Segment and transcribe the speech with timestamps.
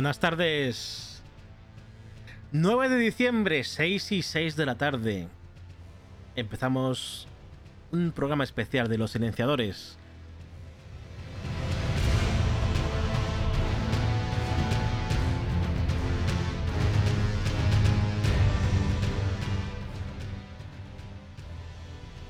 [0.00, 1.22] Buenas tardes.
[2.52, 5.28] 9 de diciembre, 6 y 6 de la tarde.
[6.36, 7.28] Empezamos
[7.92, 9.98] un programa especial de los silenciadores.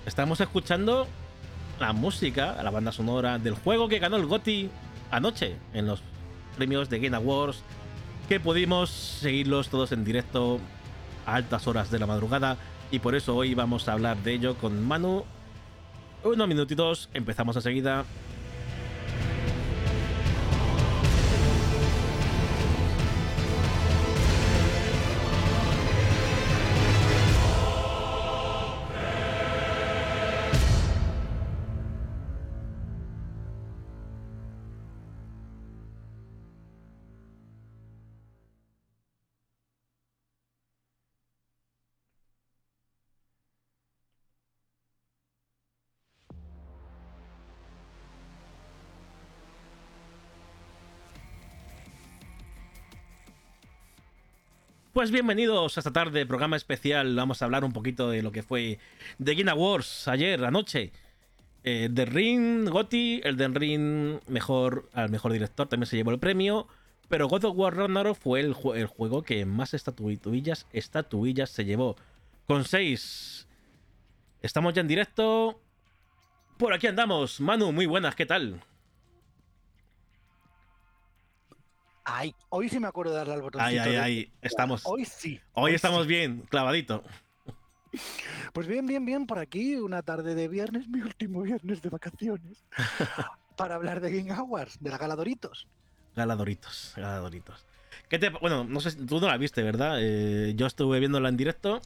[0.07, 1.07] Estamos escuchando
[1.79, 4.69] la música, la banda sonora del juego que ganó el GOTI
[5.13, 6.03] anoche en los
[6.61, 7.63] premios de Game Awards,
[8.29, 10.61] que pudimos seguirlos todos en directo
[11.25, 12.59] a altas horas de la madrugada
[12.91, 15.25] y por eso hoy vamos a hablar de ello con Manu.
[16.23, 18.05] Unos minutitos, empezamos enseguida.
[55.01, 57.17] Pues bienvenidos a esta tarde, programa especial.
[57.17, 58.79] Vamos a hablar un poquito de lo que fue
[59.17, 60.93] The Game Awards ayer, anoche.
[61.65, 66.19] Eh, The Ring, Gotti, el The Ring mejor, al mejor director también se llevó el
[66.19, 66.69] premio.
[67.09, 71.97] Pero God of War Ragnarok fue el, juego que más estatuillas, estatuillas se llevó.
[72.47, 73.49] Con seis.
[74.43, 75.63] Estamos ya en directo.
[76.59, 77.41] Por aquí andamos.
[77.41, 78.61] Manu, muy buenas, ¿qué tal?
[82.13, 83.61] Ay, hoy sí me acuerdo de darle al botón.
[83.61, 84.33] Ay, ay, ay.
[84.43, 84.83] Estamos.
[84.85, 85.41] Hoy sí.
[85.53, 87.05] Hoy, estamos bien, clavadito.
[88.53, 92.65] Pues bien, bien, bien, por aquí, una tarde de viernes, mi último viernes de vacaciones,
[93.57, 95.69] para hablar de Game Awards, de la Galadoritos.
[96.17, 97.65] Galadoritos, Galadoritos.
[98.09, 99.99] ¿Qué te, bueno, no sé, tú no la viste, ¿verdad?
[100.01, 101.81] Eh, yo estuve viéndola en directo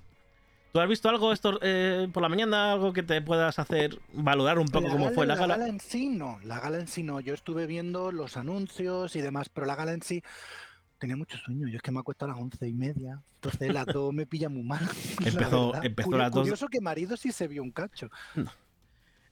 [0.75, 2.73] ¿Tú has visto algo esto eh, por la mañana?
[2.73, 5.57] ¿Algo que te puedas hacer valorar un poco cómo fue la gala?
[5.57, 7.21] La gala en sí no, la gala en sí no.
[7.21, 10.21] Yo estuve viendo los anuncios y demás, pero la gala en sí
[10.99, 11.69] tenía mucho sueño.
[11.69, 13.23] Yo es que me acuesto a las once y media.
[13.37, 14.81] Entonces las dos me pilla muy mal.
[15.25, 16.41] Empezó, empezó a las dos.
[16.41, 18.11] Curioso que marido sí se vio un cacho.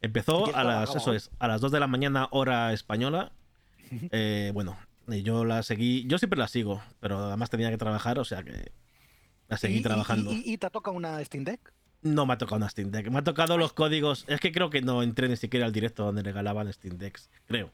[0.00, 3.32] Empezó a las, eso es, a las 2 de la mañana, hora española.
[4.12, 4.78] Eh, bueno,
[5.08, 6.06] yo la seguí.
[6.06, 8.70] Yo siempre la sigo, pero además tenía que trabajar, o sea que
[9.52, 10.32] a seguir trabajando.
[10.32, 11.72] Y, te ha tocado una Steam Deck?
[12.02, 13.10] No me ha tocado una Steam Deck.
[13.10, 14.24] Me ha tocado los códigos.
[14.28, 17.30] Es que creo que no entré ni siquiera al directo donde regalaban Steam Decks.
[17.46, 17.70] Creo.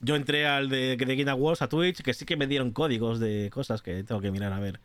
[0.00, 3.18] Yo entré al de, de Game Awards a Twitch, que sí que me dieron códigos
[3.18, 4.80] de cosas que tengo que mirar a ver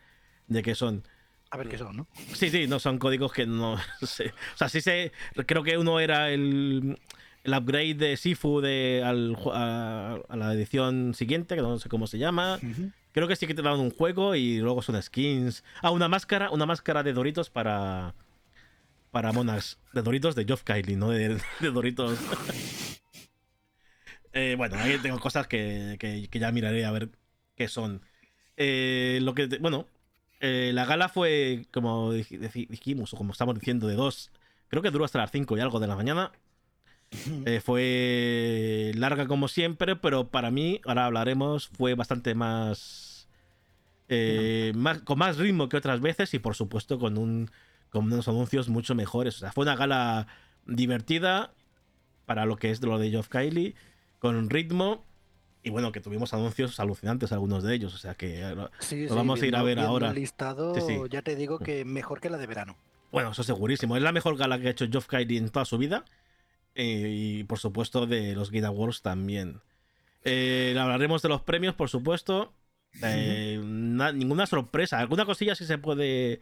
[0.46, 1.02] de qué son.
[1.50, 2.08] A ver qué son, ¿no?
[2.34, 4.32] Sí, sí, no son códigos que no sé.
[4.54, 5.12] O sea, sí sé.
[5.46, 6.98] Creo que uno era el,
[7.44, 12.18] el upgrade de Sifu de, al, a, la edición siguiente, que no sé cómo se
[12.18, 12.58] llama.
[13.12, 15.62] Creo que sí que te dan un juego y luego son skins.
[15.82, 18.14] Ah, una máscara, una máscara de Doritos para.
[19.10, 19.78] Para monas.
[19.92, 22.18] De Doritos de Geoff Kylie, no de, Doritos.
[24.34, 25.98] Eh, bueno, ahí tengo cosas que,
[26.32, 27.10] ya miraré a ver
[27.54, 28.00] qué son.
[28.56, 29.46] Eh, lo que.
[29.60, 29.86] Bueno.
[30.40, 34.32] Eh, la gala fue, como dijimos, o como estamos diciendo, de dos.
[34.68, 36.32] Creo que duró hasta las 5 y algo de la mañana.
[37.62, 43.12] Fue larga como siempre, pero para mí, ahora hablaremos, fue bastante más
[44.14, 44.72] eh,
[45.04, 47.50] con más ritmo que otras veces y por supuesto con, un,
[47.88, 49.36] con unos anuncios mucho mejores.
[49.36, 50.26] O sea, fue una gala
[50.66, 51.54] divertida
[52.26, 53.74] para lo que es lo de Geoff Kylie,
[54.18, 55.04] con ritmo
[55.62, 58.70] y bueno, que tuvimos anuncios alucinantes algunos de ellos, o sea que eh, lo,
[59.14, 60.12] vamos a ir a ver ahora.
[60.12, 60.74] listado,
[61.06, 62.76] ya te digo que mejor que la de verano.
[63.12, 63.96] Bueno, eso segurísimo.
[63.96, 66.04] Es la mejor gala que ha hecho Geoff Kylie en toda su vida.
[66.74, 69.60] Eh, y por supuesto de los Game Awards también.
[70.24, 72.54] hablaremos de los premios, por supuesto.
[73.02, 74.98] Eh, ninguna sorpresa.
[74.98, 76.40] Alguna cosilla sí se puede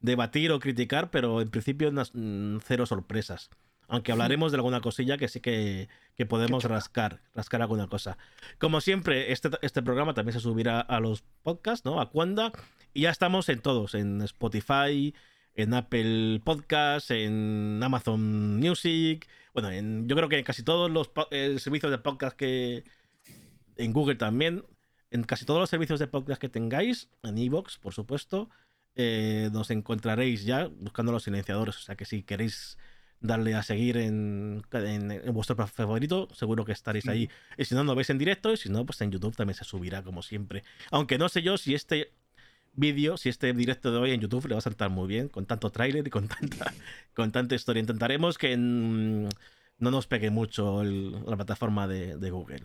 [0.00, 3.50] debatir o criticar, pero en principio mm, cero sorpresas.
[3.88, 5.88] Aunque hablaremos de alguna cosilla que sí que,
[6.28, 8.16] podemos rascar, rascar alguna cosa.
[8.58, 12.00] Como siempre, este, este programa también se subirá a los podcasts, ¿no?
[12.00, 12.52] A Cuanda.
[12.94, 15.14] Y ya estamos en todos, en Spotify,
[15.54, 19.28] en Apple Podcasts, en Amazon Music.
[19.52, 22.84] Bueno, en, yo creo que en casi todos los eh, servicios de podcast que...
[23.76, 24.64] En Google también
[25.12, 28.48] en casi todos los servicios de podcast que tengáis, en Evox, por supuesto,
[28.96, 31.76] eh, nos encontraréis ya buscando los silenciadores.
[31.76, 32.78] O sea que si queréis
[33.20, 34.62] darle a seguir en,
[35.32, 37.28] vuestro favorito, seguro que estaréis ahí.
[37.58, 39.64] Y si no, nos veis en directo, y si no, pues en YouTube también se
[39.64, 40.64] subirá, como siempre.
[40.90, 42.10] Aunque no sé yo si este
[42.74, 45.46] vídeo, si este directo de hoy en YouTube le va a saltar muy bien, con
[45.46, 46.72] tanto tráiler y con tanta,
[47.14, 47.80] con tanta historia.
[47.80, 49.28] Intentaremos que no
[49.78, 52.62] nos pegue mucho la plataforma de, Google.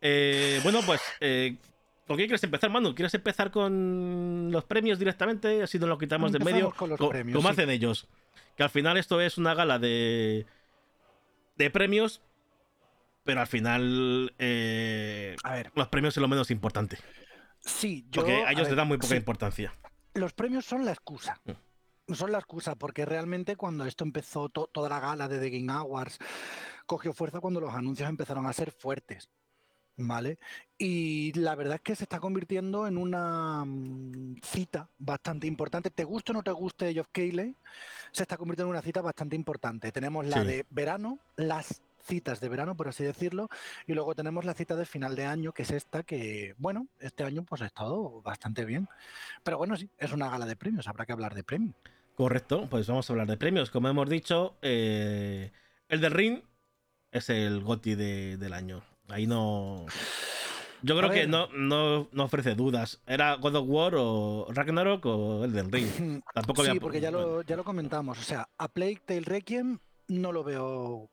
[0.00, 1.56] Eh, bueno, pues eh,
[2.06, 2.94] ¿Con qué quieres empezar, Manu?
[2.94, 5.62] ¿Quieres empezar con los premios directamente?
[5.62, 6.72] Así nos lo quitamos de medio.
[6.72, 7.52] Con los Co- premios, como sí.
[7.52, 8.08] hacen ellos.
[8.56, 10.44] Que al final esto es una gala de.
[11.56, 12.20] de premios.
[13.22, 14.34] Pero al final.
[14.40, 16.98] eh, A ver, los premios es lo menos importante.
[17.60, 18.22] Sí, yo.
[18.22, 19.72] Porque a ellos le dan muy poca sí, importancia.
[20.14, 21.40] Los premios son la excusa.
[21.44, 22.12] Mm.
[22.14, 25.72] Son la excusa, porque realmente cuando esto empezó, to- toda la gala de The Game
[25.72, 26.18] Awards
[26.86, 29.28] cogió fuerza cuando los anuncios empezaron a ser fuertes.
[30.02, 30.38] ¿Vale?
[30.78, 35.90] Y la verdad es que se está convirtiendo en una mm, cita bastante importante.
[35.90, 37.54] ¿Te guste o no te guste Geoff Keighley?
[38.10, 39.92] Se está convirtiendo en una cita bastante importante.
[39.92, 40.46] Tenemos la Sí.
[40.46, 43.48] de verano, las citas de verano, por así decirlo,
[43.86, 47.24] y luego tenemos la cita de final de año, que es esta, que, bueno, este
[47.24, 48.88] año pues ha estado bastante bien.
[49.42, 51.74] Pero bueno, sí, es una gala de premios, habrá que hablar de premios.
[52.14, 53.70] Correcto, pues vamos a hablar de premios.
[53.70, 55.52] Como hemos dicho, eh,
[55.88, 56.42] el del Ring
[57.12, 58.82] es el GOTI de- del año.
[59.08, 59.86] Ahí no.
[60.82, 63.00] Yo creo que no, no, no ofrece dudas.
[63.06, 66.22] ¿Era God of War o Ragnarok o el del Ring?
[66.34, 68.18] Tampoco Sí, había- porque ya lo, ya lo comentamos.
[68.18, 71.10] O sea, a Plague Tale Requiem no lo veo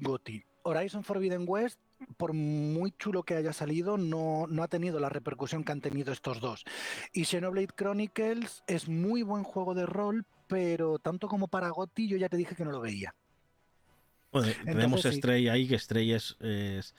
[0.00, 0.44] Goti.
[0.62, 1.78] Horizon Forbidden West,
[2.16, 6.12] por muy chulo que haya salido, no, no ha tenido la repercusión que han tenido
[6.12, 6.64] estos dos.
[7.12, 12.16] Y Xenoblade Chronicles es muy buen juego de rol, pero tanto como para Goti, yo
[12.18, 13.14] ya te dije que no lo veía.
[14.30, 15.12] Bueno, tenemos sí.
[15.12, 16.94] Stray ahí, que Stray es, es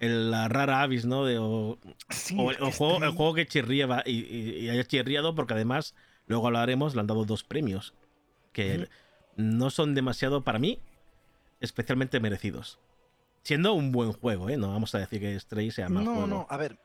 [0.00, 1.24] el- la rara avis, ¿no?
[1.24, 1.78] De, o,
[2.10, 5.54] Sí, o el, juego, el Stray- juego que chirriaba y, y, y haya chirriado, porque
[5.54, 5.94] además,
[6.26, 7.94] luego hablaremos, le han dado dos premios
[8.52, 8.88] que
[9.36, 10.80] no son demasiado, para mí,
[11.64, 12.78] especialmente merecidos.
[13.42, 14.56] Siendo un buen juego, ¿eh?
[14.56, 16.26] No vamos a decir que Stray sea mal No, juego.
[16.26, 16.78] no, a ver.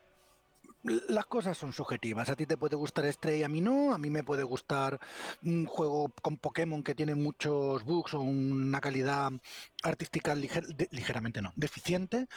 [0.84, 2.30] Las cosas son subjetivas.
[2.30, 3.94] A ti te puede gustar Stray, a mí no.
[3.94, 4.98] A mí me puede gustar
[5.44, 9.30] un juego con Pokémon que tiene muchos bugs o una calidad
[9.84, 12.28] artística liger- de- ligeramente no, deficiente.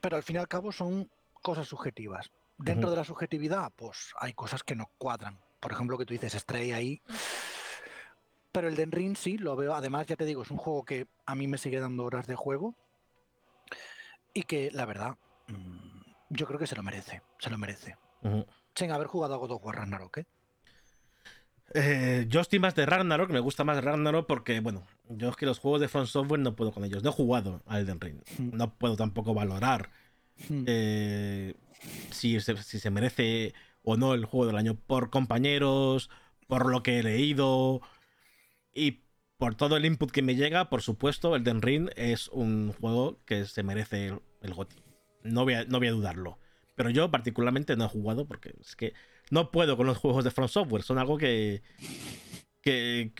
[0.00, 1.10] Pero al fin y al cabo son
[1.42, 2.30] cosas subjetivas.
[2.58, 5.38] Dentro de la subjetividad, pues hay cosas que no cuadran.
[5.60, 7.02] Por ejemplo, que tú dices Stray ahí.
[8.52, 9.74] Pero el Den Ring sí, lo veo.
[9.74, 12.34] Además, ya te digo, es un juego que a mí me sigue dando horas de
[12.36, 12.74] juego.
[14.34, 15.16] Y que, la verdad,
[15.48, 16.00] mm,
[16.30, 17.22] yo creo que se lo merece.
[17.38, 17.96] Se lo merece.
[18.74, 20.26] Sin haber jugado a God of War Ragnarok, ¿eh?
[21.74, 25.46] Eh, yo estoy más de Ragnarok, me gusta más Ragnarok porque, bueno, yo es que
[25.46, 27.02] los juegos de Front Software no puedo con ellos.
[27.02, 28.20] No he jugado a Elden Ring.
[28.38, 28.56] Mm.
[28.56, 29.90] No puedo tampoco valorar
[30.48, 30.64] Mm.
[30.66, 31.54] eh,
[32.10, 36.10] si, se, si se merece o no el juego del año por compañeros,
[36.48, 37.80] por lo que he leído
[38.74, 39.02] y
[39.38, 40.70] por todo el input que me llega.
[40.70, 44.54] Por supuesto, Elden Ring es un juego que se merece el, el.
[45.24, 46.38] No voy, a, no voy a dudarlo.
[46.74, 48.92] Pero yo particularmente no he jugado porque es que
[49.30, 50.82] no puedo con los juegos de Front Software.
[50.82, 51.62] Son algo que,
[52.62, 53.12] que,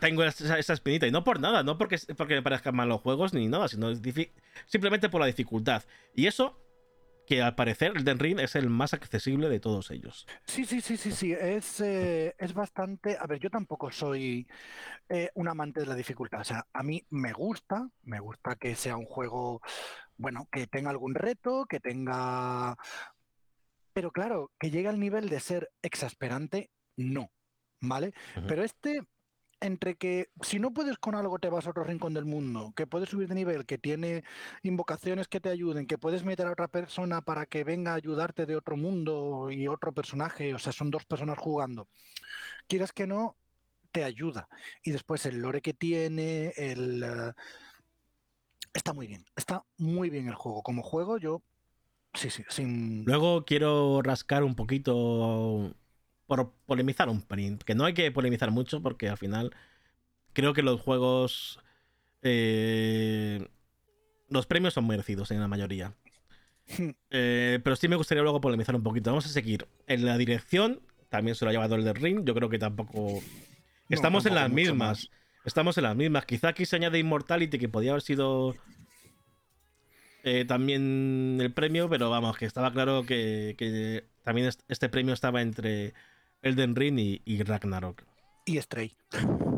[0.00, 1.06] tengo esa, esa espinita.
[1.06, 3.92] Y no por nada, no porque, porque me parezcan malos juegos ni nada, sino
[4.66, 5.82] simplemente por la dificultad.
[6.14, 6.58] Y eso,
[7.26, 10.26] que al parecer Elden Ring es el más accesible de todos ellos.
[10.44, 11.32] Sí, sí, sí, sí, sí.
[11.32, 13.16] Es, eh, es bastante.
[13.18, 14.46] A ver, yo tampoco soy
[15.08, 16.40] eh, un amante de la dificultad.
[16.40, 19.60] O sea, a mí me gusta, me gusta que sea un juego,
[20.16, 22.76] bueno, que tenga algún reto, que tenga.
[23.92, 27.30] Pero claro, que llegue al nivel de ser exasperante, no.
[27.80, 28.14] ¿Vale?
[28.48, 29.02] Pero este,
[29.60, 32.86] entre que si no puedes con algo te vas a otro rincón del mundo, que
[32.86, 34.24] puedes subir de nivel, que tiene
[34.62, 38.46] invocaciones que te ayuden, que puedes meter a otra persona para que venga a ayudarte
[38.46, 41.88] de otro mundo y otro personaje, o sea, son dos personas jugando.
[42.66, 43.36] Quieras que no,
[43.92, 44.48] te ayuda.
[44.82, 47.02] Y después el lore que tiene, el...
[47.02, 47.32] eh,
[48.76, 50.62] Está muy bien, está muy bien el juego.
[50.62, 51.42] Como juego, yo...
[52.12, 53.06] Sí, sí, sin...
[53.06, 55.74] Luego quiero rascar un poquito
[56.26, 57.58] por polemizar un pelín.
[57.58, 59.54] Que no hay que polemizar mucho porque al final
[60.32, 61.58] creo que los juegos.
[62.22, 63.46] eh,
[64.28, 65.94] los premios son merecidos en la mayoría.
[67.10, 69.10] Eh, pero sí me gustaría luego polemizar un poquito.
[69.10, 69.68] Vamos a seguir.
[69.86, 72.24] En la dirección también se lo ha llevado el del ring.
[72.24, 73.20] Yo creo que tampoco.
[73.88, 74.78] Estamos en tampoco las mismas.
[74.78, 75.10] más.
[75.44, 76.26] Estamos en las mismas.
[76.26, 78.56] Quizá aquí se añade Immortality, que podía haber sido
[80.24, 85.14] eh, también el premio, pero vamos, que estaba claro que, que también est- este premio
[85.14, 85.94] estaba entre
[86.42, 88.04] Elden Ring y, y Ragnarok.
[88.44, 88.96] Y Stray.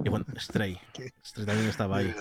[0.05, 0.79] Y bueno, Stray.
[0.95, 1.13] ¿Qué?
[1.25, 2.15] Stray también estaba ahí.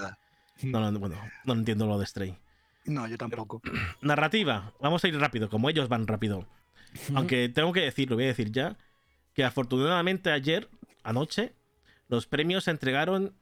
[0.63, 2.37] no, bueno, no entiendo lo de Stray.
[2.85, 3.61] No, yo tampoco.
[4.01, 4.73] Narrativa.
[4.81, 6.45] Vamos a ir rápido, como ellos van rápido.
[7.15, 8.77] Aunque tengo que decir, lo voy a decir ya,
[9.33, 10.69] que afortunadamente ayer,
[11.03, 11.53] anoche,
[12.07, 13.35] los premios se entregaron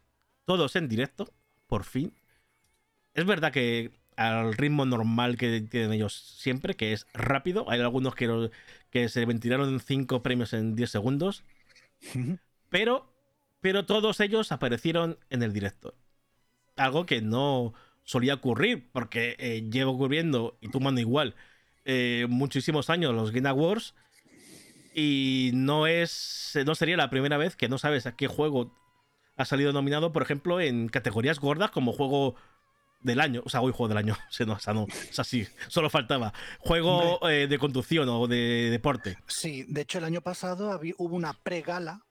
[0.46, 1.32] todos en directo,
[1.68, 2.14] por fin.
[3.14, 8.16] Es verdad que al ritmo normal que tienen ellos siempre, que es rápido, hay algunos
[8.16, 8.52] que, lo-
[8.92, 11.44] que se ventilaron cinco premios en 10 segundos,
[12.70, 13.08] pero,
[13.62, 15.96] pero todos ellos aparecieron en el directo.
[16.78, 21.36] Algo que no solía ocurrir, porque eh, lleva ocurriendo, y tú mando igual,
[21.86, 23.96] eh, muchísimos años los Game Awards
[24.94, 28.72] y no es no sería la primera vez que no sabes a qué juego
[29.38, 32.36] ha salido nominado, por ejemplo, en categorías gordas como juego
[33.02, 34.88] del año, o sea, hoy juego del año, o sea, no, o sea, no, o
[35.12, 36.34] sea, sí, solo faltaba.
[36.60, 39.18] Juego eh, de conducción o de deporte.
[39.28, 42.02] Sí, de hecho el año pasado hubo una pregala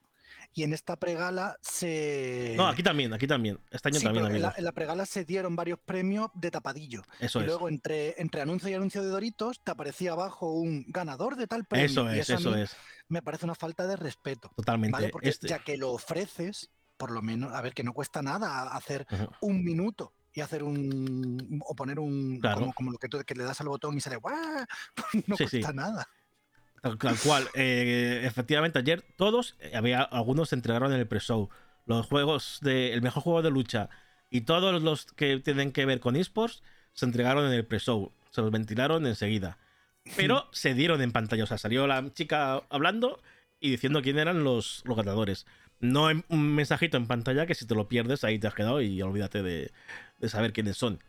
[0.56, 2.54] y en esta pregala se.
[2.56, 3.58] No, aquí también, aquí también.
[3.70, 4.26] Este año también.
[4.26, 7.02] En la, en la, pregala se dieron varios premios de tapadillo.
[7.18, 11.34] Eso y luego, entre, entre anuncio y anuncio de Doritos, te aparecía abajo un ganador
[11.34, 11.86] de tal premio.
[11.86, 12.76] Eso es, eso, es.
[13.08, 14.52] Me parece una falta de respeto.
[14.54, 15.08] Totalmente.
[15.08, 18.76] Porque este ya que lo ofreces, por lo menos, a ver, que no cuesta nada
[18.76, 19.08] hacer
[19.40, 21.62] un minuto y hacer un.
[21.64, 22.40] o poner un.
[22.74, 24.16] Como, lo que tú que le das al botón y sale.
[24.16, 24.34] ¡guau!
[25.26, 26.08] no cuesta nada.
[26.82, 27.48] Tal, cual.
[27.54, 31.48] Eh, efectivamente, ayer todos, eh, había algunos se entregaron en el pre-show.
[31.86, 32.92] Los juegos de.
[32.92, 33.88] El mejor juego de lucha
[34.28, 36.62] y todos los que tienen que ver con esports
[36.92, 38.12] se entregaron en el pre-show.
[38.30, 39.58] Se los ventilaron enseguida.
[40.16, 41.44] Pero se dieron en pantalla.
[41.44, 43.22] O sea, salió la chica hablando
[43.60, 45.46] y diciendo quién eran los, los ganadores.
[45.78, 49.00] No un mensajito en pantalla que si te lo pierdes ahí te has quedado y
[49.02, 49.70] olvídate de,
[50.18, 51.00] de saber quiénes son.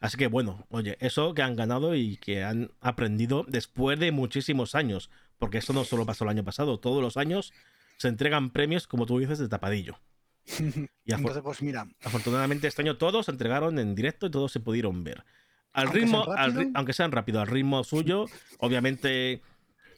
[0.00, 4.74] Así que bueno, oye, eso que han ganado y que han aprendido después de muchísimos
[4.74, 7.52] años, porque esto no solo pasó el año pasado, todos los años
[7.96, 9.98] se entregan premios, como tú dices, de tapadillo.
[11.04, 11.88] Y Entonces, pues mira.
[12.04, 15.24] Afortunadamente este año todos se entregaron en directo y todos se pudieron ver.
[15.72, 16.26] Al ritmo,
[16.74, 18.26] aunque sean rápido, al ritmo suyo,
[18.58, 19.40] obviamente,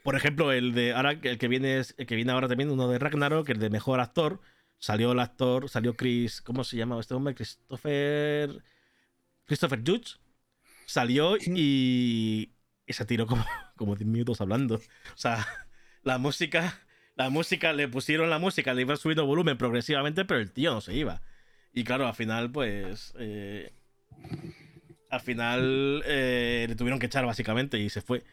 [0.05, 2.87] por ejemplo, el de ahora el que viene es, el que viene ahora también, uno
[2.89, 4.41] de Ragnarok, el de mejor actor,
[4.81, 7.37] salió el actor, salió Chris, ¿cómo se llama este hombre?
[7.37, 8.61] Christopher
[9.51, 10.17] Christopher Judge
[10.87, 12.53] salió y,
[12.89, 13.45] se tiró como,
[13.77, 14.77] como 10 minutos hablando.
[14.77, 15.47] O sea,
[16.03, 16.81] la música,
[17.17, 20.81] la música, le pusieron la música, le iba subiendo volumen progresivamente, pero el tío no
[20.81, 21.21] se iba.
[21.73, 23.15] Y claro, al final, pues.
[23.19, 23.73] Eh,
[25.11, 28.25] al final eh, le tuvieron que echar básicamente y se fue.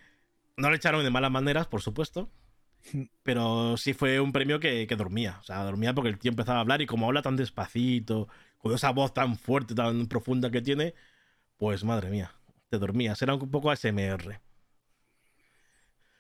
[0.56, 2.30] No le echaron de malas maneras, por supuesto.
[3.24, 5.38] Pero sí fue un premio que, que, dormía.
[5.40, 8.28] O sea, dormía porque el tío empezaba a hablar y como habla tan despacito,
[8.58, 10.94] con esa voz tan fuerte, tan profunda que tiene,
[11.58, 12.32] pues madre mía,
[12.70, 13.22] te dormías.
[13.22, 14.40] Era un poco ASMR.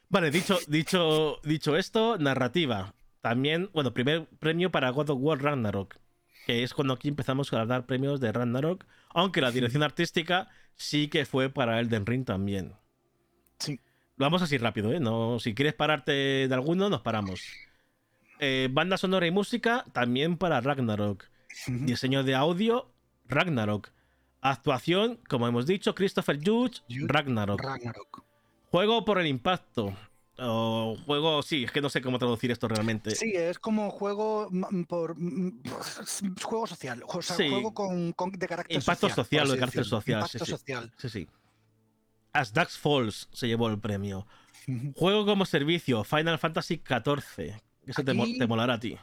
[0.09, 2.93] Vale, dicho, dicho, dicho esto, narrativa.
[3.21, 5.97] También, bueno, primer premio para God of War Ragnarok,
[6.45, 11.09] que es cuando aquí empezamos a dar premios de Ragnarok, aunque la dirección artística sí
[11.09, 12.73] que fue para Elden Ring también.
[14.17, 14.99] Vamos así rápido, ¿eh?
[14.99, 17.41] No, si quieres pararte de alguno, nos paramos.
[18.39, 21.25] Eh, banda sonora y música también para Ragnarok.
[21.67, 22.91] Diseño de audio,
[23.27, 23.89] Ragnarok.
[24.41, 27.61] Actuación, como hemos dicho, Christopher Judge, Ragnarok.
[28.71, 29.93] Juego por el impacto.
[30.39, 33.15] O juego, sí, es que no sé cómo traducir esto realmente.
[33.15, 34.49] Sí, es como juego
[34.87, 35.15] por
[36.43, 39.49] juego social, o sea, juego con, de carácter impacto social.
[39.49, 40.19] de carácter social.
[40.19, 40.93] Impacto sí, social.
[40.97, 41.27] Sí, sí.
[42.37, 44.27] As Ducks Falls se llevó el premio.
[44.95, 47.59] Juego como servicio, Final Fantasy XIV.
[47.83, 48.95] Eso te, te molará a ti.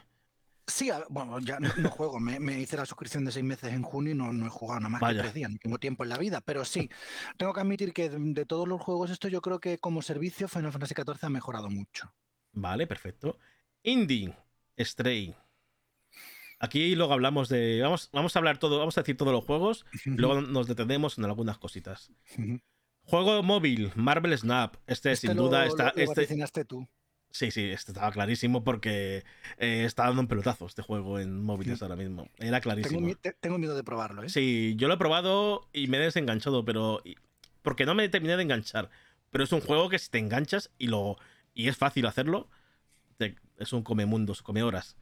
[0.67, 2.17] Sí, bueno, ya no, juego.
[2.19, 5.13] Me, hice la suscripción de seis meses en junio y no, he jugado nada más
[5.13, 5.51] que tres días.
[5.51, 6.89] No tengo tiempo en la vida, pero sí,
[7.37, 10.71] tengo que admitir que de, todos los juegos, esto yo creo que como servicio Final
[10.71, 12.13] Fantasy XIV ha mejorado mucho.
[12.53, 13.37] Vale, perfecto.
[13.83, 14.33] Indie,
[14.79, 15.35] Stray.
[16.59, 17.81] Aquí luego hablamos de.
[17.81, 19.85] Vamos, vamos a hablar todo, vamos a decir todos los juegos.
[20.05, 22.13] luego nos detenemos en algunas cositas.
[23.05, 24.75] Juego móvil, Marvel Snap.
[24.87, 25.93] Este, este sin duda está.
[25.95, 26.65] Lo, este...
[26.65, 26.87] tú.
[27.29, 29.25] Sí, sí, este estaba clarísimo porque
[29.57, 32.29] eh, está dando un pelotazo este juego en móviles ahora mismo.
[32.37, 33.13] Era clarísimo.
[33.41, 34.29] Tengo, miedo de probarlo, ¿eh?
[34.29, 37.03] Sí, yo lo he probado y me he desenganchado, pero.
[37.61, 38.89] Porque no me terminé de enganchar.
[39.31, 41.17] Pero es un juego que si te enganchas y lo.
[41.53, 42.49] y es fácil hacerlo,
[43.57, 44.95] es un come mundos, come horas.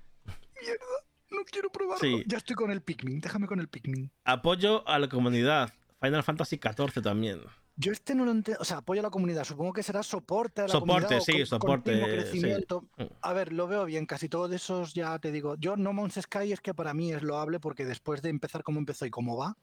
[0.59, 0.85] Mierda,
[1.29, 2.23] no quiero probarlo.
[2.25, 4.11] Ya estoy con el Pikmin, déjame con el Pikmin.
[4.25, 5.73] Apoyo a la comunidad.
[6.01, 7.41] Final Fantasy XIV también.
[7.75, 10.61] Yo este no lo entiendo, o sea, apoyo a la comunidad, supongo que será soporte
[10.61, 11.21] a la soporte, comunidad.
[11.21, 12.85] Sí, soporte, crecimiento.
[12.97, 13.03] Mm.
[13.21, 15.55] A ver, lo veo bien, casi todos esos ya te digo.
[15.55, 18.77] Yo No Man's Sky es que para mí es loable porque después de empezar como
[18.77, 19.57] empezó y cómo va.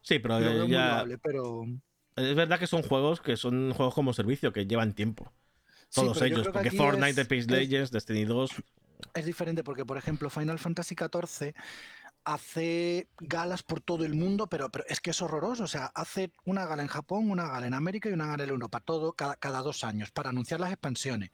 [0.00, 1.04] Sí, pero ya...
[1.22, 1.64] pero...
[2.16, 5.32] Es verdad que son juegos que son juegos como servicio, que llevan tiempo.
[5.94, 8.50] Todos ellos, porque Fortnite, Apex Legends, Destiny 2...
[9.14, 11.54] Es diferente porque, por ejemplo, Final Fantasy XIV
[12.24, 15.64] hace galas por todo el mundo, pero, pero es que es horroroso.
[15.64, 18.50] O sea, hace una gala en Japón, una gala en América y una gala en
[18.50, 21.30] Europa, todo cada, cada dos años, para anunciar las expansiones.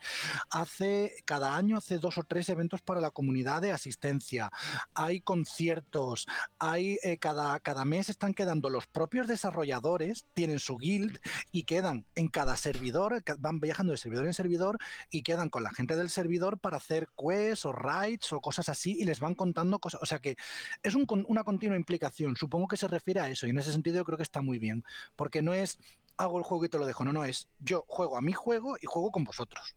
[0.50, 4.50] Hace, cada año hace dos o tres eventos para la comunidad de asistencia.
[4.94, 6.26] Hay conciertos,
[6.58, 11.18] hay eh, cada, cada mes están quedando los propios desarrolladores, tienen su guild
[11.52, 14.78] y quedan en cada servidor, van viajando de servidor en servidor
[15.10, 18.96] y quedan con la gente del servidor para hacer quests o raids o cosas así
[18.98, 20.02] y les van contando cosas.
[20.02, 20.36] O sea que
[20.82, 22.36] es una continua implicación.
[22.36, 24.58] Supongo que se refiere a eso y en ese sentido yo creo que está muy
[24.58, 24.84] bien,
[25.16, 25.78] porque no es
[26.16, 27.04] hago el juego y te lo dejo.
[27.04, 29.74] No, no, es yo juego a mi juego y juego con vosotros.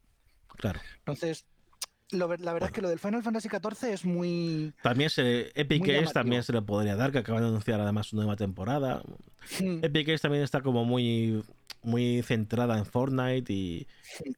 [0.57, 0.79] Claro.
[0.99, 1.45] Entonces,
[2.11, 4.73] la verdad es que lo del Final Fantasy XIV es muy.
[4.81, 8.15] También se, Epic Games también se le podría dar, que acaban de anunciar además su
[8.15, 9.01] nueva temporada.
[9.59, 11.43] Epic Games también está como muy,
[11.83, 13.87] muy centrada en Fortnite y,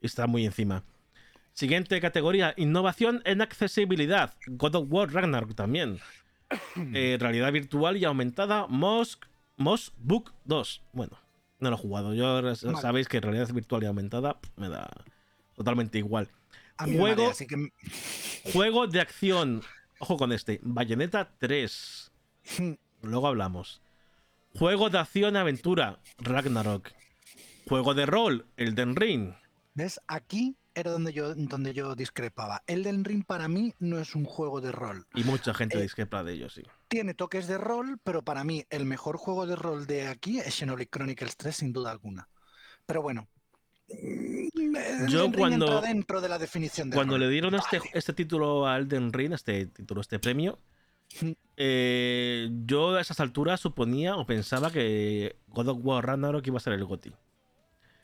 [0.02, 0.84] está muy encima.
[1.54, 4.34] Siguiente categoría, innovación en accesibilidad.
[4.48, 6.00] God of War Ragnarok también.
[6.94, 8.68] Eh, realidad virtual y aumentada.
[8.68, 9.20] Moss
[9.98, 10.82] Book 2.
[10.94, 11.18] Bueno,
[11.60, 12.14] no lo he jugado.
[12.14, 14.90] Yo sabéis que realidad virtual y aumentada me da
[15.56, 16.30] totalmente igual.
[16.78, 17.32] juego,
[18.52, 19.62] juego de acción.
[20.00, 20.60] Ojo con este.
[20.64, 22.12] Bayonetta 3.
[23.02, 23.82] Luego hablamos.
[24.58, 26.00] Juego de acción aventura.
[26.18, 26.92] Ragnarok.
[27.68, 28.46] Juego de rol.
[28.58, 29.34] Elden Ring.
[29.74, 30.00] ¿Ves?
[30.08, 32.64] Aquí era donde yo, donde yo discrepaba.
[32.68, 35.06] Elden Ring para mí no es un juego de rol.
[35.14, 36.64] Y mucha gente eh, discrepa de ello, sí.
[36.88, 40.56] Tiene toques de rol, pero para mí el mejor juego de rol de aquí es
[40.56, 42.28] Xenoblade Chronicles 3, sin duda alguna.
[42.86, 43.28] Pero bueno.
[43.90, 45.82] Mm, yo cuando.
[45.82, 49.68] Dentro de la definición de cuando le dieron este, este título a Elden Ring, este
[49.68, 50.60] título, este premio,
[51.22, 51.32] mm.
[51.58, 56.62] eh, yo a esas alturas suponía o pensaba que God of War Ragnarok iba a
[56.62, 57.12] ser el GOTI.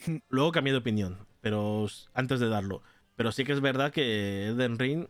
[0.06, 0.18] Mm.
[0.30, 2.82] Luego cambié de opinión pero antes de darlo.
[3.16, 5.08] Pero sí que es verdad que Elden Ring,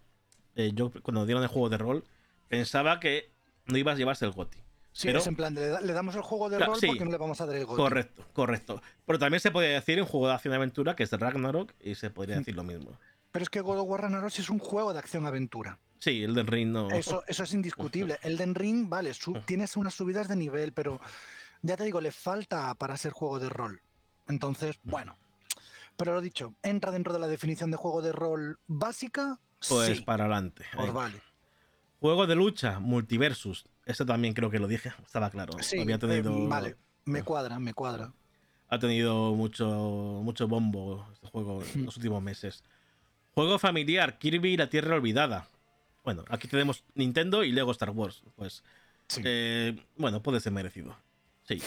[0.55, 2.03] eh, yo cuando dieron el juego de rol,
[2.47, 3.31] pensaba que
[3.65, 4.57] no ibas a llevarse el GOTI.
[4.91, 7.39] Sí, pero, es en plan, le, damos el juego de rol porque no le vamos
[7.39, 7.77] a dar el GOTI.
[7.77, 8.81] Correcto, correcto.
[9.05, 12.09] Pero también se podría decir en juego de acción-aventura que es de Ragnarok y se
[12.09, 12.39] podría mm.
[12.39, 12.97] decir lo mismo.
[13.31, 15.77] Pero es que God of War Ragnarok es un juego de acción-aventura.
[15.99, 16.89] Sí, Elden Ring no.
[16.89, 18.17] Eso, eso es indiscutible.
[18.23, 19.11] Elden Ring, vale,
[19.45, 20.99] tienes unas subidas de nivel, pero
[21.61, 23.81] ya te digo, le falta para ser juego de rol.
[24.27, 25.17] Entonces, bueno,
[25.99, 29.37] pero lo dicho, entra dentro de la definición de juego de rol básica.
[29.67, 30.63] Pues para adelante.
[30.73, 31.21] Pues vale.
[31.99, 33.65] Juego de lucha, multiversus.
[33.85, 35.61] Eso también creo que lo dije, estaba claro.
[35.61, 36.33] Sí, Había tenido...
[36.33, 38.13] Eh, vale, me cuadra, me cuadra.
[38.69, 39.67] Ha tenido mucho,
[40.23, 42.63] mucho bombo este juego en los últimos meses.
[43.33, 45.49] Juego familiar, Kirby y la Tierra Olvidada.
[46.05, 48.23] Bueno, aquí tenemos Nintendo y luego Star Wars.
[48.37, 48.63] Pues,
[49.21, 50.95] eh, bueno, puede ser merecido.
[51.43, 51.61] Sí.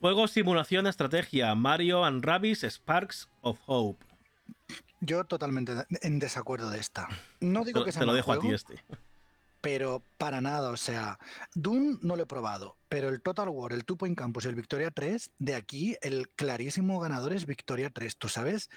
[0.00, 4.04] Juego simulación estrategia Mario and Rabbids Sparks of Hope.
[5.00, 7.08] Yo totalmente en desacuerdo de esta.
[7.40, 8.82] No digo que sea Te lo dejo a ti este.
[9.60, 11.18] Pero para nada, o sea,
[11.54, 14.54] Doom no lo he probado, pero el Total War, el Two Point Campus y el
[14.54, 18.70] Victoria 3, de aquí el clarísimo ganador es Victoria 3, ¿tú sabes?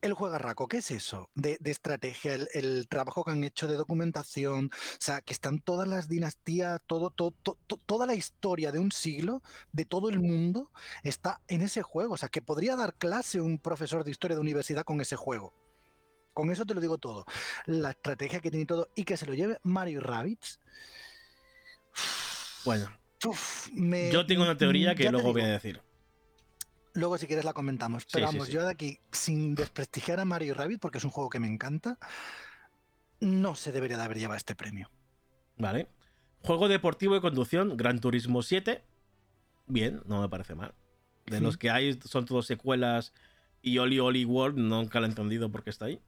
[0.00, 1.30] El juegarraco, ¿qué es eso?
[1.34, 6.08] De, estrategia, el, trabajo que han hecho de documentación, o sea, que están todas las
[6.08, 10.70] dinastías, todo, toda la historia de un siglo, de todo el mundo,
[11.02, 12.14] está en ese juego.
[12.14, 15.52] O sea, que podría dar clase un profesor de historia de universidad con ese juego.
[16.32, 17.24] Con eso te lo digo todo.
[17.66, 20.60] La estrategia que tiene todo y que se lo lleve Mario Rabbits.
[22.64, 22.88] Bueno,
[24.12, 25.82] yo tengo una teoría que luego voy a decir.
[26.98, 28.06] Luego, si quieres, la comentamos.
[28.12, 31.38] Pero vamos, yo de aquí, sin desprestigiar a Mario Rabbit, porque es un juego que
[31.38, 31.96] me encanta,
[33.20, 34.90] no se debería de haber llevado este premio.
[35.56, 35.88] Vale.
[36.42, 38.84] Juego deportivo de conducción, Gran Turismo 7.
[39.68, 40.74] Bien, no me parece mal.
[41.26, 43.12] De los que hay, son todos secuelas.
[43.62, 46.02] Y Oli Oli World, nunca lo he entendido por qué está ahí.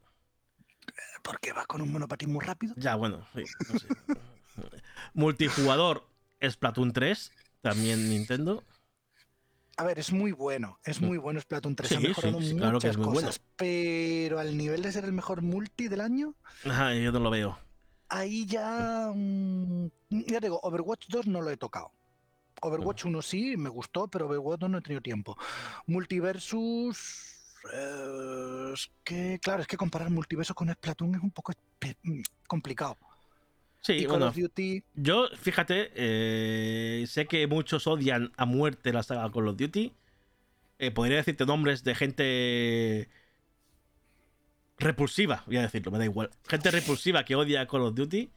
[1.23, 2.75] Porque va con un monopatín muy rápido.
[2.77, 3.87] Ya, bueno, sí, no sé.
[5.15, 6.05] Multijugador,
[6.43, 8.65] Splatoon 3, también Nintendo
[9.81, 11.07] a ver, es muy bueno, es mm.
[11.07, 15.41] muy bueno Splatoon 3, ha mejorado muchas cosas, pero al nivel de ser el mejor
[15.41, 16.35] multi del año...
[16.67, 17.59] Ajá, yo no lo veo.
[18.11, 19.11] Ahí ya...
[19.15, 21.93] Mm, ya digo, Overwatch 2 no lo he tocado.
[22.61, 25.39] Overwatch 1 sí, me gustó, pero Overwatch 2 no he tenido tiempo.
[25.87, 27.55] Multiversus...
[27.73, 31.55] Eh, es que, claro, es que comparar multiverso con Splatoon es un poco
[32.03, 32.99] mm, complicado.
[33.81, 34.33] Sí, bueno,
[34.95, 39.93] Yo, fíjate, eh, sé que muchos odian a muerte la saga Call of Duty.
[40.79, 43.09] Eh, podría decirte nombres de gente
[44.79, 46.31] repulsiva, voy a decirlo, me da igual.
[46.47, 48.31] Gente repulsiva que odia Call of Duty.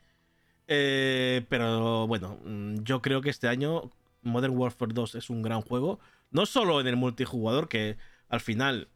[0.67, 5.61] Eh, pero bueno, mm, yo creo que este año Modern Warfare 2 es un gran
[5.61, 5.99] juego.
[6.31, 7.97] No solo en el multijugador, que
[8.29, 8.87] al final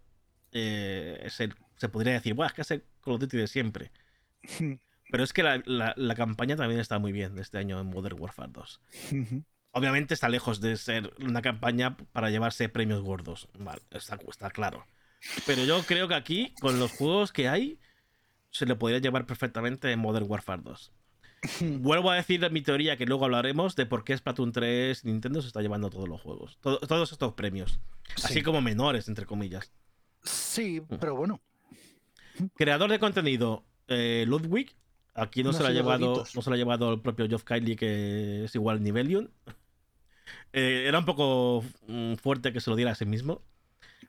[0.52, 3.92] se podría decir, bueno, es que es el Call of Duty de siempre.
[5.10, 8.82] Pero es que la, campaña también está muy bien este año en Modern Warfare 2.
[9.72, 13.48] Obviamente está lejos de ser una campaña para llevarse premios gordos.
[13.58, 14.86] Vale, está, está claro.
[15.46, 17.80] Pero yo creo que aquí, con los juegos que hay,
[18.52, 20.92] se le podría llevar perfectamente en Modern Warfare 2.
[21.80, 25.48] Vuelvo a decir mi teoría que luego hablaremos de por qué Splatoon 3 Nintendo se
[25.48, 27.80] está llevando todos los juegos, todos estos premios,
[28.24, 29.72] así como menores, entre comillas.
[30.24, 30.96] Sí, mm.
[31.00, 31.42] pero bueno.
[32.56, 34.76] Creador de contenido, eh, Ludwig,
[35.18, 37.76] Aquí no, se, la ha llevado, no se la ha llevado el propio Geoff Kylie,
[37.76, 39.32] que es igual Nivelion.
[40.52, 43.42] Eh, era un poco mm, fuerte que se lo diera a sí mismo.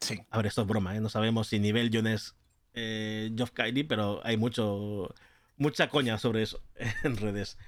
[0.01, 0.21] Sí.
[0.31, 1.01] A ver, esto es broma, ¿eh?
[1.01, 2.35] No sabemos si nivel John es
[2.75, 5.15] eh, Geoff Kylie, pero hay mucho
[5.59, 6.63] mucha coña sobre eso
[7.05, 7.59] en redes.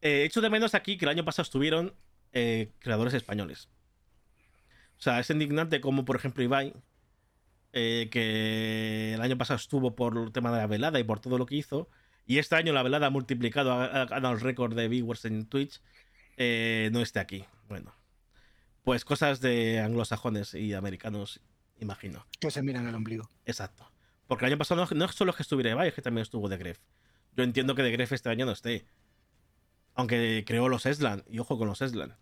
[0.00, 1.94] Eh, echo de menos aquí que el año pasado estuvieron
[2.32, 3.68] eh, creadores españoles.
[4.98, 6.74] O sea, es indignante como, por ejemplo, Ibai,
[7.72, 11.38] eh, que el año pasado estuvo por el tema de la velada y por todo
[11.38, 11.88] lo que hizo,
[12.26, 15.80] y este año la velada ha multiplicado, ha ganado el récord de viewers en Twitch,
[16.36, 17.44] eh, no esté aquí.
[17.68, 17.94] Bueno,
[18.84, 21.40] pues cosas de anglosajones y americanos,
[21.78, 22.26] imagino.
[22.40, 23.28] Que se miran el ombligo.
[23.46, 23.90] Exacto.
[24.26, 26.48] Porque el año pasado no, no es solo que estuviera Ibai, es que también estuvo
[26.48, 26.78] de Gref.
[27.36, 28.86] Yo entiendo que de Gref este año no esté.
[29.94, 32.16] Aunque creó los Eslan, y ojo con los Eslan.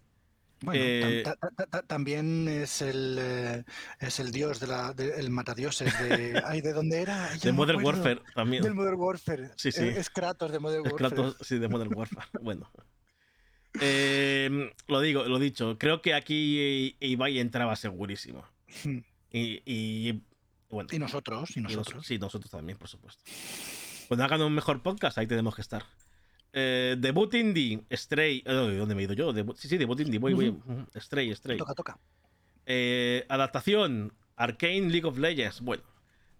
[0.62, 3.64] Bueno, Eh, tam- ta- ta- ta- también es el eh,
[3.98, 7.52] es el dios de la de- el matadioses de ay de dónde era Ya De
[7.52, 7.82] no Modern.
[7.82, 8.62] Warfare también.
[8.62, 9.84] del Modern Warfare Sí, sí.
[9.84, 12.28] Es Kratos de Modern Es Warfare Kratos, sí, de Modern Warfare.
[12.42, 12.70] Bueno.
[13.80, 15.78] Eh, lo digo, lo dicho.
[15.78, 18.44] Creo que aquí Ibai entraba segurísimo.
[19.32, 20.22] Y, y,
[20.68, 20.88] bueno.
[20.92, 23.22] y nosotros y y nos- nosotros sí, nosotros también, por supuesto.
[24.08, 25.84] Cuando hagan un mejor podcast, ahí tenemos que estar.
[26.52, 28.42] Eh, debut indie, Stray.
[28.42, 29.32] ¿Dónde me he ido yo?
[29.32, 30.56] Debut- sí, sí, debut indie, voy, voy.
[30.96, 31.58] Stray, Stray.
[31.58, 31.98] toca toca
[32.66, 35.60] Eh, adaptación, Arcane League of Legends.
[35.60, 35.82] Bueno,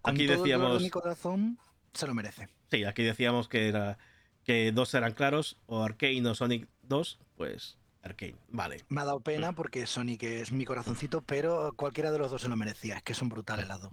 [0.01, 0.81] Con aquí todo de decíamos.
[0.81, 1.57] mi corazón
[1.93, 3.97] se lo merece Sí, aquí decíamos que era
[4.43, 8.83] que dos eran claros, o Arcane o Sonic 2, pues Arcane, vale.
[8.89, 12.49] me ha dado pena porque Sonic es mi corazoncito pero cualquiera de los dos se
[12.49, 13.91] lo merecía es que son brutales las dos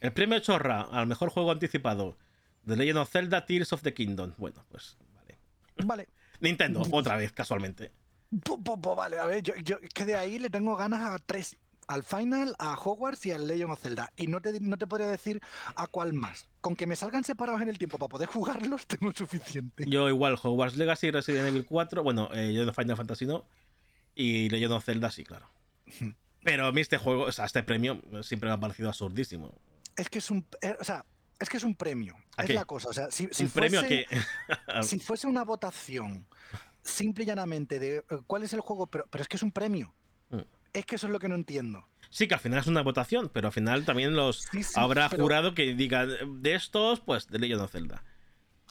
[0.00, 2.16] El premio Chorra al mejor juego anticipado,
[2.66, 4.32] The Legend of Zelda Tears of the Kingdom.
[4.38, 4.96] Bueno, pues
[5.86, 6.08] vale.
[6.40, 7.92] Nintendo, otra vez, casualmente.
[8.44, 11.00] Po- po- po, vale, a ver, yo, yo es que de ahí le tengo ganas
[11.02, 11.56] a tres.
[11.88, 14.12] Al Final, a Hogwarts y al Legend of Zelda.
[14.16, 15.40] Y no te, no te podría decir
[15.74, 16.46] a cuál más.
[16.60, 19.84] Con que me salgan separados en el tiempo para poder jugarlos, tengo suficiente.
[19.88, 23.44] Yo igual, Hogwarts Legacy, Resident Evil 4, bueno, eh, yo de Final Fantasy no,
[24.14, 25.50] y Legend of Zelda sí, claro.
[26.44, 29.52] Pero a mí este juego, o sea, este premio siempre me ha parecido absurdísimo.
[29.96, 30.46] Es que es un.
[30.62, 31.04] eh, o sea,
[31.40, 32.14] es que es un premio.
[32.36, 32.54] ¿A Es qué?
[32.54, 32.88] la cosa.
[32.88, 34.20] O sea, si, si Un premio fuese, que...
[34.82, 36.26] si fuese una votación
[36.82, 39.50] simple y llanamente de eh, cuál es el juego, pero, pero es que es un
[39.52, 39.92] premio.
[40.30, 40.38] Mm.
[40.72, 41.86] Es que eso es lo que no entiendo.
[42.10, 45.08] Sí, que al final es una votación, pero al final también los Sí, sí, habrá
[45.08, 46.08] pero- jurado que digan
[46.42, 48.04] de estos, pues de Legend of Zelda.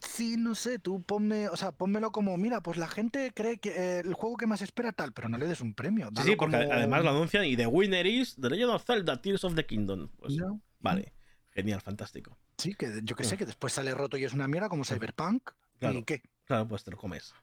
[0.02, 3.70] Sí, no sé, tú ponme, o sea, pónmelo como, mira, pues la gente cree que
[3.72, 6.10] eh, el juego que más espera tal, pero no le des un premio.
[6.16, 9.22] Sí, sí, porque como- además lo anuncian y The Winner is The Legend of Zelda
[9.22, 10.08] Tears of the Kingdom.
[10.18, 10.62] Pues, No.
[10.80, 11.14] Vale,
[11.52, 12.38] genial, fantástico.
[12.60, 15.52] Sí, que yo que sé, que después sale roto y es una mierda como Cyberpunk.
[15.80, 16.00] Claro.
[16.00, 16.22] ¿Y qué?
[16.43, 17.34] Claro, pues te lo comes.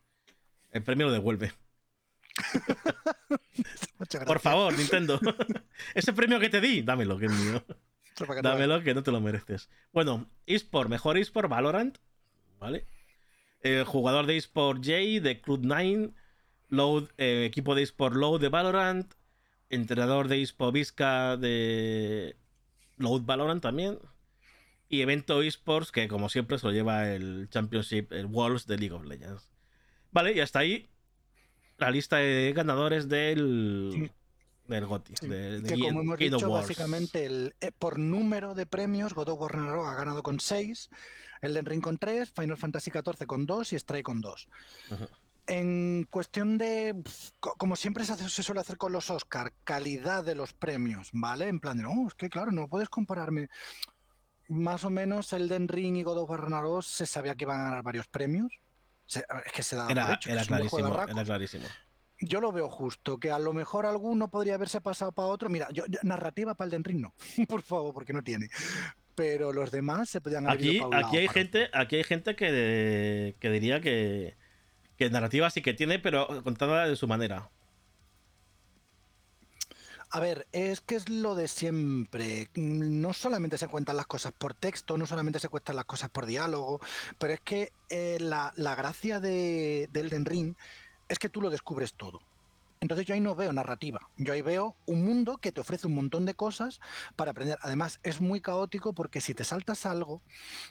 [0.73, 1.53] El premio lo devuelve.
[4.27, 5.19] Por favor, Nintendo.
[5.95, 7.65] Ese premio que te di, dámelo, que es mío.
[8.43, 9.71] Dámelo, que no te lo mereces.
[9.93, 11.97] Bueno, eSport, mejor eSport Valorant.
[12.59, 12.87] ¿Vale?
[13.63, 16.13] El jugador de eSport Jay de Cloud9.
[16.69, 19.15] Load, eh, equipo de eSport Load de Valorant.
[19.71, 22.37] Entrenador de eSport Vizca de
[22.99, 23.99] Load Valorant también.
[24.89, 28.95] Y evento eSports que, como siempre, se lo lleva el Championship, el Worlds de League
[28.95, 29.51] of Legends.
[30.13, 30.89] Vale, y hasta ahí
[31.79, 34.11] la lista de ganadores del, Sí.
[34.69, 35.15] del GOTY.
[35.21, 39.29] Sí, de- de que como hemos dicho, básicamente el, eh, por número de premios, God
[39.31, 40.89] of War Ragnarok ha ganado con 6,
[41.43, 44.49] Elden Ring con 3, Final Fantasy XIV con 2 y Stray con 2.
[44.91, 45.07] Ujú.
[45.49, 46.95] En cuestión de,
[47.41, 51.49] como siempre se, hace- se suele hacer con los Oscar, calidad de los premios, ¿vale?
[51.49, 53.49] En plan de, no, es que claro, no puedes compararme.
[54.49, 57.65] Más o menos Elden Ring y God of War Ragnarok se sabía que iban a
[57.65, 58.53] ganar varios premios.
[59.05, 61.65] Se- es que se da Era, hecho, clarísimo, era clarísimo.
[62.21, 65.49] yo lo veo justo, que a lo mejor alguno podría haberse pasado para otro.
[65.49, 67.15] Mira, yo, yo- narrativa para el Den Ring no,
[67.49, 68.49] por favor, porque no tiene.
[69.15, 71.97] Pero los demás se podían haber Aquí, ido pa' un aquí hay para gente, aquí
[71.97, 74.37] hay gente que, que diría que,
[74.97, 77.51] que narrativa sí que tiene, pero contada de su manera.
[80.11, 82.49] A ver, es que es lo de siempre.
[82.55, 86.11] Mm, No solamente se cuentan las cosas por texto, no solamente se cuentan las cosas
[86.11, 86.81] por diálogo,
[87.19, 90.55] pero es que eh, la, la gracia de, del Den Ring
[91.09, 92.21] es que tú lo descubres todo.
[92.81, 95.95] Entonces yo ahí no veo narrativa, yo ahí veo un mundo que te ofrece un
[95.95, 96.81] montón de cosas
[97.17, 97.59] para aprender.
[97.63, 100.23] Además es muy caótico porque si te saltas algo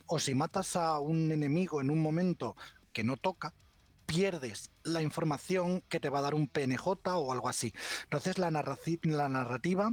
[0.08, 2.56] o si matas a un enemigo en un momento
[2.94, 3.54] que no toca,
[4.06, 7.74] pierdes la información que te va a dar un PNJ o algo así.
[8.04, 9.92] Entonces la, narraci- la narrativa,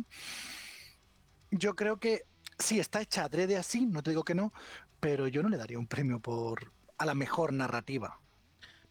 [1.51, 2.25] yo creo que
[2.59, 4.53] sí está hecha adrede así, no te digo que no,
[5.01, 8.21] pero yo no le daría un premio por a la mejor narrativa.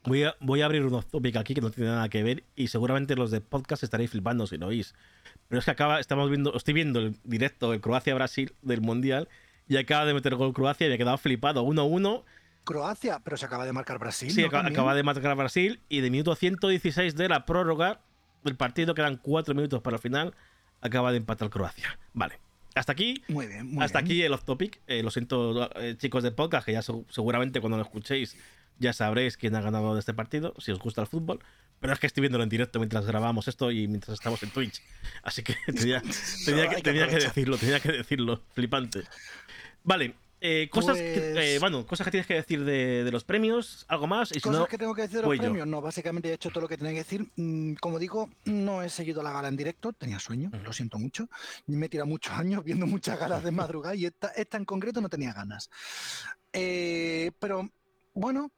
[0.04, 3.16] Voy a, abrir un off topic aquí que no tiene nada que ver y seguramente
[3.16, 4.96] los de podcast estaréis flipando si lo oís.
[5.48, 9.30] Pero es que acaba, estamos viendo, estoy viendo el directo de Croacia-Brasil del Mundial
[9.68, 11.64] y acaba de meter gol Croacia y me he quedado flipado.
[11.64, 12.24] 1-1.
[12.64, 14.32] Croacia, pero se acaba de marcar Brasil.
[14.32, 14.48] Sí, ¿no?
[14.58, 18.02] acaba, de marcar Brasil y de minuto 116 de la prórroga
[18.44, 20.34] del partido, quedan cuatro minutos para el final,
[20.82, 22.00] acaba de empatar Croacia.
[22.14, 22.40] Vale.
[22.74, 23.24] Hasta aquí.
[23.28, 24.06] Muy bien, muy hasta bien.
[24.12, 24.80] aquí el off topic.
[24.88, 28.38] Eh, lo siento, eh, chicos de podcast, que ya se- seguramente cuando lo escuchéis
[28.80, 31.40] ya sabréis quién ha ganado de este partido, si os gusta el fútbol.
[31.80, 34.82] Pero es que estoy viéndolo en directo mientras grabamos esto y mientras estamos en Twitch.
[35.24, 36.02] Así que tenía,
[36.76, 38.42] que, tenía que decirlo, tenía que decirlo.
[38.54, 39.04] Flipante.
[39.84, 40.16] Vale.
[40.42, 43.86] Eh, cosas, que, Pues- eh, bueno, cosas que tienes que decir de, de los premios,
[43.88, 44.32] algo más.
[44.32, 45.44] Y si Cosas no, que tengo que decir de los voy yo.
[45.44, 45.68] premios.
[45.68, 47.32] No, básicamente he hecho todo lo que tenía que decir.
[47.36, 51.30] Mm, Como digo, no he seguido la gala en directo, tenía sueño, lo siento mucho.
[51.68, 55.00] Me he tirado muchos años viendo muchas galas de madrugada y esta, esta en concreto
[55.00, 55.70] no tenía ganas.
[56.54, 57.70] Eh, pero
[58.14, 58.52] bueno,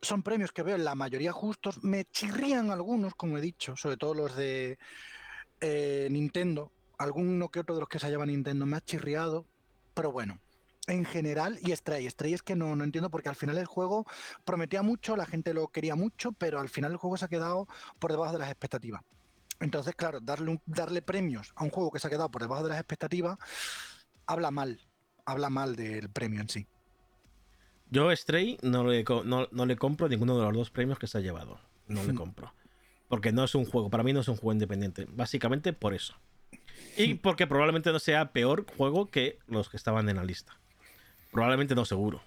[0.00, 1.82] son premios que veo en la mayoría justos.
[1.82, 4.78] Me chirrían algunos, como he dicho, sobre todo los de
[5.60, 6.70] eh, Nintendo.
[6.96, 9.46] Alguno que otro de los que se llama Nintendo me ha chirriado,
[9.94, 10.38] pero bueno.
[10.86, 14.06] En general, y Stray, Stray es que no, no entiendo porque al final el juego
[14.44, 17.68] prometía mucho, la gente lo quería mucho, pero al final el juego se ha quedado
[17.98, 19.02] por debajo de las expectativas.
[19.60, 22.62] Entonces, claro, darle, un- darle premios a un juego que se ha quedado por debajo
[22.62, 23.38] de las expectativas
[24.26, 24.80] habla mal,
[25.26, 26.66] habla mal del premio en sí.
[27.90, 31.20] Yo Stray no le, no le compro ninguno de los dos premios que se ha
[31.20, 31.60] llevado.
[31.88, 32.16] No le Hmm.
[32.16, 32.54] compro.
[33.08, 35.06] Porque no es un juego, para mí no es un juego independiente.
[35.10, 36.14] Básicamente por eso.
[36.96, 37.18] Y Hmm.
[37.18, 40.56] porque probablemente no sea peor juego que los que estaban en la lista.
[41.30, 42.20] Probablemente no seguro.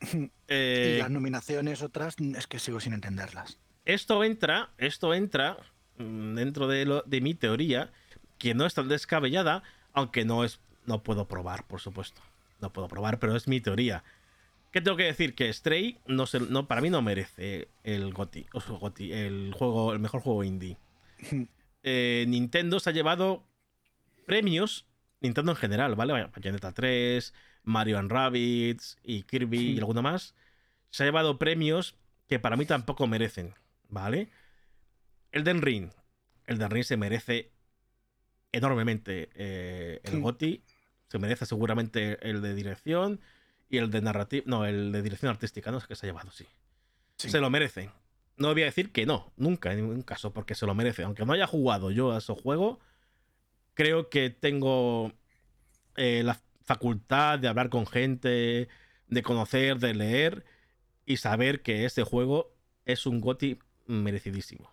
[0.12, 3.58] y Eh, las nominaciones otras es que sigo sin entenderlas.
[3.84, 5.58] esto entra, esto entra
[5.98, 7.92] mm, dentro de, lo- de mi teoría,
[8.38, 12.22] que no es tan descabellada, aunque no es, no puedo probar, por supuesto.
[12.60, 14.04] No puedo probar, pero es mi teoría.
[14.70, 15.34] ¿Qué tengo que decir?
[15.34, 19.52] Que Stray no se- no, para mí no merece el GOTY, o sea, GOTY, el
[19.56, 20.78] juego, el mejor juego indie.
[21.82, 23.42] Eh, Nintendo se ha llevado
[24.26, 24.86] premios,
[25.20, 26.12] Nintendo en general, ¿vale?
[26.34, 30.34] Bayonetta 3, Mario and Rabbids y Kirby y alguno más.
[30.90, 31.96] Se ha llevado premios
[32.28, 33.54] que para mí tampoco merecen,
[33.88, 34.28] ¿vale?
[35.32, 35.90] Elden Ring.
[36.46, 37.52] Elden Ring se merece
[38.52, 40.62] enormemente eh, el Sí.
[41.08, 43.20] Se merece seguramente el de dirección
[43.68, 44.44] y el de narrativa.
[44.46, 46.46] No, el de dirección artística, no es que se ha llevado, sí.
[47.16, 47.30] Sí.
[47.30, 47.90] Se lo merece.
[48.36, 51.02] No voy a decir que no, nunca, en ningún caso, porque se lo merece.
[51.02, 52.78] Aunque no haya jugado yo a ese juego,
[53.74, 55.12] creo que tengo
[55.96, 58.68] eh, la facultad de hablar con gente,
[59.08, 60.44] de conocer, de leer
[61.04, 62.54] y saber que este juego
[62.84, 64.70] es un GOTY merecidísimo.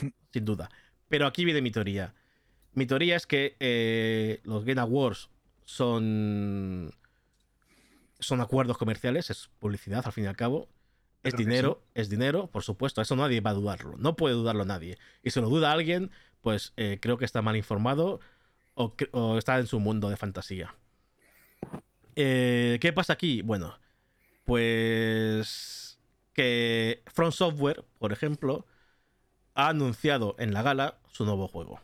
[0.32, 0.70] Sin duda.
[1.08, 2.14] Pero aquí viene mi teoría.
[2.72, 5.28] Mi teoría es que eh, los Game Awards
[5.64, 6.94] son.
[8.20, 10.68] Son acuerdos comerciales, es publicidad al fin y al cabo.
[11.24, 13.02] Es Creo dinero, es dinero, por supuesto.
[13.02, 13.96] Eso nadie va a dudarlo.
[13.96, 14.98] No puede dudarlo nadie.
[15.24, 18.20] Y si lo duda alguien, pues eh, creo que está mal informado
[18.74, 20.76] o está en su mundo de fantasía.
[22.16, 23.42] Eh, ¿Qué pasa aquí?
[23.42, 23.74] Bueno,
[24.44, 25.98] pues
[26.34, 28.66] que From Software, por ejemplo,
[29.54, 31.80] ha anunciado en la gala su nuevo juego.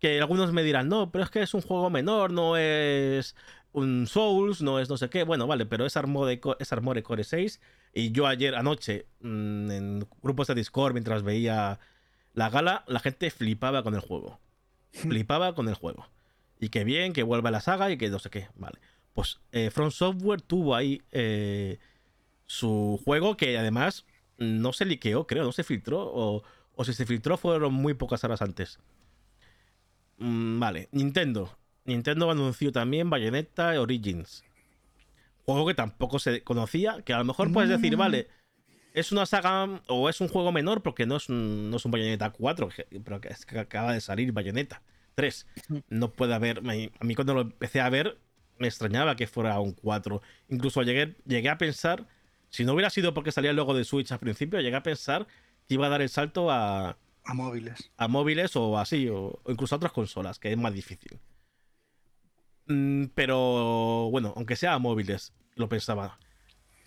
[0.00, 3.36] Que algunos me dirán, no, pero es que es un juego menor, no es
[3.72, 5.24] un Souls, no es no sé qué.
[5.24, 7.60] Bueno, vale, pero es Armore, Co- es Armore Core 6.
[7.94, 11.80] Y yo ayer anoche, mm, en grupos de Discord, mientras veía
[12.34, 14.40] la gala, la gente flipaba con el juego.
[14.92, 16.08] Flipaba con el juego.
[16.60, 18.48] Y que bien, que vuelva la saga y que no sé qué.
[18.56, 18.78] Vale.
[19.14, 21.78] Pues eh, From Software tuvo ahí eh,
[22.46, 24.06] su juego que además
[24.38, 26.00] no se liqueó, creo, no se filtró.
[26.12, 26.42] O,
[26.74, 28.78] o si se filtró fueron muy pocas horas antes.
[30.18, 31.56] Mm, vale, Nintendo.
[31.84, 34.44] Nintendo anunció también Bayonetta Origins.
[35.44, 37.98] Juego que tampoco se conocía, que a lo mejor puedes decir, Mm.
[37.98, 38.28] vale,
[38.94, 41.90] es una saga o es un juego menor porque no es un, no es un
[41.90, 44.82] Bayonetta 4, que- pero que, es que acaba de salir Bayonetta
[45.16, 45.46] 3.
[45.88, 46.58] No puede haber.
[46.58, 48.16] A mí cuando lo empecé a ver,
[48.62, 50.22] me extrañaba que fuera un 4.
[50.48, 52.06] Incluso llegué, llegué a pensar,
[52.48, 55.26] si no hubiera sido porque salía el logo de Switch al principio, llegué a pensar
[55.68, 57.90] que iba a dar el salto a, A móviles.
[57.98, 61.18] a móviles o así, o, o incluso a otras consolas, que es más difícil.
[62.66, 66.18] Mm, pero bueno, aunque sea a móviles, lo pensaba.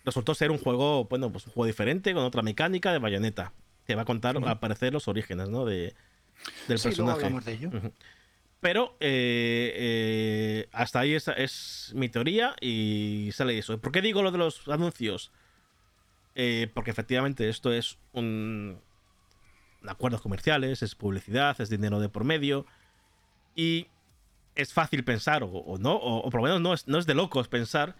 [0.04, 3.52] Resultó ser un juego, bueno, pues un juego diferente, con otra mecánica de bayoneta.
[3.86, 4.46] Que va a contar, Ujú.
[4.48, 5.64] al parecer, los orígenes, ¿no?
[5.64, 5.94] De,
[6.66, 7.26] del Sí, luego personaje.
[7.26, 7.70] hablamos de ello.
[8.66, 13.80] Pero eh, eh, hasta ahí es, mi teoría y sale eso.
[13.80, 15.30] ¿Por qué digo lo de los anuncios?
[16.34, 18.80] Eh, porque efectivamente esto es un
[19.86, 22.66] acuerdos comerciales, es publicidad, es dinero de por medio
[23.54, 23.86] y
[24.56, 27.46] es fácil pensar, o, no, o, por lo menos no es, no es de locos
[27.46, 27.94] pensar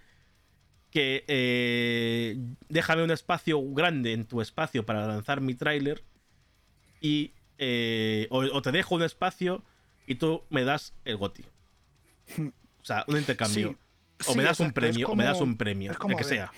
[0.90, 6.02] que déjame un espacio grande en tu espacio para lanzar mi tráiler
[7.00, 7.34] y
[8.30, 9.62] o te dejo un espacio
[10.06, 11.44] y tú me das el goti.
[12.38, 13.76] O sea, un intercambio.
[14.20, 16.24] Sí, o me das un premio, o me das un premio, es como, el que
[16.24, 16.52] sea.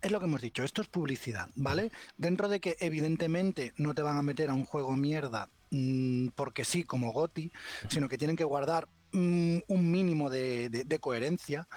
[0.00, 1.92] es lo que hemos dicho, esto es publicidad, ¿vale?
[2.16, 6.64] Dentro de que evidentemente no te van a meter a un juego mierda mm, porque
[6.64, 7.52] sí, como Goti,
[7.88, 11.68] sino que tienen que guardar mm, un mínimo de, coherencia.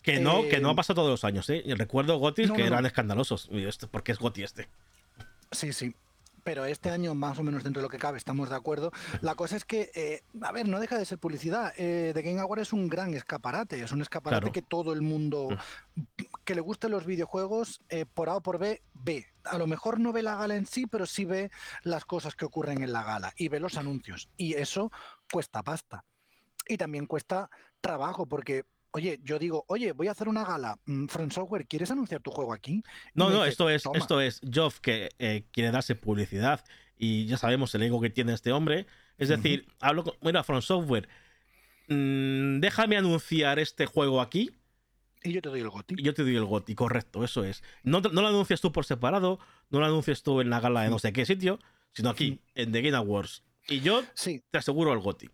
[0.00, 1.62] Que no, que no ha eh, pasado todos los años, ¿eh?
[1.76, 3.50] Recuerdo Gotis que eran escandalosos.
[3.52, 4.68] Este, porque es Goti este.
[5.52, 5.94] Sí, sí
[6.42, 8.92] pero este año más o menos dentro de lo que cabe estamos de acuerdo.
[9.20, 11.72] La cosa es que, eh, a ver, no deja de ser publicidad.
[11.76, 15.48] Eh, The Game Award es un gran escaparate, es un escaparate que todo el mundo
[16.44, 19.26] que le gusten los videojuegos, eh, por A o por B, ve.
[19.44, 21.50] A lo mejor no ve la gala en sí, pero sí ve
[21.82, 24.28] las cosas que ocurren en la gala y ve los anuncios.
[24.36, 24.90] Y eso
[25.30, 26.04] cuesta pasta.
[26.68, 27.50] Y también cuesta
[27.80, 30.78] trabajo, porque Oye, yo digo, oye, voy a hacer una gala.
[30.86, 32.82] Mm, Front Software, ¿quieres anunciar tu juego aquí?
[33.14, 36.64] no, no, esto es, esto es Geoff que eh, quiere darse publicidad
[36.96, 38.86] y ya sabemos el ego que tiene este hombre.
[39.16, 41.08] Es decir, hablo con, mira, Front Software,
[41.88, 44.50] mm, déjame anunciar este juego aquí.
[45.22, 45.94] Y yo te doy el GOTI.
[45.98, 47.62] Y yo te doy el GOTI, correcto, eso es.
[47.82, 49.38] No, no lo anuncias tú por separado,
[49.70, 51.58] no lo anuncias tú en la gala de no sé qué sitio,
[51.92, 53.42] sino aquí, en The Game Awards.
[53.68, 54.02] Y yo
[54.50, 55.30] te aseguro el GOTI.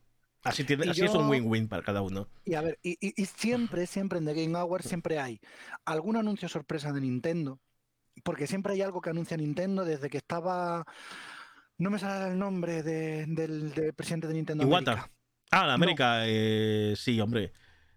[0.49, 2.29] Así, es un win-win para cada uno.
[2.45, 5.41] Y a ver, y, siempre, siempre en The Game Awards siempre hay
[5.85, 7.61] algún anuncio sorpresa de Nintendo,
[8.23, 10.85] porque siempre hay algo que anuncia Nintendo desde que estaba.
[11.79, 14.65] No me sale el nombre del, presidente de Nintendo.
[14.65, 15.11] América.
[15.51, 17.53] Ah, la América, eh, sí, hombre.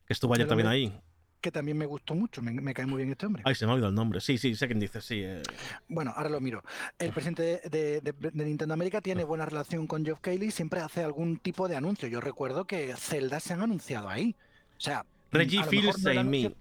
[0.06, 1.02] Que estuvo ayer también ahí
[1.41, 3.43] que también me gustó mucho, me, cae muy bien este hombre.
[3.45, 4.19] Ay, se me ha olvidado el nombre.
[4.19, 5.21] Sí, sí, sé quién dice, sí.
[5.23, 5.41] Eh.
[5.88, 6.63] Bueno, ahora lo miro.
[6.97, 11.67] El presidente de, Nintendo América tiene buena relación con Geoff Keighley, siempre hace algún tipo
[11.67, 12.08] de anuncio.
[12.08, 14.36] Yo recuerdo que Zelda se han anunciado ahí.
[14.78, 16.56] O sea, Reggie Fields no me.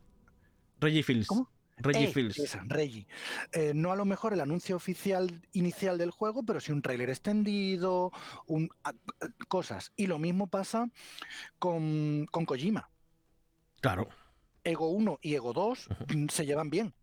[0.81, 1.27] Reggie Fields.
[1.27, 1.51] ¿Cómo?
[1.79, 2.59] Reggie eh, Fields.
[2.67, 3.07] Reggie.
[3.53, 7.11] Eh, no a lo mejor el anuncio oficial inicial del juego, pero sí un trailer
[7.11, 8.13] extendido,
[8.47, 8.71] un,
[9.49, 9.93] cosas.
[9.97, 10.89] Y lo mismo pasa
[11.59, 12.91] con, con Kojima.
[13.81, 14.09] Claro.
[14.69, 16.95] Ego 1 y Ego 2 mm, se llevan bien.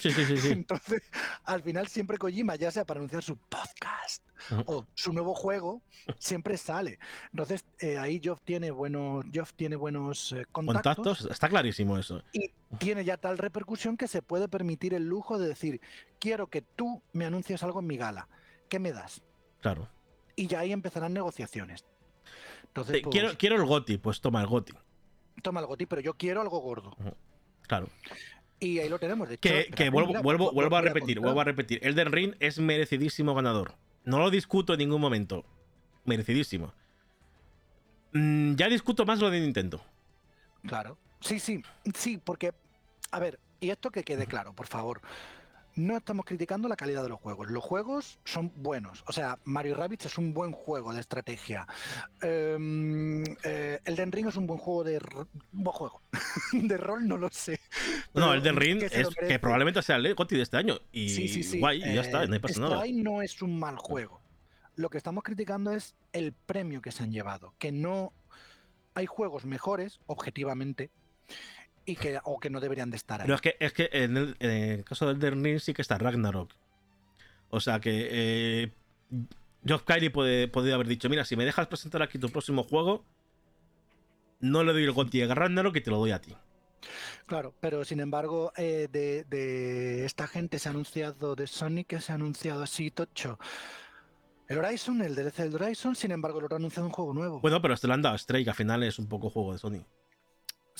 [0.00, 1.02] Sí, sí, sí, Entonces,
[1.44, 4.22] al final siempre Kojima, ya sea para anunciar su podcast
[4.66, 5.82] o su nuevo juego,
[6.18, 6.98] siempre sale.
[7.30, 11.30] Entonces, eh, ahí Geoff tiene buenos, Geoff tiene buenos eh, contactos, contactos.
[11.30, 12.22] Está clarísimo eso.
[12.32, 15.80] Y tiene ya tal repercusión que se puede permitir el lujo de decir,
[16.18, 18.28] quiero que tú me anuncies algo en mi gala.
[18.68, 19.22] ¿Qué me das?
[19.60, 19.88] Claro.
[20.34, 21.84] Y ya ahí empezarán negociaciones.
[22.64, 24.72] Entonces, quiero, pues quiero el GOTI, pues toma el GOTI
[25.42, 26.96] toma el goti, pero yo quiero algo gordo.
[27.66, 27.88] Claro.
[28.60, 29.28] Y ahí lo tenemos.
[29.40, 31.80] que, vuelvo, vuelvo, vuelvo, a repetir, vuelvo a repetir.
[31.82, 33.74] Elden Ring es merecidísimo ganador.
[34.04, 35.44] No lo discuto en ningún momento.
[36.04, 36.72] Merecidísimo.
[38.12, 39.82] Mm, ya discuto más lo de Nintendo.
[40.66, 40.98] Claro.
[41.20, 41.62] Sí, sí,
[41.94, 42.52] sí, porque,
[43.10, 45.00] a ver, y esto que quede claro, por favor
[45.74, 47.50] no estamos criticando la calidad de los juegos.
[47.50, 49.04] Los juegos son buenos.
[49.06, 51.66] O sea, Mario Rabbids es un buen juego de estrategia.
[52.20, 55.00] Em, eh, Elden Ring es un buen juego de
[55.52, 56.02] buen juego.
[56.52, 57.60] de rol no lo sé.
[58.14, 60.78] no, Elden Ring es que probablemente sea el GOTY de este año.
[60.92, 61.58] Y sí, sí, sí.
[61.58, 62.84] guay, y ya está, no pasa nada.
[62.92, 64.20] no es un mal juego.
[64.74, 67.54] Lo que estamos criticando es el premio que se han llevado.
[67.58, 68.12] Que no
[68.94, 70.90] hay juegos mejores, objetivamente,
[71.84, 73.26] y que, o que no deberían de estar ahí.
[73.26, 76.50] Pero es que, es que en, el, caso del Elden Ring sí que está Ragnarok.
[77.50, 78.72] O sea que eh,
[79.64, 83.04] Geoff Kylie puede, podría haber dicho, mira, si me dejas presentar aquí tu próximo juego,
[84.40, 86.34] no le doy el GOTY a Ragnarok y te lo doy a ti.
[87.26, 92.12] Claro, pero sin embargo, eh, de, esta gente se ha anunciado, de Sonic que se
[92.12, 93.38] ha anunciado así, tocho.
[94.48, 97.40] El Horizon, el DLC del Horizon, sin embargo, lo ha anunciado un juego nuevo.
[97.40, 99.52] Bueno, pero este lo han dado a Stray, que al final es un poco juego
[99.52, 99.84] de Sony.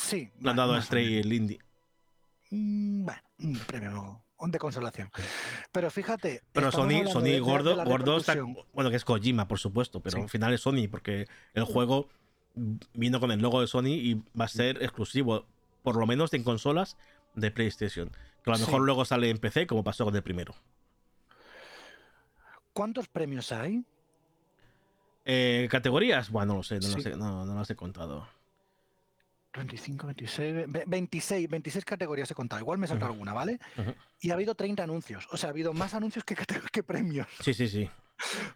[0.02, 0.30] Sí.
[0.40, 1.58] Le han dado a Stray el indie.
[2.50, 5.10] Mm, bueno, un premio de consolación.
[5.70, 6.42] Pero fíjate.
[6.52, 8.18] Pero Sony, Sony gordo, gordo
[8.72, 12.08] bueno, que es Kojima, por supuesto, pero al final es Sony, porque el juego
[12.94, 15.46] vino con el logo de Sony y va a ser exclusivo,
[15.82, 16.96] por lo menos en consolas
[17.34, 18.10] de PlayStation.
[18.42, 20.54] Que a lo mejor luego sale en PC, como pasó con el primero.
[22.72, 23.84] ¿Cuántos premios hay?
[25.24, 26.30] Eh, ¿Categorías?
[26.30, 28.26] Bueno, no lo sé, no, sé, no, no las he contado.
[29.54, 32.60] 25, 26, 26, 26 categorías he contado.
[32.60, 33.58] Igual me salta alguna, ¿vale?
[34.20, 35.26] Y ha habido 30 anuncios.
[35.30, 36.36] O sea, ha habido más anuncios que,
[36.72, 37.26] que premios.
[37.40, 37.90] Sí, sí, sí.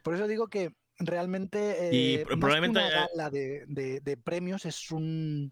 [0.02, 1.90] Por eso digo que realmente.
[1.92, 2.80] y eh, probablemente.
[3.14, 5.50] la de, premios es un,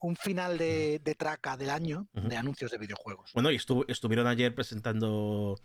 [0.00, 3.32] un final de, traca del año de anuncios de videojuegos.
[3.34, 3.56] Bueno, y
[3.88, 5.60] estuvieron ayer presentando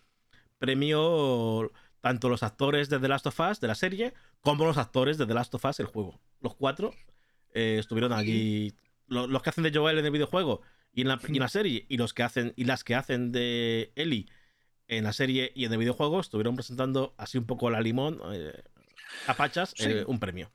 [0.57, 5.17] premio tanto los actores de The Last of Us, de la serie, como los actores
[5.17, 6.19] de The Last of Us, el juego.
[6.39, 6.93] Los cuatro
[7.53, 8.75] eh, estuvieron allí
[9.07, 10.61] los que hacen de Joel en el videojuego
[10.93, 11.17] y en, la,
[11.49, 14.27] serie, y los que hacen, y las que hacen de Ellie
[14.87, 18.63] en la serie y en el videojuego, estuvieron presentando así un poco la limón, eh,
[19.27, 20.51] a Pachas, eh, un premio.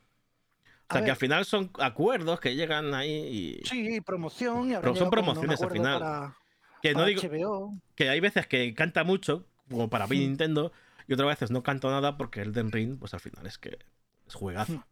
[0.89, 3.65] O sea, que al final son acuerdos que llegan ahí y...
[3.65, 4.71] Sí, promoción.
[4.71, 6.35] Y son promociones al final.
[6.83, 7.81] Que no digo HBO.
[7.95, 10.21] que hay veces que canta mucho, como para mí Hmm.
[10.21, 10.73] Nintendo,
[11.07, 13.79] y otras veces no canta nada porque el Den Ring, pues al final es que
[14.27, 14.73] es juegazo.
[14.73, 14.83] Hmm.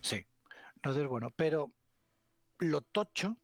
[0.00, 0.26] Sí.
[0.76, 1.72] Entonces, bueno, pero
[2.60, 3.36] lo tocho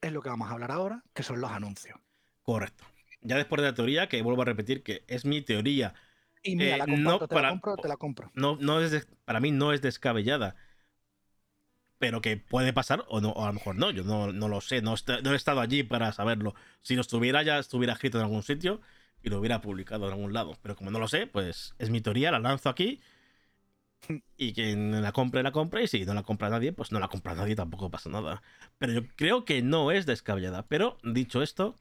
[0.00, 1.98] es lo que vamos a hablar ahora, que son los anuncios.
[2.42, 2.84] Correcto.
[3.22, 5.94] Ya después de la teoría, que vuelvo a repetir que es mi teoría,
[6.42, 8.30] Y mira, Eh, la no te para- la compro, te la compro.
[8.34, 10.56] no, no es para mí no es descabellada.
[11.98, 14.62] Pero que puede pasar o no, o a lo mejor no, yo no, no lo
[14.62, 16.54] sé, no, no he estado allí para saberlo.
[16.80, 18.80] Si lo estuviera ya estuviera escrito en algún sitio
[19.22, 20.56] y lo hubiera publicado en algún lado.
[20.62, 23.02] Pero como no lo sé, pues es mi teoría, la lanzo aquí.
[24.36, 25.84] Y quien la compre, la compre.
[25.84, 28.42] Y si no la compra nadie, pues no la compra nadie, tampoco pasa nada.
[28.78, 30.66] Pero yo creo que no es descabellada.
[30.66, 31.76] Pero dicho esto,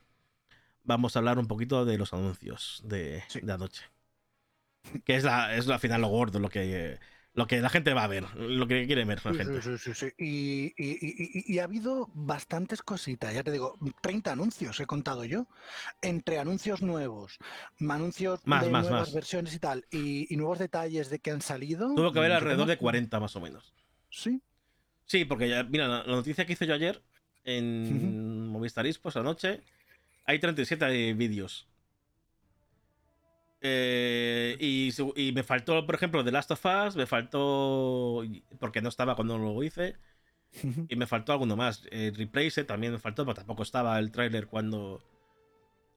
[0.83, 3.39] vamos a hablar un poquito de los anuncios de, Sí.
[3.41, 3.83] de anoche.
[5.05, 6.99] Que es la, es al final lo gordo, lo que,
[7.39, 9.61] lo que la gente va a ver, lo que quiere ver la gente.
[9.61, 10.07] sí, sí, sí.
[10.17, 14.85] Y, y- y- y- y ha habido bastantes cositas, ya te digo, 30 anuncios he
[14.85, 15.47] contado yo,
[16.01, 17.37] entre anuncios nuevos,
[17.79, 19.13] anuncios Más, de más, nuevas más.
[19.13, 21.95] versiones y tal, y, nuevos detalles de que han salido.
[21.95, 23.73] Tuvo que haber alrededor de 40 más o menos.
[24.09, 24.41] Sí,
[25.05, 27.01] Sí, porque ya, mira, la, la noticia que hice yo ayer
[27.45, 29.61] en Movistar Esports anoche,
[30.25, 31.67] hay 37 vídeos.
[33.61, 34.18] Eh,
[34.59, 38.23] y, y me faltó, por ejemplo, The Last of Us, me faltó,
[38.59, 39.95] porque no estaba cuando lo hice,
[40.87, 41.83] y me faltó alguno más.
[41.91, 45.01] Eh, Replace también me faltó, pero tampoco estaba el tráiler cuando,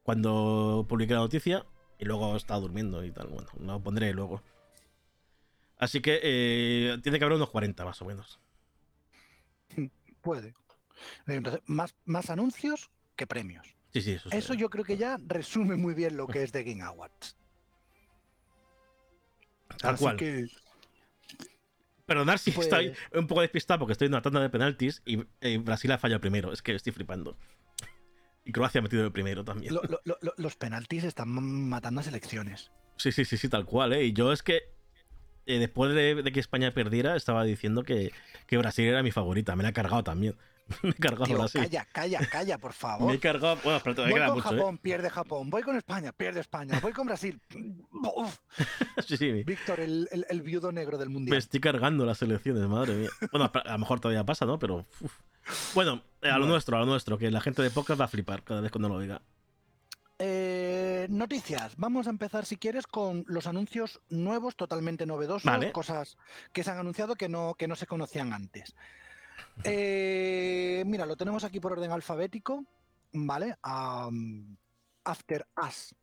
[0.03, 1.67] cuando publiqué la noticia,
[1.99, 3.29] y luego estaba durmiendo y tal.
[3.29, 4.43] Bueno, lo pondré luego.
[5.79, 8.41] Así que eh, tiene que haber unos 40 más o menos.
[10.21, 10.55] puede.
[11.27, 13.67] Entonces, más, más anuncios que premios.
[13.93, 14.31] Sí, sí, eso.
[14.31, 17.37] Eso yo creo que ya resume muy bien lo que es The Game Awards.
[19.79, 20.17] Tal Así cual.
[20.17, 20.47] que,
[22.07, 25.25] Perdonad si Pues- estoy un poco despistado porque estoy en una tanda de penaltis y
[25.59, 26.53] Brasil ha fallado primero.
[26.53, 27.37] Es que estoy flipando.
[28.45, 29.73] Y Croacia ha metido el primero también.
[29.73, 31.29] lo- lo- lo- los penaltis están
[31.69, 32.73] matando a selecciones.
[32.97, 34.05] Sí, sí, sí, sí, tal cual, ¿eh?
[34.05, 34.63] Y yo es que
[35.47, 38.13] eh, después de, de que España perdiera, estaba diciendo que,
[38.47, 39.57] que Brasil era mi favorita.
[39.57, 40.37] Me la he cargado también.
[40.83, 41.61] me he cargado Tío, Brasil.
[41.63, 43.15] calla, calla, calla, por Me favor.
[43.15, 43.57] he cargado.
[43.63, 45.51] Bueno, pero todavía Voy queda con mucho, Japón, pierde Japón.
[45.51, 46.79] Voy con España, pierde España.
[46.81, 47.41] Voy con Brasil.
[48.17, 48.65] Uf, ¿eh?
[49.07, 49.43] sí, sí.
[49.45, 51.39] Víctor, el, el- el viudo negro del Me mundial.
[51.39, 53.11] estoy cargando las elecciones, madre mía.
[53.31, 54.59] Bueno, a lo mejor todavía pasa, ¿no?
[54.59, 54.87] Pero.
[55.01, 55.13] uf.
[55.75, 56.53] Bueno, eh, a lo Bueno.
[56.53, 58.89] nuestro, a lo nuestro, que la gente de podcast va a flipar cada vez cuando
[58.89, 59.23] lo oiga.
[60.25, 61.73] Eh, noticias.
[61.77, 65.73] Vamos a empezar, si quieres, con los anuncios nuevos, totalmente novedosos, Vale.
[65.73, 66.17] cosas
[66.53, 68.77] que se han anunciado que no, que no se conocían antes.
[69.65, 72.65] Eh, mira, lo tenemos aquí por orden alfabético,
[73.13, 73.57] ¿vale?
[75.05, 75.95] After Us.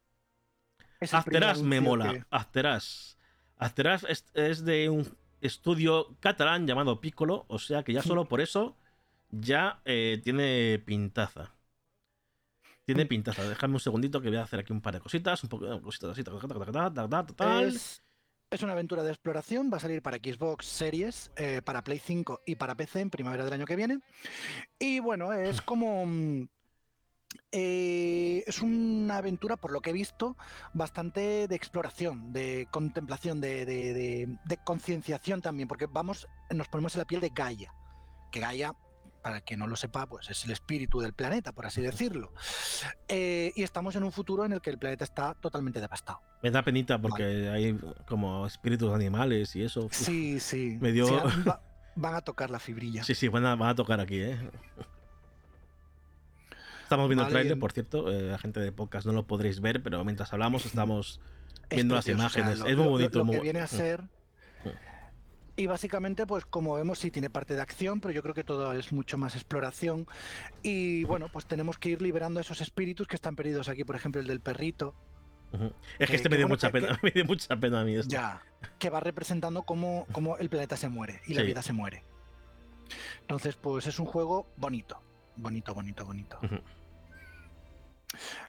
[1.00, 2.12] Es After Us me mola.
[2.14, 3.18] que- After Us.
[3.58, 5.08] After Us es, es de un
[5.42, 8.76] estudio catalán llamado Piccolo, o sea que ya solo por eso
[9.32, 11.54] ya eh, tiene pintaza.
[12.86, 13.08] Tiene Mm.
[13.08, 13.48] pintaza.
[13.48, 15.82] Déjame un segundito que voy a hacer aquí un par de cositas, un poco de
[15.82, 16.24] cositas así.
[16.24, 17.64] tac, tac, tac, tac, tal.
[17.68, 18.02] Es,
[18.52, 22.42] es una aventura de exploración, va a salir para Xbox Series, eh, para Play 5
[22.46, 24.00] y para PC en primavera del año que viene.
[24.80, 26.06] Y bueno, es como...
[26.06, 26.48] mm,
[27.52, 30.36] eh, es una aventura, por lo que he visto,
[30.74, 36.96] bastante de exploración, de contemplación, de, de- de- de concienciación también, porque vamos, nos ponemos
[36.96, 37.72] en la piel de Gaia,
[38.32, 38.74] que Gaia,
[39.22, 42.32] para el que no lo sepa, pues es el espíritu del planeta, por así decirlo.
[43.08, 46.22] Eh, y estamos en un futuro en el que el planeta está totalmente devastado.
[46.42, 49.88] Me da penita porque hay como espíritus animales y eso.
[49.92, 50.78] Sí, sí.
[50.80, 51.14] me dio- Sí,
[51.50, 51.62] va-
[51.96, 53.04] van a tocar la fibrilla.
[53.04, 54.40] Sí, sí, van a, van a tocar aquí, ¿eh?
[56.84, 58.12] Estamos viendo Vale, el tráiler, por cierto.
[58.12, 61.22] eh, la gente de podcast no lo podréis ver, pero mientras hablamos estamos
[61.70, 62.60] Es viendo las precioso, o sea, imágenes.
[62.60, 63.20] lo- es muy lo- bonito.
[63.20, 64.04] Lo, muy que viene a ser.
[65.60, 68.72] Y básicamente, pues como vemos, sí tiene parte de acción, pero yo creo que todo
[68.72, 70.08] es mucho más exploración.
[70.64, 74.22] Y bueno, pues tenemos que ir liberando esos espíritus que están perdidos aquí, por ejemplo,
[74.22, 74.96] el del perrito.
[75.52, 75.60] Es
[75.98, 77.94] Que- que este me dio bueno, mucha que- pena, me dio mucha pena a mí
[77.96, 78.10] esto.
[78.10, 78.42] ya,
[78.78, 81.48] que va representando cómo, cómo el planeta se muere y la Sí.
[81.48, 82.06] vida se muere.
[83.22, 85.02] Entonces, pues es un juego bonito,
[85.36, 86.40] bonito, bonito, bonito.
[86.42, 86.56] Ujú.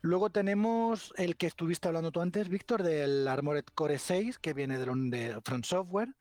[0.00, 4.78] Luego tenemos el que estuviste hablando tú antes, Víctor, del Armored Core 6, que viene
[4.78, 6.14] de, de Front Software,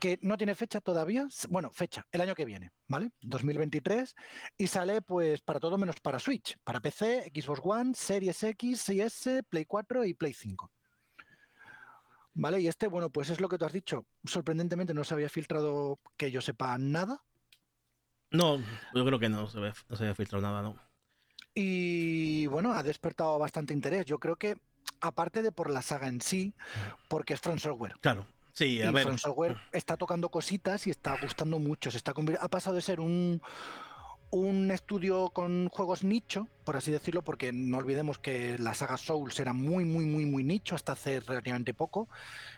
[0.00, 1.28] que no tiene fecha todavía.
[1.48, 3.12] Bueno, fecha, el año que viene, ¿vale?
[3.20, 4.14] 2023.
[4.58, 9.42] Y sale pues para todo menos para Switch, para PC, Xbox One, Series X, S,
[9.44, 10.70] Play 4 y Play 5.
[12.36, 12.60] ¿Vale?
[12.60, 14.06] Y este, bueno, pues es lo que tú has dicho.
[14.24, 17.22] Sorprendentemente no se había filtrado que yo sepa nada.
[18.32, 18.58] No,
[18.92, 20.93] yo creo que no se, no se había filtrado nada, ¿no?
[21.54, 24.06] Y bueno, ha despertado bastante interés.
[24.06, 24.56] Yo creo que,
[25.00, 26.54] aparte de por la saga en sí,
[27.08, 27.94] porque es Front Software.
[28.00, 28.26] Claro.
[28.52, 29.04] Sí, a y ver.
[29.04, 31.90] From Software está tocando cositas y está gustando mucho.
[31.90, 33.40] Se está ha pasado de ser un,
[34.34, 39.38] un estudio con juegos nicho, por así decirlo, porque no olvidemos que la saga Souls
[39.38, 42.08] era muy, muy, muy, muy nicho hasta hace relativamente poco,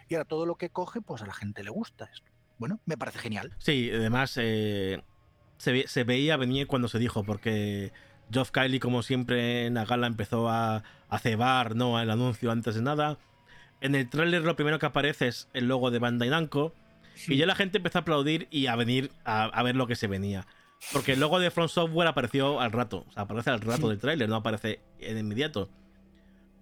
[0.08, 2.10] y ahora todo lo que coge, pues a la gente le gusta.
[2.58, 3.54] Bueno, me parece genial.
[3.58, 5.02] Sí, además eh,
[5.58, 7.92] se, veía venir cuando se dijo, porque
[8.30, 12.00] Geoff Kylie, como siempre en la gala, empezó a, a cebar ¿no?
[12.00, 13.18] el anuncio antes de nada.
[13.80, 16.72] En el tráiler lo primero que aparece es el logo de Bandai Namco,
[17.28, 19.96] y ya la gente empezó a aplaudir y a venir a, a ver lo que
[19.96, 20.46] se venía.
[20.92, 23.04] Porque el logo de Front Software apareció al rato.
[23.08, 25.70] O sea, aparece al rato del tráiler, no aparece en inmediato.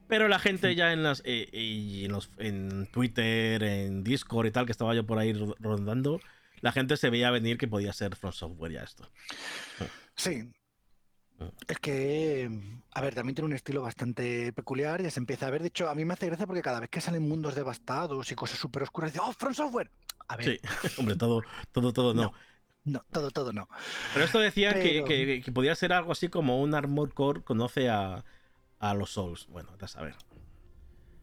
[0.06, 4.66] Pero la gente ya en las eh, en, los, en Twitter, en Discord y tal,
[4.66, 6.20] que estaba yo por ahí rondando,
[6.60, 9.10] la gente se veía venir que podía ser Front Software ya esto.
[10.14, 10.52] Sí.
[11.68, 12.50] Es que,
[12.92, 15.62] a ver, también tiene un estilo bastante peculiar, ya se empieza a ver.
[15.62, 18.34] De hecho, a mí me hace gracia porque cada vez que salen mundos devastados y
[18.34, 19.90] cosas súper oscuras, dice, ¡Oh, Front Software!
[20.28, 20.44] A ver.
[20.46, 20.60] Sí,
[20.98, 21.42] hombre, todo,
[21.72, 22.32] todo, todo no.
[22.84, 23.68] No, todo, todo no.
[24.12, 28.24] Pero esto decía que, podía ser algo así como un Armor Core conoce a,
[28.94, 29.46] los Souls.
[29.48, 30.14] Bueno, a saber.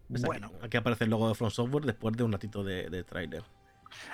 [0.09, 0.51] Bueno.
[0.61, 3.43] Aquí, aparece el logo de Front Software después de un ratito de, de trailer.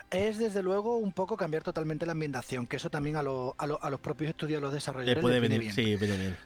[0.09, 4.29] Es desde luego un poco cambiar totalmente la ambientación, que eso también a, los propios
[4.29, 5.21] estudios, a los desarrolladores.
[5.21, 5.73] puede venir, bien.
[5.73, 6.37] sí, viene bien.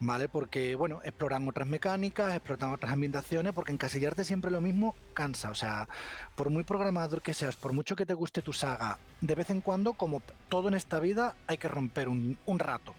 [0.00, 0.28] ¿Vale?
[0.28, 5.50] Porque, bueno, exploran otras mecánicas, exploran otras ambientaciones, porque encasillarte siempre lo mismo cansa.
[5.50, 5.88] O sea,
[6.34, 9.60] por muy programador que seas, por mucho que te guste tu saga, de vez en
[9.60, 12.94] cuando, como todo en esta vida, hay que romper un, rato.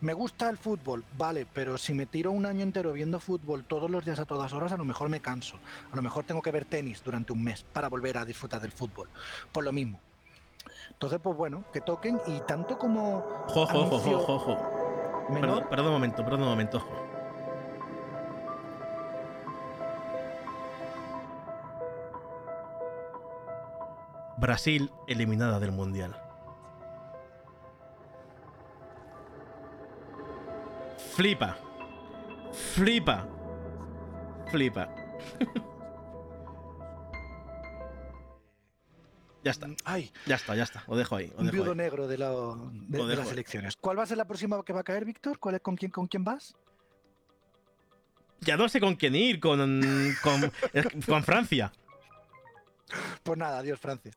[0.00, 3.90] Me gusta el fútbol, vale, pero si me tiro un año entero viendo fútbol todos
[3.90, 5.58] los días a todas horas, a lo mejor me canso.
[5.92, 8.72] A lo mejor tengo que ver tenis durante un mes para volver a disfrutar del
[8.72, 9.08] fútbol.
[9.52, 10.00] Por lo mismo.
[10.90, 13.24] Entonces, pues bueno, que toquen y tanto como...
[15.28, 16.82] Perdón, perdón, un momento, perdón un momento.
[24.38, 26.16] Brasil eliminada del Mundial.
[31.14, 31.56] Flipa.
[32.52, 33.26] Flipa.
[34.46, 34.88] Flipa.
[39.48, 39.68] Ya está.
[39.86, 40.12] Ay.
[40.26, 40.84] Ya está, ya está.
[40.86, 41.32] Lo dejo ahí.
[41.38, 43.76] un viudo negro de, las elecciones.
[43.80, 45.38] ¿Cuál va a ser la próxima que va a caer, Víctor?
[45.38, 46.54] ¿Cuál es, con, quién, ¿Con quién vas?
[48.40, 51.72] Ya no sé con quién ir, con, con, Francia.
[53.22, 54.12] Pues nada, adiós Francia.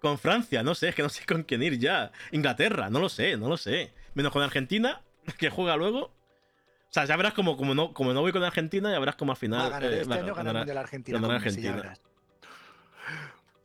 [0.00, 2.12] Con Francia, no sé, es que no sé con quién ir ya.
[2.30, 3.92] Inglaterra, no lo sé, no lo sé.
[4.14, 5.02] Menos con Argentina,
[5.38, 6.04] que juega luego.
[6.04, 9.32] O sea, ya verás como, como, no, como no voy con Argentina, ya verás como
[9.32, 9.82] al final.
[9.82, 11.18] Eh, este año ganar el Argentina.
[11.18, 11.98] Argentina.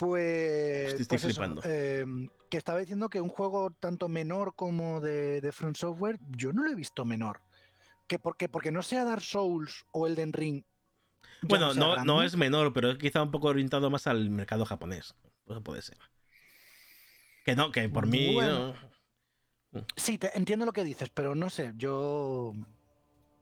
[0.02, 5.52] Pues, Estoy, pues em, que estaba diciendo que un juego tanto menor como de, de,
[5.52, 7.42] Front Software, yo no lo he visto menor.
[8.08, 10.64] Que porque, porque no sea Dark Souls o Elden Ring.
[11.44, 15.14] Bueno, no, no, es menor, pero es quizá un poco orientado más al mercado japonés.
[15.48, 16.00] Eso puede ser.
[17.46, 18.40] Que no, que por mí.
[19.96, 22.54] Sí, te, entiendo lo que dices, pero no sé, yo.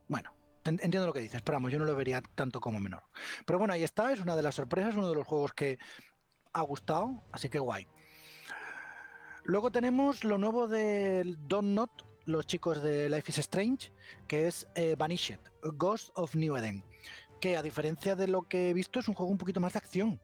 [0.09, 0.33] Bueno,
[0.65, 3.03] entiendo lo que dices, pero vamos, yo no lo vería tanto como menor.
[3.45, 5.79] Pero bueno, ahí está, es una de las sorpresas, uno de los juegos que
[6.53, 7.87] ha gustado, así que guay.
[9.43, 11.89] Luego tenemos lo nuevo del Don't Not,
[12.25, 13.91] los chicos de Life is Strange,
[14.27, 16.83] que es eh, Vanished, Ghost of New Eden,
[17.41, 19.79] que a diferencia de lo que he visto es un juego un poquito más de
[19.79, 20.19] acción.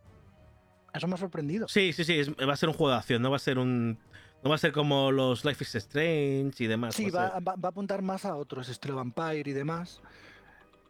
[0.93, 1.67] Eso me ha sorprendido.
[1.67, 3.99] Sí, sí, sí, va a ser un juego de acción, no va a ser un...
[4.43, 6.93] No va a ser como los Life is Strange y demás.
[6.93, 10.01] Sí, va, a, apuntar más a otros, estilo Vampire y demás.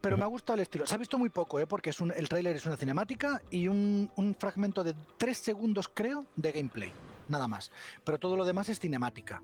[0.00, 0.86] Pero me ha gustado el estilo.
[0.86, 1.66] Se ha visto muy poco, ¿eh?
[1.66, 6.26] porque es un, el tráiler es una cinemática y un, fragmento de tres segundos, creo,
[6.36, 6.92] de gameplay.
[7.28, 7.72] Nada más.
[8.04, 9.42] Pero todo lo demás es cinemática.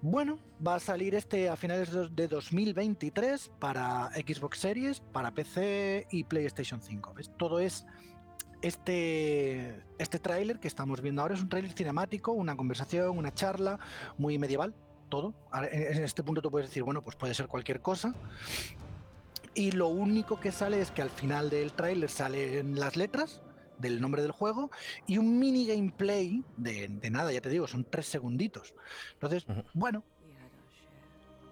[0.00, 6.24] Bueno, va a salir este a finales de 2023 para Xbox Series, para PC y
[6.24, 7.14] PlayStation 5.
[7.14, 7.30] ¿ves?
[7.36, 7.86] Todo es
[8.62, 13.78] este, este tráiler que estamos viendo ahora es un tráiler cinemático, una conversación, una charla
[14.16, 14.74] muy medieval,
[15.08, 15.34] todo.
[15.70, 18.14] En este punto tú puedes decir, bueno, pues puede ser cualquier cosa
[19.56, 23.40] y lo único que sale es que al final del tráiler salen las letras
[23.78, 24.70] del nombre del juego
[25.06, 28.74] y un mini gameplay de, nada, ya te digo, son tres segunditos.
[29.14, 30.04] Entonces, bueno,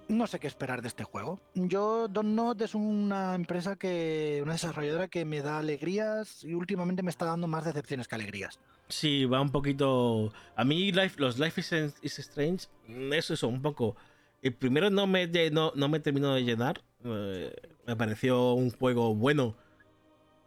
[0.09, 1.41] no sé qué esperar de este juego.
[1.55, 7.03] Yo, Don't Not es una empresa que, una desarrolladora que me da alegrías y últimamente
[7.03, 8.61] me está dando más decepciones que alegrías.
[8.89, 10.31] Sí, va un poquito.
[10.57, 11.61] A mí, life, los Life
[12.03, 12.67] is, Strange,
[13.13, 13.97] eso es un poco.
[14.43, 16.83] El primero no me, no, no me terminó de llenar.
[17.03, 17.55] Eh,
[17.87, 19.57] me pareció un juego bueno.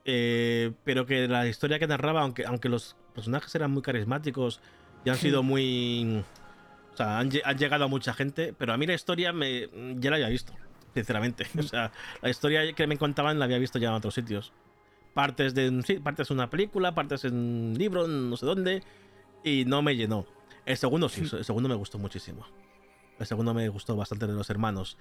[0.06, 4.62] Eh, pero que la historia que narraba, aunque, aunque los personajes eran muy carismáticos
[5.04, 6.24] y han sido muy.
[6.94, 10.16] O sea, han, llegado a mucha gente, pero a mí la historia me, ya la
[10.16, 10.54] había visto,
[10.94, 11.46] sinceramente.
[11.60, 14.54] O sea, la historia que me contaban la había visto ya en otros sitios.
[15.14, 18.84] Partes de, sí, partes de una película, partes en un libro, no sé dónde,
[19.44, 20.26] y no me llenó.
[20.66, 22.46] El segundo sí, el segundo me gustó muchísimo.
[23.20, 24.98] El segundo me gustó bastante de los hermanos.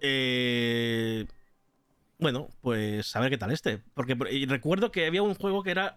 [0.00, 1.26] Eh,
[2.18, 3.82] bueno, pues a ver qué tal este.
[3.94, 4.14] Porque
[4.48, 5.96] recuerdo que había un juego que era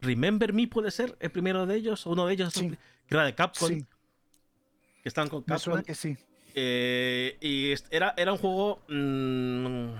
[0.00, 2.78] Remember Me, puede ser el primero de ellos, uno de ellos, que
[3.08, 3.70] era de Capcom.
[3.70, 5.82] Que estaban con Capcom.
[5.82, 6.16] que sí.
[6.54, 9.96] Eh, y era, era un juego mm,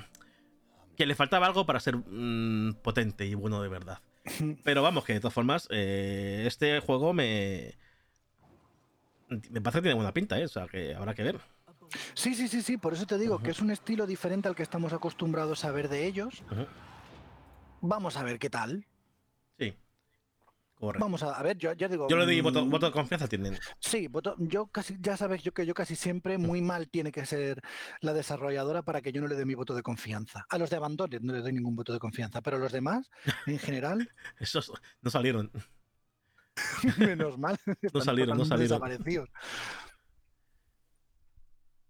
[0.97, 3.99] que le faltaba algo para ser mm, potente y bueno de verdad.
[4.65, 7.75] Pero vamos, que de todas formas, eh, este juego me.
[9.29, 10.45] Me parece que tiene buena pinta, ¿eh?
[10.45, 11.41] o sea, que habrá que ver.
[12.15, 14.63] Sí, sí, sí, sí, por eso te digo que es un estilo diferente al que
[14.63, 16.43] estamos acostumbrados a ver de ellos.
[17.81, 18.87] Vamos a ver qué tal.
[19.59, 19.75] Sí.
[20.79, 22.07] Vamos a, ver, yo ya digo.
[22.09, 23.59] Yo le doy mm, voto, de confianza, tienen.
[23.81, 27.25] Sí, voto, yo casi, ya sabes yo que yo casi siempre muy mal tiene que
[27.25, 27.63] ser
[28.01, 30.47] la desarrolladora para que yo no le dé mi voto de confianza.
[30.51, 33.11] A los de Abandoned no le doy ningún voto de confianza, pero a los demás,
[33.47, 34.11] en general.
[34.39, 34.71] Esos
[35.01, 35.51] no salieron.
[36.99, 37.59] Menos mal.
[37.93, 38.81] No salieron, no salieron.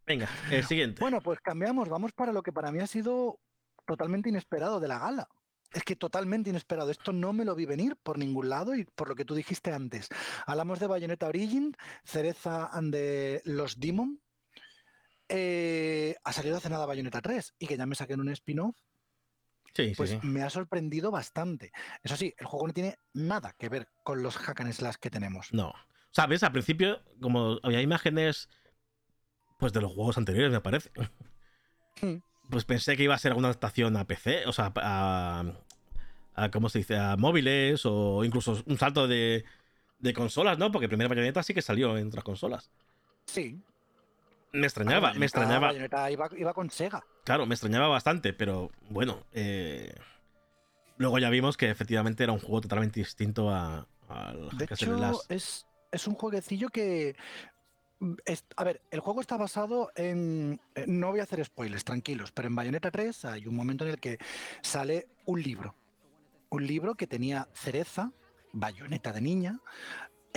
[0.07, 1.01] Venga, el siguiente.
[1.01, 3.41] Bueno, pues cambiamos, vamos para lo que para mí ha sido
[3.87, 5.29] totalmente inesperado de la gala.
[5.73, 6.91] Es que totalmente inesperado.
[6.91, 9.73] Esto no me lo vi venir por ningún lado y por lo que tú dijiste
[9.73, 10.09] antes.
[10.47, 14.21] Hablamos de Bayonetta Origin, Cereza and the Los Demon.
[15.29, 18.77] Eh, ha salido hace nada Bayonetta 3 y que ya me saquen un spin-off.
[19.75, 21.73] Sí, pues sí, me ha sorprendido bastante.
[22.03, 25.11] Eso sí, el juego no tiene nada que ver con los hack and slash que
[25.11, 25.53] tenemos.
[25.53, 25.75] No.
[26.13, 26.43] ¿Sabes?
[26.45, 28.49] Al principio, como había imágenes
[29.57, 30.91] pues de los juegos anteriores, me parece.
[32.49, 35.43] Pues pensé que iba a ser alguna adaptación a PC, o sea, a,
[36.53, 36.97] ¿cómo se dice?
[36.97, 39.45] A móviles o incluso un salto de,
[39.99, 40.71] de consolas, ¿no?
[40.71, 42.71] Porque primera Bayonetta sí que salió en otras consolas.
[43.25, 43.59] Sí.
[44.53, 45.73] Me extrañaba, me extrañaba.
[46.11, 47.05] Iba, iba, con Sega.
[47.25, 49.25] Claro, me extrañaba bastante, pero bueno.
[49.33, 49.93] Eh,
[50.99, 55.67] luego ya vimos que efectivamente era un juego totalmente distinto a, al De hecho, es,
[55.91, 57.17] es un jueguecillo que
[58.01, 58.15] Mm,
[58.57, 60.61] a ver, el juego está basado en.
[60.75, 63.91] Eh, no voy a hacer spoilers, tranquilos, pero en Bayonetta 3 hay un momento en
[63.91, 64.19] el que
[64.63, 65.75] sale un libro.
[66.51, 68.13] Un libro que tenía cereza,
[68.53, 69.61] bayoneta de niña,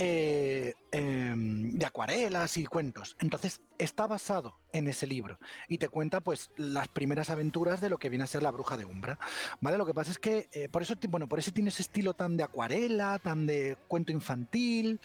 [0.02, 3.16] eh, em, de acuarelas y cuentos.
[3.20, 5.38] Entonces está basado en ese libro
[5.68, 8.78] y te cuenta pues las primeras aventuras de lo que viene a ser la bruja
[8.78, 9.18] de Umbra.
[9.60, 9.76] ¿Vale?
[9.76, 12.36] Lo que pasa es que eh, por eso, bueno, por eso tiene ese estilo tan
[12.38, 15.00] de acuarela, tan de cuento infantil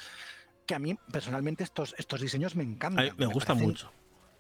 [0.66, 3.12] que a mí personalmente estos, estos diseños me encantan.
[3.18, 3.92] me, gustan mucho.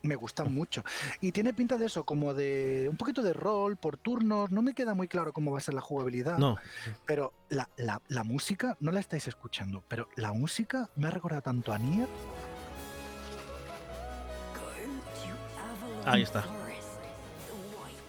[0.03, 0.84] Me gustan mucho.
[1.21, 4.51] Y tiene pinta de eso, como de un poquito de rol por turnos.
[4.51, 6.38] No me queda muy claro cómo va a ser la jugabilidad.
[6.38, 6.57] No.
[7.05, 11.73] Pero la, la música, no la estáis escuchando, pero la música me ha recordado tanto
[11.73, 12.07] a Nier.
[16.05, 16.45] Ahí está.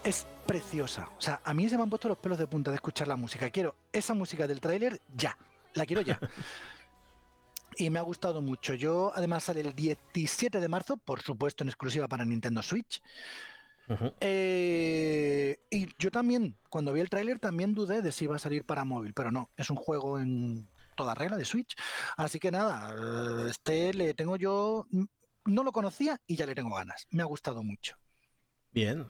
[0.04, 1.08] Es preciosa.
[1.18, 3.16] O sea, a mí se me han puesto los pelos de punta de escuchar la
[3.16, 3.50] música.
[3.50, 5.36] Quiero esa música del tráiler ya.
[5.74, 6.18] La quiero ya.
[7.77, 8.74] y me ha gustado mucho.
[8.74, 13.03] Yo, además, sale el 17 de marzo, por supuesto, en exclusiva para Nintendo Switch.
[14.20, 18.64] Eh, y yo también, cuando vi el tráiler, también dudé de si iba a salir
[18.64, 21.77] para móvil, pero no, es un juego en toda regla de Switch.
[22.16, 22.95] Así que nada,
[23.49, 24.87] este le tengo yo,
[25.45, 27.07] no lo conocía y ya le tengo ganas.
[27.11, 27.97] Me ha gustado mucho.
[28.72, 29.09] Bien.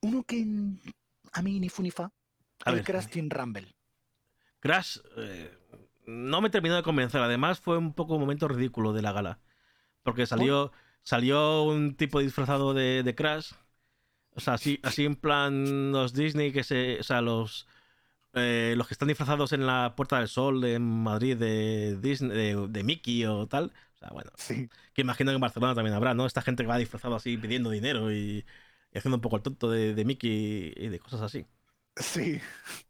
[0.00, 0.46] Uno que
[1.32, 2.12] a mí ni funifa,
[2.66, 3.74] el Crash Team Rumble.
[4.60, 5.58] Crash, eh,
[6.06, 7.20] no me terminó de convencer.
[7.20, 9.38] Además, fue un poco un momento ridículo de la gala.
[10.02, 13.52] Porque salió, salió un tipo disfrazado de, Crash.
[14.34, 17.00] O sea, así, así en plan los Disney que se.
[17.00, 17.66] O sea, los.
[18.34, 22.84] Eh, los que están disfrazados en la Puerta del Sol en Madrid de Disney, de,
[22.84, 23.72] Mickey o tal.
[23.94, 24.32] O sea, bueno.
[24.36, 24.68] Sí.
[24.92, 26.26] Que imagino que en Barcelona también habrá, ¿no?
[26.26, 28.44] Esta gente que va disfrazado así pidiendo dinero y,
[28.94, 31.46] haciendo un poco el tonto de, de Mickey y de cosas así.
[31.96, 32.40] Sí.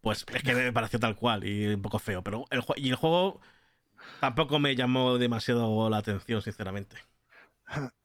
[0.01, 2.23] Pues es que me pareció tal cual y un poco feo.
[2.23, 3.41] Pero el, y el juego
[4.21, 6.97] tampoco me llamó demasiado la atención, sinceramente.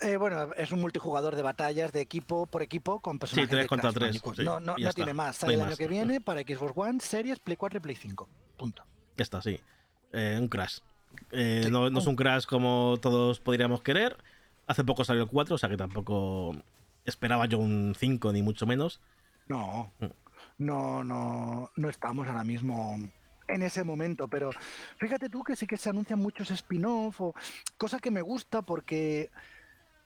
[0.00, 3.48] Eh, bueno, es un multijugador de batallas de equipo por equipo con personajes.
[3.48, 4.22] Sí, 3 contra 3.
[4.44, 5.36] no, no, no tiene más.
[5.36, 8.28] Sale el año que viene para Xbox One, Series, Play 4 y Play 5.
[8.58, 8.84] Punto.
[9.16, 9.58] Ya está, sí.
[10.12, 10.80] Eh, un crash.
[11.30, 14.16] Eh, no, no, es un crash como todos podríamos querer.
[14.66, 16.54] Hace poco salió el 4, o sea que tampoco
[17.04, 19.00] esperaba yo un 5, ni mucho menos.
[19.48, 19.92] No,
[20.58, 22.96] no, no, no estamos ahora mismo
[23.48, 24.50] en ese momento, pero
[24.96, 27.34] fíjate tú que sí que se anuncian muchos spin-off o
[27.76, 29.30] cosa que me gusta porque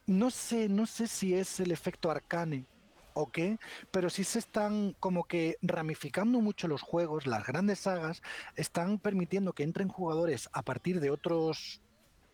[0.06, 2.66] no sé, no sé si es el efecto arcane
[3.14, 3.58] o qué,
[3.90, 8.22] pero sí se están como que ramificando mucho los juegos, las grandes sagas
[8.56, 11.82] están permitiendo que entren jugadores a partir de otros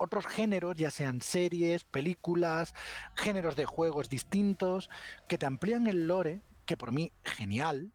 [0.04, 2.72] otros géneros, ya sean series, películas,
[3.16, 4.88] géneros de juegos distintos,
[5.28, 7.92] que te amplían el lore, que por mí genial,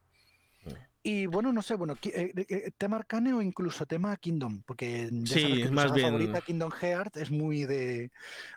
[1.01, 5.09] Y bueno, no sé, bueno, eh, eh, eh, tema Arcane o incluso tema Kingdom, porque
[5.11, 8.11] ya Sí, sabes que más bien- favorita, Kingdom Hearts, es muy de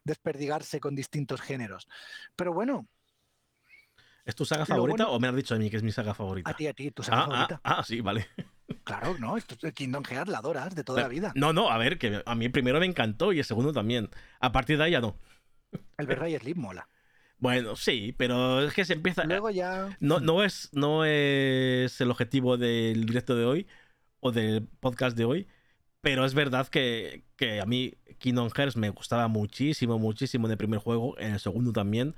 [0.05, 1.87] desperdigarse con distintos géneros.
[2.37, 2.89] Pero bueno,
[4.25, 5.93] ¿Es tu saga Lo favorita bueno- o me has dicho a mí que es mi
[5.93, 6.51] saga favorita?
[6.51, 7.61] a ti, a ti, tu saga Ah, favorita.
[7.65, 8.27] ah, ah, sí, vale.
[8.85, 11.33] Claro, no, esto, Kingdom Hearts la adoras de toda la vida.
[11.37, 14.09] No, no, a ver, que a mí el primero me encantó y el segundo también.
[14.41, 15.17] A partir de ahí ya no.
[15.99, 16.89] El Berray Sleep mola.
[17.39, 19.25] Bueno, sí, pero es que se empieza.
[19.25, 19.97] Luego ya.
[20.01, 23.67] No, no, es, no es el objetivo del directo de hoy
[24.21, 25.49] o del podcast de hoy,
[26.01, 30.59] pero es verdad que, que a mí Kingdom Hearts me gustaba muchísimo, muchísimo en el
[30.59, 32.15] primer juego, en el segundo también.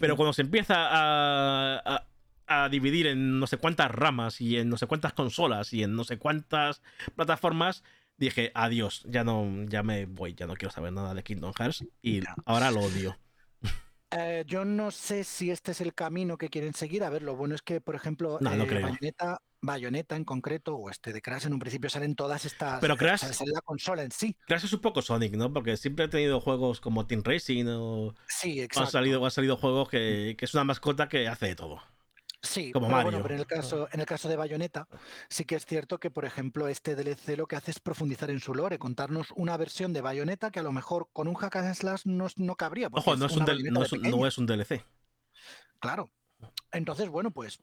[0.00, 2.06] Pero cuando se empieza a, a-
[2.46, 5.94] a dividir en no sé cuántas ramas y en no sé cuántas consolas y en
[5.94, 6.82] no sé cuántas
[7.16, 7.82] plataformas,
[8.16, 11.84] dije adiós, ya no, ya me voy, ya no quiero saber nada de Kingdom Hearts
[12.02, 13.16] y ahora lo odio.
[14.16, 17.02] Eh, yo no sé si este es el camino que quieren seguir.
[17.02, 18.80] A ver, lo bueno es que, por ejemplo, No, no eh.
[18.80, 22.78] Bayonetta, Bayonetta en concreto, o este de Crash, en un principio salen todas estas.
[22.80, 24.36] Pero Crash- sale la consola en sí.
[24.46, 25.52] Crash es un poco Sonic, ¿no?
[25.52, 28.14] Porque siempre ha tenido juegos como Team Racing o...
[28.28, 31.82] Sí, Han salido, han salido juegos que, que es una mascota que hace de todo.
[32.44, 33.10] Sí, como pero Mario.
[33.10, 34.86] bueno, pero en el caso, en el caso de Bayonetta,
[35.28, 38.38] sí que es cierto que, por ejemplo, este DLC lo que hace es profundizar en
[38.40, 41.74] su lore, contarnos una versión de Bayonetta que a lo mejor con un hack and
[41.74, 42.88] slash no, no cabría.
[42.92, 44.16] Ojo, no es, un una del- Bayonetta no, de es, un- pequeña.
[44.20, 44.84] no es un DLC.
[45.80, 46.10] Claro.
[46.72, 47.58] Entonces, bueno, pues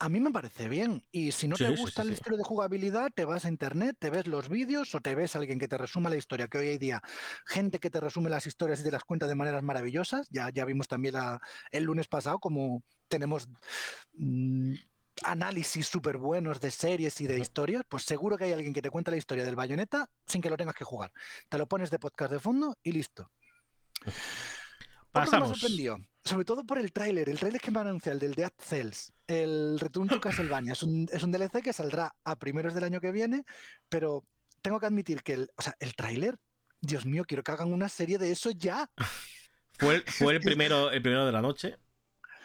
[0.00, 1.04] a mí me parece bien.
[1.10, 2.20] Y si no Sí, te gusta sí, el sí.
[2.20, 5.40] estilo de jugabilidad, te vas a internet, te ves los vídeos o te ves a
[5.40, 7.02] alguien que te resuma la historia, que hoy hay día
[7.46, 10.28] gente que te resume las historias y te las cuenta de maneras maravillosas.
[10.30, 11.40] Ya, ya vimos también la-
[11.72, 13.48] el lunes pasado como tenemos
[14.14, 14.74] mm,
[15.24, 17.82] análisis súper buenos de series y de historias.
[17.88, 20.56] Pues seguro que hay alguien que te cuenta la historia del bayoneta sin que lo
[20.56, 21.12] tengas que jugar.
[21.48, 23.30] Te lo pones de podcast de fondo y listo.
[24.04, 25.48] Que me Pasamos.
[25.58, 29.12] sorprendido, sobre todo por el tráiler, el tráiler que me anuncia, el del Death Cells,
[29.26, 33.00] el Return to Castlevania, es un, es un DLC que saldrá a primeros del año
[33.00, 33.44] que viene,
[33.88, 34.24] pero
[34.62, 36.36] tengo que admitir que el, o sea, el tráiler,
[36.80, 38.88] Dios mío, quiero que hagan una serie de eso ya.
[39.78, 41.76] Fue, el- fue el, primero, el primero de la noche.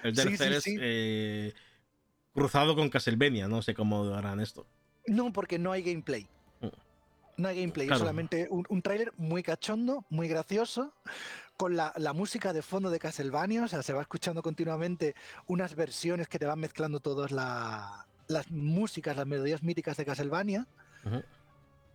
[0.03, 1.53] El tercer sí, es eh,
[2.33, 3.47] cruzado con Castlevania.
[3.47, 4.65] No sé cómo harán esto.
[5.07, 6.27] No, porque no hay gameplay.
[6.61, 6.67] Mm.
[7.37, 7.97] No hay gameplay, Claro.
[7.97, 10.93] es solamente un, un tráiler muy cachondo, muy gracioso,
[11.57, 15.15] con la, la música de fondo de Castlevania, o sea, se va escuchando continuamente
[15.47, 20.67] unas versiones que te van mezclando todas la- las músicas, las melodías míticas de Castlevania.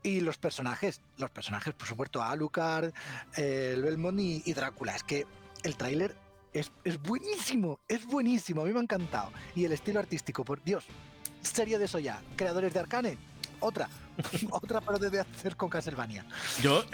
[0.03, 2.93] Y los personajes, los personajes, por supuesto, Alucard,
[3.37, 4.95] eh, el Belmont y, y Drácula.
[4.95, 5.27] Es que
[5.65, 6.15] el tráiler
[6.53, 9.31] es, es buenísimo, es buenísimo, a mí me ha encantado.
[9.55, 10.85] Y el estilo artístico, por Dios,
[11.43, 12.21] serie de eso ya.
[12.37, 13.19] Creadores de Arcane,
[13.61, 13.89] otra,
[14.51, 16.25] otra para de hacer con Castlevania.
[16.63, 16.87] Yo, eh,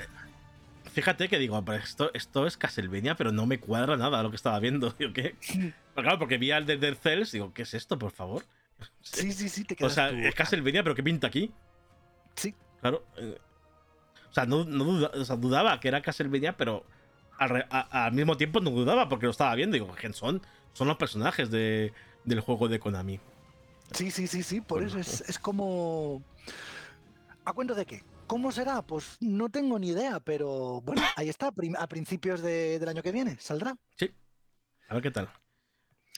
[0.93, 4.37] fíjate que digo, pero esto, esto es Castlevania, pero no me cuadra nada lo que
[4.37, 4.91] estaba viendo.
[4.99, 5.37] Digo, ¿qué?
[5.95, 8.45] Pero claro, porque vi al de Dead Cells, digo, ¿qué es esto, por favor?
[9.03, 11.51] Sí, sí, sí, te O quedas sea, tú, es Castlevania, pero ¿qué pinta aquí?
[12.35, 12.55] Sí.
[12.81, 13.07] Claro.
[13.17, 13.39] eh,
[14.31, 16.85] o sea, no, no duda- o sea, dudaba que era Castlevania, pero
[17.39, 19.74] al, re- a- al mismo tiempo no dudaba porque lo estaba viendo.
[19.74, 20.43] Digo, ¿quién son?
[20.72, 21.93] Son los personajes de-
[22.24, 23.20] del juego de Konami.
[23.93, 26.22] Sí, sí, sí, sí, por eso es, es como...
[27.45, 28.03] ¿A cuento de qué?
[28.26, 28.80] ¿Cómo será?
[28.82, 33.12] Pues no tengo ni idea, pero bueno, ahí está, a principios de- del año que
[33.12, 33.76] viene, saldrá.
[34.89, 35.28] A ver qué tal.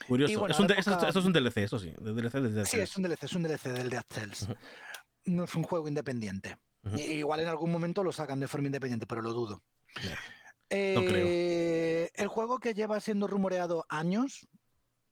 [0.07, 0.39] Curioso.
[0.39, 1.93] Bueno, es un esto, esto es un DLC, eso sí.
[1.99, 4.47] DLC Dead Sí, es un DLC, es un DLC del Death Cells.
[5.25, 6.57] No es un juego independiente.
[6.97, 9.61] Igual en algún momento lo sacan de forma independiente, pero lo dudo.
[10.69, 11.25] No creo.
[11.27, 14.47] Eh, El juego que lleva siendo rumoreado años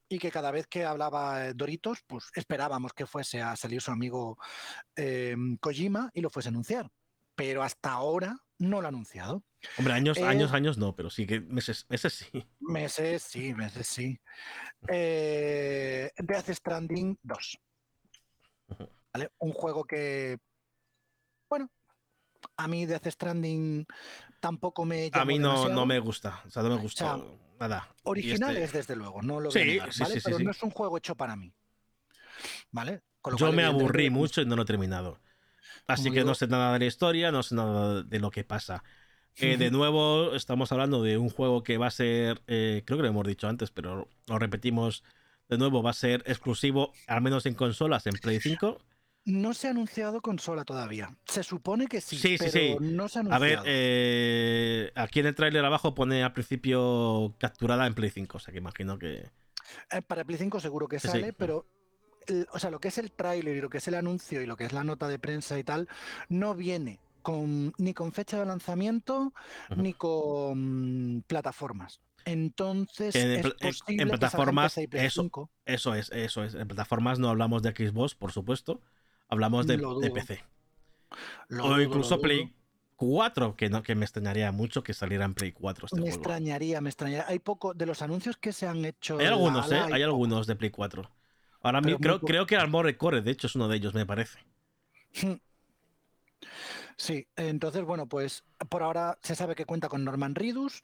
[0.09, 3.91] y que cada vez que hablaba eh, Doritos, pues esperábamos que fuese a salir su
[3.91, 4.37] amigo
[4.95, 6.91] eh, Kojima y lo fuese a anunciar.
[7.35, 9.43] Pero hasta ahora no lo ha anunciado.
[9.77, 12.45] Hombre, años, Eh, años, años no, pero sí que meses, meses sí.
[12.59, 14.19] Meses, sí, meses, sí.
[14.87, 17.57] Eh, Death Stranding 2.
[18.67, 18.89] Ujú.
[19.13, 19.31] ¿vale?
[19.39, 20.37] Un juego que,
[21.49, 21.69] bueno,
[22.57, 23.85] a mí Death Stranding
[24.45, 26.41] tampoco me A mí no, no me gusta.
[26.45, 27.25] O sea, no me gusta sea,
[27.59, 27.87] nada.
[27.89, 30.13] Y Original este- es desde luego, no lo Sí, voy a negar, sí, ¿vale?
[30.13, 31.51] sí, sí, Pero no es un juego hecho para mí.
[32.71, 33.01] ¿Vale?
[33.21, 35.19] Con lo Yo cual, me aburrí pues, mucho y no lo he terminado.
[35.87, 38.83] Así que no sé nada de la historia, no sé nada de lo que pasa.
[39.37, 43.03] Eh, de nuevo, estamos hablando de un juego que va a ser, eh, creo que
[43.03, 45.03] lo hemos dicho antes, pero lo repetimos
[45.49, 48.79] de nuevo, va a ser exclusivo, al menos en consolas, en Play 5.
[49.25, 51.17] No se ha anunciado consola todavía.
[51.25, 52.77] Se supone que sí, Sí, pero sí.
[52.79, 53.41] no se ha A anunciado.
[53.41, 58.39] ver, eh, aquí en el tráiler abajo pone al principio capturada en Play 5, o
[58.39, 59.29] sea que imagino que...
[59.91, 61.65] Eh, Para Play 5 seguro que sale, pero
[62.51, 64.57] o sea, lo que es el tráiler y lo que es el anuncio y lo
[64.57, 65.87] que es la nota de prensa y tal,
[66.29, 69.33] no viene con, ni con fecha de lanzamiento
[69.75, 71.99] ni con plataformas.
[72.25, 75.21] Entonces, En, es posible plataformas, eso.
[75.21, 75.51] 5.
[75.65, 76.55] Eso es, eso es.
[76.55, 78.81] En plataformas no hablamos de Xbox, por supuesto.
[79.29, 80.11] Hablamos de, de.
[80.11, 80.43] PC.
[81.49, 82.55] Lo o dudo, incluso Play dudo.
[82.97, 86.15] 4, que no, que me extrañaría mucho que saliera en Play 4 este Me juego.
[86.15, 87.25] extrañaría, me extrañaría.
[87.27, 89.17] Hay poco de los anuncios que se han hecho.
[89.17, 89.79] Hay la algunos, ¿eh?
[89.91, 91.09] Hay algunos de Play 4.
[91.61, 94.39] Ahora mismo creo, creo que Armored Core, de hecho, es uno de ellos, me parece.
[96.97, 100.81] Sí, entonces, bueno, pues por ahora se sabe que cuenta con Norman Reedus,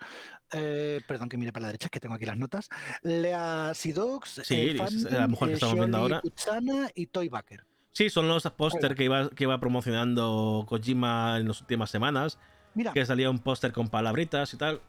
[0.51, 2.67] eh, perdón que mire para la derecha, que tengo aquí las notas,
[3.01, 6.19] Lea Sidox, Sí, eh, es la mujer que eh, estamos viendo ahora.
[6.23, 7.65] Utsana y Toy Baker.
[7.93, 12.39] Sí, son los póster que iba, que iba promocionando Kojima en las últimas semanas.
[12.73, 14.81] Mira, Que salía un póster con palabritas y tal.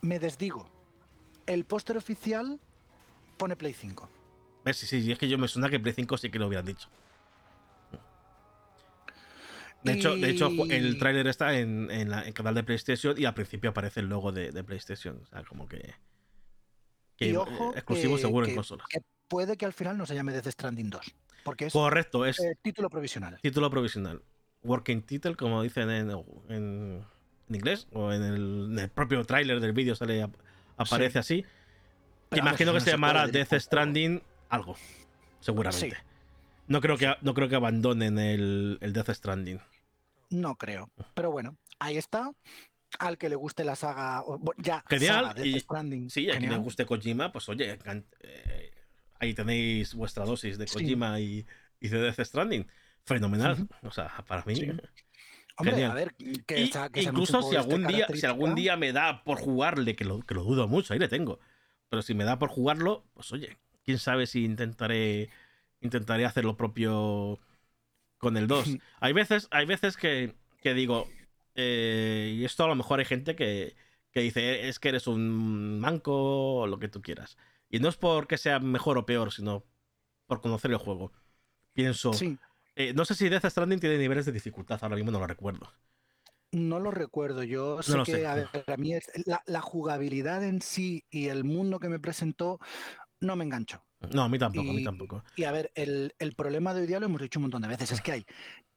[0.00, 0.68] me desdigo.
[1.46, 2.58] El póster oficial
[3.36, 4.08] pone Play 5.
[4.64, 4.76] ¿Ves?
[4.78, 6.88] Sí, sí, es que yo me suena que Play 5 sí que lo hubieran dicho.
[9.82, 13.14] De hecho, de hecho el tráiler está en, en la- en el canal de PlayStation
[13.18, 15.18] y al principio aparece el logo de, de PlayStation.
[15.22, 15.94] O sea, como que.
[17.16, 18.86] que, Y eh, ojo, exclusivo que- seguro en consolas.
[19.28, 21.14] puede que al final no se llame Death Stranding 2,
[21.44, 23.38] porque es Correcto, es eh, título provisional.
[23.42, 24.22] título provisional.
[24.62, 26.10] Working title, como dicen en,
[26.48, 27.04] en-
[27.48, 30.28] en inglés, o en el, en el propio tráiler del vídeo sale
[30.76, 31.44] aparece así.
[32.28, 33.54] Pero Imagino que no se llamará Death.
[33.54, 34.76] Stranding algo.
[35.40, 35.96] Seguramente.
[36.68, 39.58] No creo que, no creo que abandonen el, el Death Stranding.
[40.30, 40.88] No creo.
[41.14, 42.30] Pero bueno, ahí está.
[42.98, 44.22] Al que le guste la saga,
[44.58, 46.10] ya Genial, saga Death y- Stranding.
[46.10, 47.78] Sí, a quien le guste Kojima, pues oye,
[48.20, 48.69] eh,
[49.20, 50.74] ahí tenéis vuestra dosis de Sí.
[50.74, 51.46] Kojima y,
[51.78, 52.66] y de Death Stranding.
[53.04, 53.68] Fenomenal.
[53.82, 54.56] O sea, para mí.
[54.56, 54.70] Sí.
[55.56, 56.14] Hombre, a ver,
[56.46, 60.04] que, Y que incluso si algún día, si algún día me da por jugarle, que
[60.04, 61.38] lo, que lo dudo mucho, ahí le tengo.
[61.88, 65.28] Pero si me da por jugarlo, pues oye, quién sabe si intentaré
[65.80, 67.38] intentaré hacer lo propio
[68.18, 68.64] con el 2.
[69.00, 71.08] hay veces, hay veces que, que digo,
[71.54, 73.74] eh, y esto a lo mejor hay gente que,
[74.12, 77.36] que dice, es que eres un manco o lo que tú quieras.
[77.70, 79.64] Y no es porque sea mejor o peor, sino
[80.26, 81.12] por conocer el juego.
[81.72, 82.36] Pienso, Sí,
[82.74, 85.72] eh, no sé si Death Stranding tiene niveles de dificultad, ahora mismo no lo recuerdo.
[86.52, 87.44] no lo recuerdo.
[87.44, 88.26] Yo sé que, sé.
[88.26, 92.00] a ver, a mí es, la, la jugabilidad en sí y el mundo que me
[92.00, 92.58] presentó
[93.20, 93.84] no me enganchó.
[94.12, 95.22] No, a mí tampoco, a mí Y- tampoco.
[95.36, 97.68] Y a ver, el, el problema de hoy día lo hemos dicho un montón de
[97.68, 98.26] veces, es que hay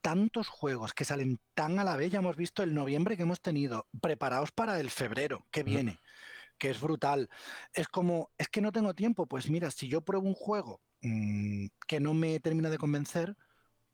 [0.01, 3.39] tantos juegos que salen tan a la vez, ya hemos visto el noviembre que hemos
[3.41, 5.97] tenido, preparados para el febrero que viene,
[6.63, 7.29] que es brutal.
[7.73, 11.65] Es como, es que no tengo tiempo, pues mira, si yo pruebo un juego mm,
[11.85, 13.35] que no me termina de convencer,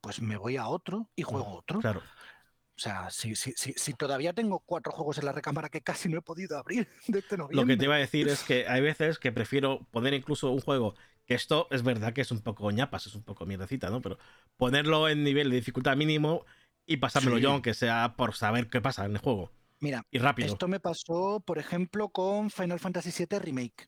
[0.01, 1.79] pues me voy a otro y juego otro.
[1.79, 2.01] Claro.
[2.01, 6.09] O sea, si, si, si, si todavía tengo cuatro juegos en la recámara que casi
[6.09, 7.55] no he podido abrir de este noviembre.
[7.59, 10.61] Lo que te iba a decir es que hay veces que prefiero poner incluso un
[10.61, 10.93] juego,
[11.25, 13.99] que esto es verdad que es un poco ñapas, es un poco mierdecita, ¿no?
[13.99, 14.19] Pero
[14.57, 16.45] ponerlo en nivel de dificultad mínimo
[16.85, 17.41] y pasármelo Sí.
[17.41, 19.51] yo, aunque sea por saber qué pasa en el juego.
[19.79, 20.49] Mira, Y rápido.
[20.49, 23.87] Esto me pasó, por ejemplo, con Final Fantasy VII Remake.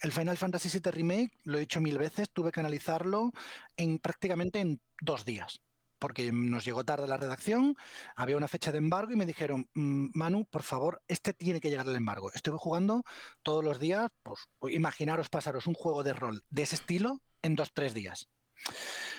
[0.00, 3.32] El Final Fantasy VII Remake, lo he dicho mil veces, tuve que analizarlo
[3.76, 5.60] en prácticamente en dos días.
[5.98, 7.74] Porque nos llegó tarde la redacción,
[8.16, 11.70] había una fecha de embargo y me dijeron, "Mm, Manu, por favor, este tiene que
[11.70, 12.30] llegar al embargo.
[12.34, 13.02] Estuve jugando
[13.42, 17.72] todos los días, pues imaginaros pasaros un juego de rol de ese estilo en dos,
[17.72, 18.28] tres días.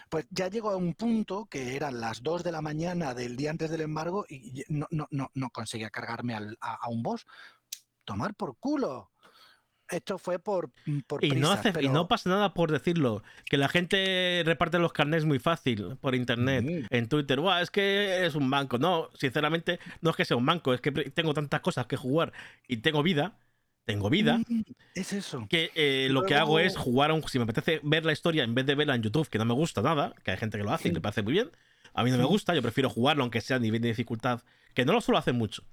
[0.09, 3.49] Pues ya llegó a un punto que eran las 2 de la mañana del día
[3.51, 7.25] antes del embargo y no, no, no, no conseguía cargarme al- a, a un boss.
[8.05, 9.11] Tomar por culo.
[9.89, 10.69] Esto fue por,
[11.07, 13.23] por Y no, hace, y no pasa nada por decirlo.
[13.45, 16.85] Que la gente reparte los carnets muy fácil por internet, Mm.
[16.93, 17.39] en Twitter.
[17.39, 18.77] Buah, es que eres un banco.
[18.77, 22.33] No, sinceramente, no es que sea un banco, es que tengo tantas cosas que jugar
[22.67, 23.37] y tengo vida.
[23.87, 24.37] Tengo vida.
[24.47, 24.61] Mm,
[24.95, 25.47] Es eso.
[25.49, 27.23] Que eh, lo que hago es jugar a un.
[27.27, 29.53] Si me apetece ver la historia en vez de verla en YouTube, que no me
[29.53, 31.49] gusta nada, que hay gente que lo hace y le parece muy bien.
[31.93, 34.41] A mí no me gusta, yo prefiero jugarlo, aunque sea a nivel de dificultad,
[34.75, 35.63] que no lo suelo hacer mucho.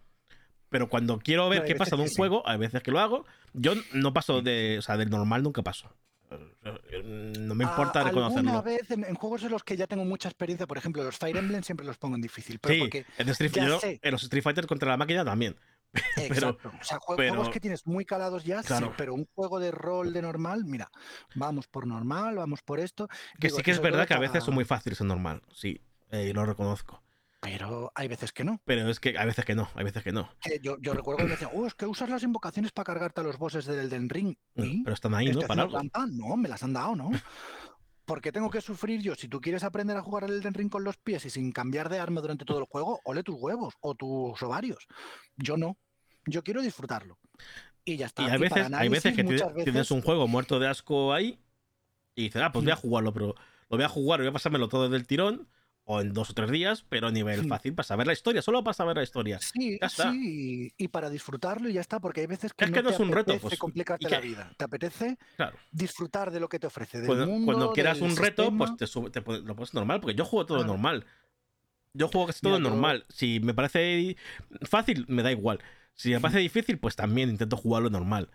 [0.70, 2.14] Pero cuando quiero ver qué pasa de un sí.
[2.16, 3.26] juego, hay veces que lo hago.
[3.52, 4.76] Yo no paso de.
[4.78, 5.92] O sea, del normal nunca paso.
[7.04, 8.50] No me importa A- reconocerlo.
[8.50, 11.16] Alguna vez en, en juegos en los que ya tengo mucha experiencia, por ejemplo, los
[11.18, 12.58] Fire Emblem siempre los pongo en difícil.
[12.58, 14.00] Pero Sí, porque, en, Street- ya yo- sé.
[14.02, 15.56] en los Street Fighter contra la máquina también.
[16.16, 16.72] exacto.
[16.80, 19.70] O sea, jue- pero- juegos que tienes muy calados ya, sí, pero un juego de
[19.70, 20.90] rol de normal, mira,
[21.34, 23.08] vamos por normal, vamos por esto.
[23.38, 25.42] Que Digo, sí que es verdad que a veces son muy fáciles en normal.
[25.52, 25.80] Sí,
[26.10, 27.02] eh, lo reconozco.
[27.40, 28.58] Pero hay veces que no.
[28.64, 30.30] Pero es que hay veces que no, hay veces que no.
[30.62, 33.24] Yo, yo recuerdo que me decían, oh, es que usas las invocaciones para cargarte a
[33.24, 34.34] los bosses del Elden Ring.
[34.54, 34.82] ¿Y?
[34.82, 35.32] Pero están ahí, ¿no?
[35.32, 35.78] ¿Estoy Para algo.
[36.10, 37.10] No, me las han dado, ¿no?
[38.06, 39.14] ¿Por qué tengo que sufrir yo?
[39.14, 41.88] Si tú quieres aprender a jugar al Elden Ring con los pies y sin cambiar
[41.88, 44.86] de arma durante todo el juego, ole tus huevos o tus ovarios.
[45.36, 45.76] Yo no.
[46.26, 47.18] Yo quiero disfrutarlo.
[47.84, 48.22] Y ya está.
[48.22, 51.38] Y hay veces, hay veces que tienes, veces- un juego muerto de asco ahí
[52.14, 52.78] y dices, ah, pues voy a Mm.
[52.78, 53.26] jugarlo, pero
[53.68, 55.48] lo voy a jugar, voy a pasármelo todo del tirón.
[55.86, 58.64] o en dos o tres días, pero a nivel fácil para saber la historia, solo
[58.64, 59.38] para saber la historia.
[59.38, 62.88] Sí, sí, y para disfrutarlo y ya está, porque hay veces que, es que no,
[62.88, 64.50] es un reto, pues, complicarte la vida.
[64.56, 65.18] Te apetece
[65.70, 67.00] disfrutar de lo que te ofrece.
[67.00, 70.14] Del cuando, mundo, cuando quieras un reto, pues te, sube, te, lo pones normal, porque
[70.14, 71.04] yo juego todo normal.
[71.92, 73.04] Yo juego casi todo normal.
[73.10, 74.16] Si me parece
[74.62, 75.60] fácil, me da igual.
[75.94, 78.30] Si me parece difícil, pues también intento jugarlo normal.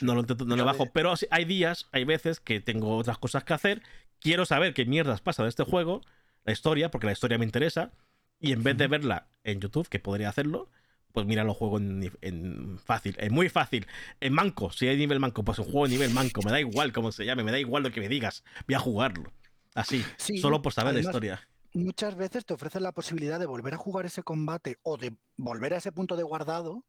[0.00, 0.86] No lo intento, no lo bajo.
[0.86, 3.82] Pero hay días, hay veces que tengo otras cosas que hacer.
[4.18, 6.00] Quiero saber qué mierdas pasa de este juego
[6.44, 7.92] la historia, porque la historia me interesa,
[8.40, 10.68] y en vez de verla en YouTube, que podría hacerlo,
[11.12, 13.86] pues mira, lo juego en, fácil, en muy fácil,
[14.20, 17.12] en manco, si hay nivel manco, pues un juego nivel manco, me da igual cómo
[17.12, 19.32] se llame, me da igual lo que me digas, voy a jugarlo.
[19.74, 20.04] Así,
[20.40, 21.48] solo por saber la historia.
[21.74, 25.74] Muchas veces te ofrecen la posibilidad de volver a jugar ese combate o de volver
[25.74, 26.84] a ese punto de guardado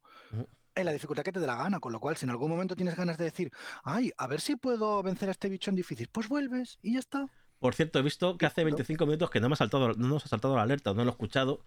[0.75, 2.75] en la dificultad que te dé la gana, con lo cual si en algún momento
[2.75, 3.51] tienes ganas de decir,
[3.83, 6.99] ay, a ver si puedo vencer a este bicho en difícil, pues vuelves y ya
[6.99, 7.29] está.
[7.59, 10.25] Por cierto, he visto que hace 25 minutos que no me ha saltado, no nos
[10.25, 11.63] ha saltado la alerta, no lo he escuchado.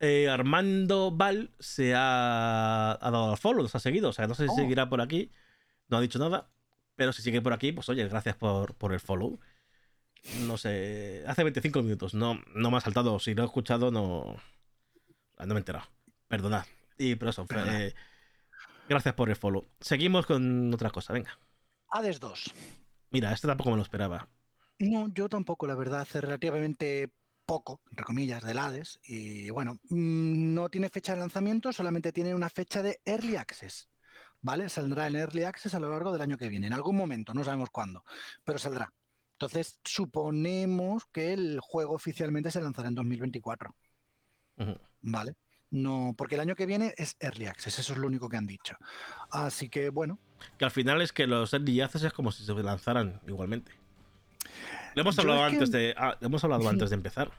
[0.00, 4.10] Eh, Armando Val se ha, dado al follow, nos ha seguido.
[4.10, 4.56] O sea, no sé si oh.
[4.56, 5.32] seguirá por aquí.
[5.88, 6.50] No ha dicho nada.
[6.94, 9.38] Pero si sigue por aquí, pues oye, gracias por, el follow.
[10.46, 11.24] No sé.
[11.26, 12.14] Hace 25 minutos.
[12.14, 13.18] No, no me ha saltado.
[13.18, 14.36] Si lo he escuchado, no.
[15.38, 15.86] No me he enterado.
[16.28, 16.64] Perdonad.
[16.98, 17.94] Y por eso, eh,
[18.88, 19.68] gracias por el follow.
[19.80, 21.38] Seguimos con otra cosa, venga.
[21.90, 22.54] Hades 2.
[23.10, 24.28] Mira, este tampoco me lo esperaba.
[24.80, 27.10] No, yo tampoco, la verdad, hace relativamente
[27.46, 29.00] poco, entre comillas, del Hades.
[29.04, 33.88] Y bueno, mm, no tiene fecha de lanzamiento, solamente tiene una fecha de Early Access.
[34.40, 34.68] ¿Vale?
[34.68, 37.42] Saldrá en Early Access a lo largo del año que viene, en algún momento, no
[37.42, 38.04] sabemos cuándo,
[38.44, 38.92] pero saldrá.
[39.40, 43.72] Entonces, suponemos que el juego oficialmente se lanzará en 2024.
[45.00, 45.36] ¿Vale?
[45.70, 48.48] No, porque el año que viene es Early Access, eso es lo único que han
[48.48, 48.76] dicho.
[49.30, 50.18] Así que bueno.
[50.58, 53.70] Que al final es que los Early Access es como si se lanzaran igualmente.
[54.96, 55.94] Lo hemos hablado antes de.
[55.96, 57.30] Ah, hemos hablado antes de empezar.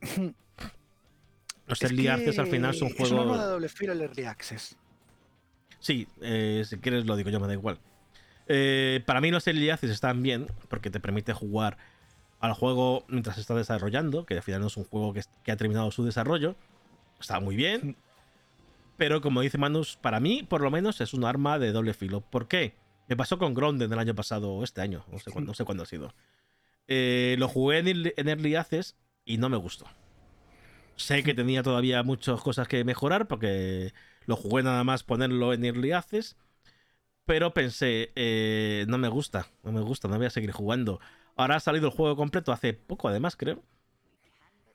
[1.66, 3.12] Los Early Access al final son juegos.
[3.12, 4.76] Es una de doble filo el Early Access.
[5.78, 7.78] Sí, eh, si quieres lo digo yo, me da igual.
[8.52, 11.78] Eh, para mí los Early Access están bien porque te permite jugar
[12.40, 15.52] al juego mientras se está desarrollando, que al final no es un juego que, que
[15.52, 16.56] ha terminado su desarrollo.
[17.20, 17.96] Está muy bien.
[18.96, 22.22] Pero como dice Manus, para mí, por lo menos, es un arma de doble filo.
[22.22, 22.74] ¿Por qué?
[23.08, 25.64] Me pasó con Grounded el año pasado o este año, no sé, cuándo, no sé
[25.64, 26.12] cuándo ha sido.
[26.86, 29.86] Eh, lo jugué en, Early Access y no me gustó.
[30.96, 33.92] Sé que tenía todavía muchas cosas que mejorar porque
[34.26, 36.36] lo jugué nada más ponerlo en Early Access.
[37.30, 40.98] Pero pensé, eh, no me gusta, no me gusta, no voy a seguir jugando.
[41.36, 43.62] Ahora ha salido el juego completo hace poco, además, creo.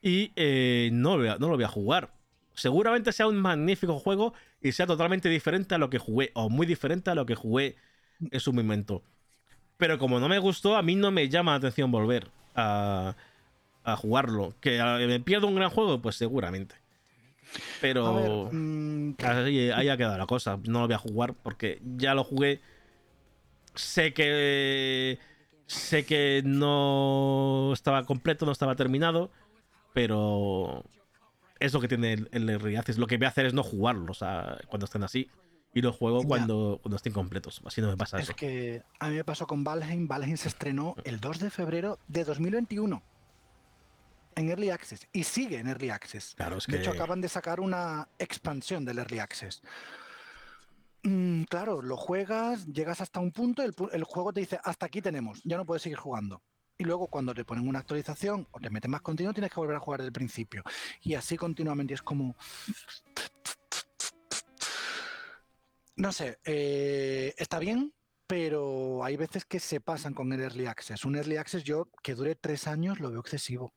[0.02, 2.14] Y eh, no, no lo voy a jugar.
[2.54, 6.66] Seguramente sea un magnífico juego y sea totalmente diferente a lo que jugué, o muy
[6.66, 7.76] diferente a lo que jugué
[8.32, 9.04] en su momento.
[9.76, 13.18] Pero como no me gustó, a mí no me llama la atención volver a,
[13.98, 14.56] jugarlo.
[14.62, 16.02] ¿Que me pierdo un gran juego?
[16.02, 16.76] Pues seguramente.
[17.82, 20.60] Pero mm, ahí, ha quedado la cosa.
[20.68, 22.62] No lo voy a jugar porque ya lo jugué.
[23.74, 25.20] Sé que.
[25.68, 29.32] Sé que no estaba completo, no estaba terminado.
[29.94, 30.84] Pero.
[31.60, 34.12] Es lo que tiene el, el Es Lo que voy a hacer es no jugarlo.
[34.12, 35.30] O sea, cuando estén así
[35.74, 37.62] y los juego cuando, cuando estén completos.
[37.66, 38.32] Así no me pasa eso.
[38.32, 40.08] Es que a mí me pasó con Valheim.
[40.08, 43.04] Valheim se estrenó el 2 de febrero de 2021
[44.36, 46.34] en Early Access y sigue en Early Access.
[46.36, 49.62] Claro, De hecho, acaban de sacar una expansión del Early Access.
[51.04, 55.02] Mm, claro, lo juegas, llegas hasta un punto, el, el juego te dice, hasta aquí
[55.02, 56.42] tenemos, ya no puedes seguir jugando.
[56.78, 59.78] Y luego cuando te ponen una actualización o te meten más contenido, tienes que volver
[59.78, 60.64] a jugar desde el principio.
[61.02, 62.36] Y así continuamente es como
[65.98, 67.94] no sé, eh, está bien,
[68.28, 71.06] pero hay veces que se pasan con el Early Access.
[71.06, 73.74] Un Early Access yo que dure tres años lo veo excesivo.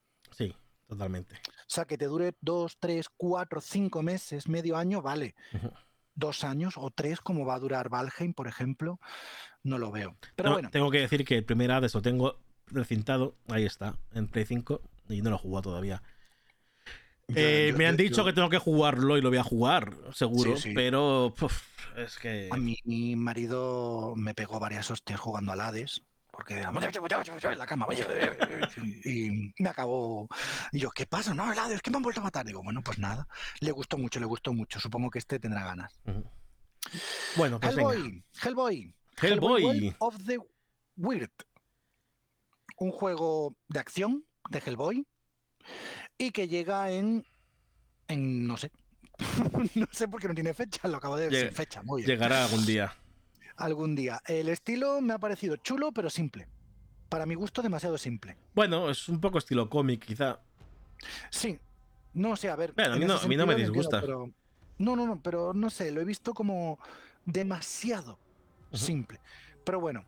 [0.89, 1.34] Totalmente.
[1.34, 5.34] O sea, que te dure dos, tres, cuatro, cinco meses, medio año, vale.
[6.14, 8.99] Dos años o tres, como va a durar Valheim, por ejemplo,
[9.62, 10.16] no lo veo.
[10.34, 10.70] Pero bueno.
[10.70, 14.80] Tengo que decir que el primer Hades lo tengo recintado, ahí está, en Play 5,
[15.11, 16.03] y no lo he jugado todavía.
[17.34, 21.34] Eh, me han dicho que tengo que jugarlo y lo voy a jugar, seguro, pero
[21.97, 22.49] es que...
[22.51, 26.03] A mí mi marido me pegó varias hostias jugando al Hades,
[26.39, 27.84] porque en la cama,
[29.05, 30.28] y me acabó...
[30.70, 31.34] Y yo, ¿qué pasa?
[31.34, 32.47] No, el Hades, ¿qué me han vuelto a matar?
[32.47, 33.26] Digo, bueno, pues nada,
[33.59, 35.99] le gustó mucho, le gustó mucho, supongo que este tendrá ganas.
[37.34, 40.39] Bueno, pues Hellboy, Hellboy, Hellboy, Hellboy of the
[40.97, 41.32] Weird,
[42.76, 45.05] un juego de acción de Hellboy
[46.18, 47.26] y que llega en,
[48.07, 48.70] en no sé,
[49.74, 52.16] no sé por qué no tiene fecha, lo acabo de decir, fecha, muy bien.
[52.16, 52.95] Llegará algún día.
[53.59, 54.21] Algún día.
[54.27, 56.47] El estilo me ha parecido chulo, pero simple.
[57.09, 58.37] Para mi gusto, demasiado simple.
[58.55, 60.39] Bueno, es un poco estilo cómic, quizá.
[61.31, 61.59] Sí.
[62.15, 62.73] No sé, a ver.
[62.75, 64.01] Bueno, a mí no- ese a mí no me disgusta.
[64.01, 64.31] pero-
[64.79, 66.79] No, no, no, pero no sé, lo he visto como
[67.25, 68.19] demasiado
[68.73, 69.21] simple.
[69.65, 70.05] Pero bueno,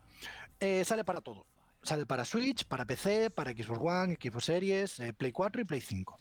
[0.59, 1.45] eh, sale para todo.
[1.83, 5.81] Sale para Switch, para PC, para Xbox One, Xbox Series, eh, Play 4 y Play
[5.81, 6.19] 5.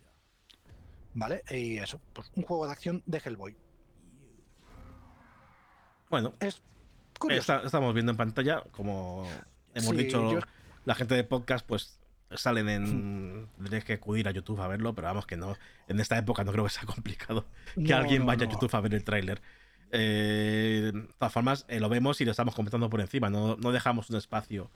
[1.15, 1.43] ¿Vale?
[1.51, 3.57] Y eso, pues un juego de acción de Hellboy.
[6.09, 6.63] Bueno, Es.
[7.29, 9.27] Está- estamos viendo en pantalla, como
[9.75, 10.41] hemos Sí, dicho, yo-
[10.85, 11.99] la gente de podcast, pues
[12.35, 13.49] salen en.
[13.57, 15.57] Tendréis que acudir a YouTube a verlo, pero vamos que no.
[15.89, 18.51] En esta época no creo que sea complicado que No, alguien no, vaya a.
[18.51, 19.41] YouTube a ver el tráiler.
[19.93, 23.29] Eh, de todas formas, eh, lo vemos y lo estamos comentando por encima.
[23.29, 24.71] No, no dejamos un espacio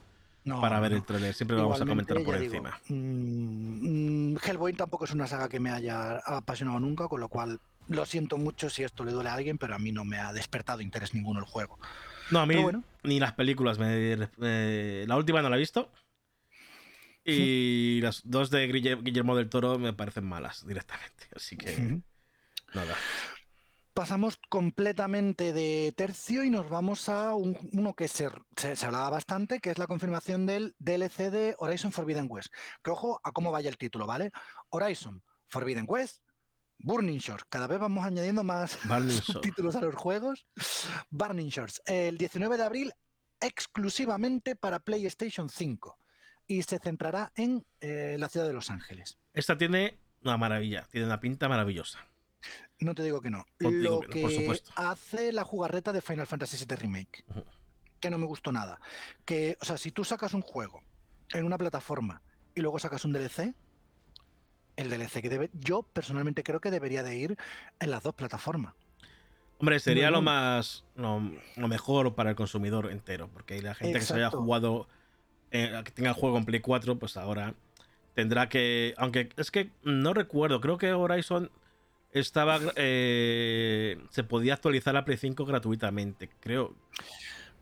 [0.60, 1.32] para ver el tráiler.
[1.34, 2.78] Siempre lo vamos a comentar por digo, encima.
[2.88, 7.60] mm, mm, Hellboy tampoco es una saga que me haya apasionado nunca, con lo cual
[7.88, 10.32] lo siento mucho si esto le duele a alguien, pero a mí no me ha
[10.32, 11.78] despertado interés ninguno el juego.
[12.30, 12.82] No, a mí bueno.
[13.02, 13.78] ni las películas.
[13.78, 15.90] me- eh, la última no la he visto.
[17.24, 21.26] Y las dos de Guille- Guillermo del Toro me parecen malas directamente.
[21.34, 22.00] Así que
[22.74, 22.94] nada.
[23.94, 29.08] Pasamos completamente de tercio y nos vamos a un- uno que se, se, se hablaba
[29.08, 32.52] bastante, que es la confirmación del DLC de Horizon Forbidden West.
[32.82, 34.30] Que ojo a cómo vaya el título, ¿vale?
[34.70, 36.23] Horizon Forbidden West,
[36.78, 37.44] Burning Shores.
[37.48, 38.78] Cada vez vamos añadiendo más
[39.24, 40.46] subtítulos a los juegos.
[41.10, 41.82] Burning Shores.
[41.86, 42.92] El 19 de abril
[43.40, 45.98] exclusivamente para PlayStation 5
[46.46, 49.18] y se centrará en eh, la ciudad de Los Ángeles.
[49.32, 50.86] Esta tiene una maravilla.
[50.90, 52.06] Tiene una pinta maravillosa.
[52.80, 53.46] No te digo que no.
[53.58, 54.72] Lo que no, por que supuesto.
[54.76, 57.24] hace la jugarreta de Final Fantasy VII Remake,
[58.00, 58.80] que no me gustó nada.
[59.24, 60.82] Que, o sea, si tú sacas un juego
[61.32, 62.22] en una plataforma
[62.54, 63.54] y luego sacas un DLC,
[64.76, 67.36] el DLC que debe, yo personalmente creo que debería de ir
[67.80, 68.74] en las dos plataformas.
[69.58, 70.84] Hombre, sería No, lo más.
[70.96, 71.22] Lo,
[71.56, 73.30] lo mejor para el consumidor entero.
[73.32, 74.88] Porque la gente que se haya jugado.
[75.52, 77.54] eh, que tenga el juego en Play 4, pues ahora
[78.14, 78.94] tendrá que.
[78.98, 80.60] Aunque es que no recuerdo.
[80.60, 81.50] Creo que Horizon
[82.10, 82.58] estaba.
[82.76, 86.28] eh, se podía actualizar a Play 5 gratuitamente.
[86.40, 86.74] Creo.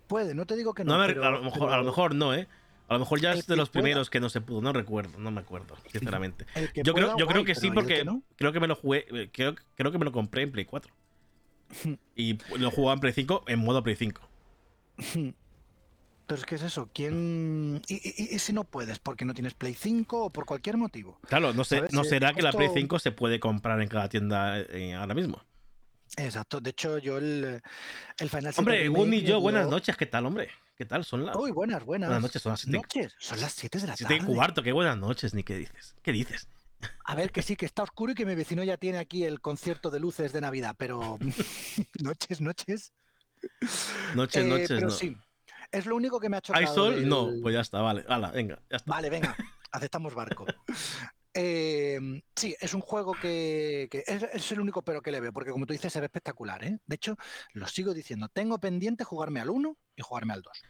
[0.07, 1.01] Puede, no te digo que No, no.
[1.01, 2.49] me- pero- a, lo mejor, a lo mejor no, ¿eh?
[2.93, 3.83] A lo mejor ya El es de los pueda.
[3.83, 4.61] primeros que no se pudo.
[4.63, 6.47] No recuerdo, no me acuerdo, sinceramente.
[6.77, 9.07] Yo creo, yo creo que sí, porque no, creo que me lo jugué.
[9.11, 10.93] eh, Creo, creo que me lo compré en Play 4.
[12.17, 14.21] Y lo jugaba en Play 5 en modo Play 5.
[16.27, 17.83] Pero es que es eso, ¿quién...?
[17.89, 18.99] Y, y- y si no puedes?
[18.99, 21.19] ¿Porque no tienes Play 5 o por cualquier motivo?
[21.29, 23.89] Claro, no, sé, no Eh, será que la Play esto- 5 se puede comprar en
[23.89, 25.43] cada tienda eh, ahora mismo.
[26.17, 27.61] Exacto, de hecho yo el,
[28.19, 30.51] el Final Hombre, Fantasy Gun y yo, buenas noches, ¿qué tal, hombre?
[30.83, 31.05] ¿Qué tal?
[31.05, 32.09] Son las Uy, buenas, buenas.
[32.09, 34.21] buenas noches, son las 7 Noches, son las 7 de la y tarde.
[34.27, 35.95] cuarto, qué buenas noches, ni qué dices.
[36.03, 36.49] ¿Qué dices?
[37.05, 39.41] A ver, que sí, que está oscuro y que mi vecino ya tiene aquí el
[39.41, 41.21] concierto de luces de Navidad, pero
[42.03, 42.93] noches, noches.
[44.17, 44.91] Noches, Eh, noches, pero no.
[44.91, 45.17] sí,
[45.71, 46.67] es lo único que me ha chocado.
[46.67, 47.09] ¿Hay sol?
[47.09, 48.05] No, pues ya está, vale.
[48.09, 48.91] Hala, venga, ya está.
[48.91, 49.37] Vale, venga,
[49.71, 50.47] aceptamos barco.
[51.33, 55.33] Eh, sí, es un juego que, que es, es el único pero que le veo,
[55.33, 56.65] porque como tú dices, se ve espectacular.
[56.65, 56.81] ¿eh?
[56.85, 57.17] De hecho,
[57.53, 60.63] lo sigo diciendo, tengo pendiente jugarme al 1 y jugarme al 2.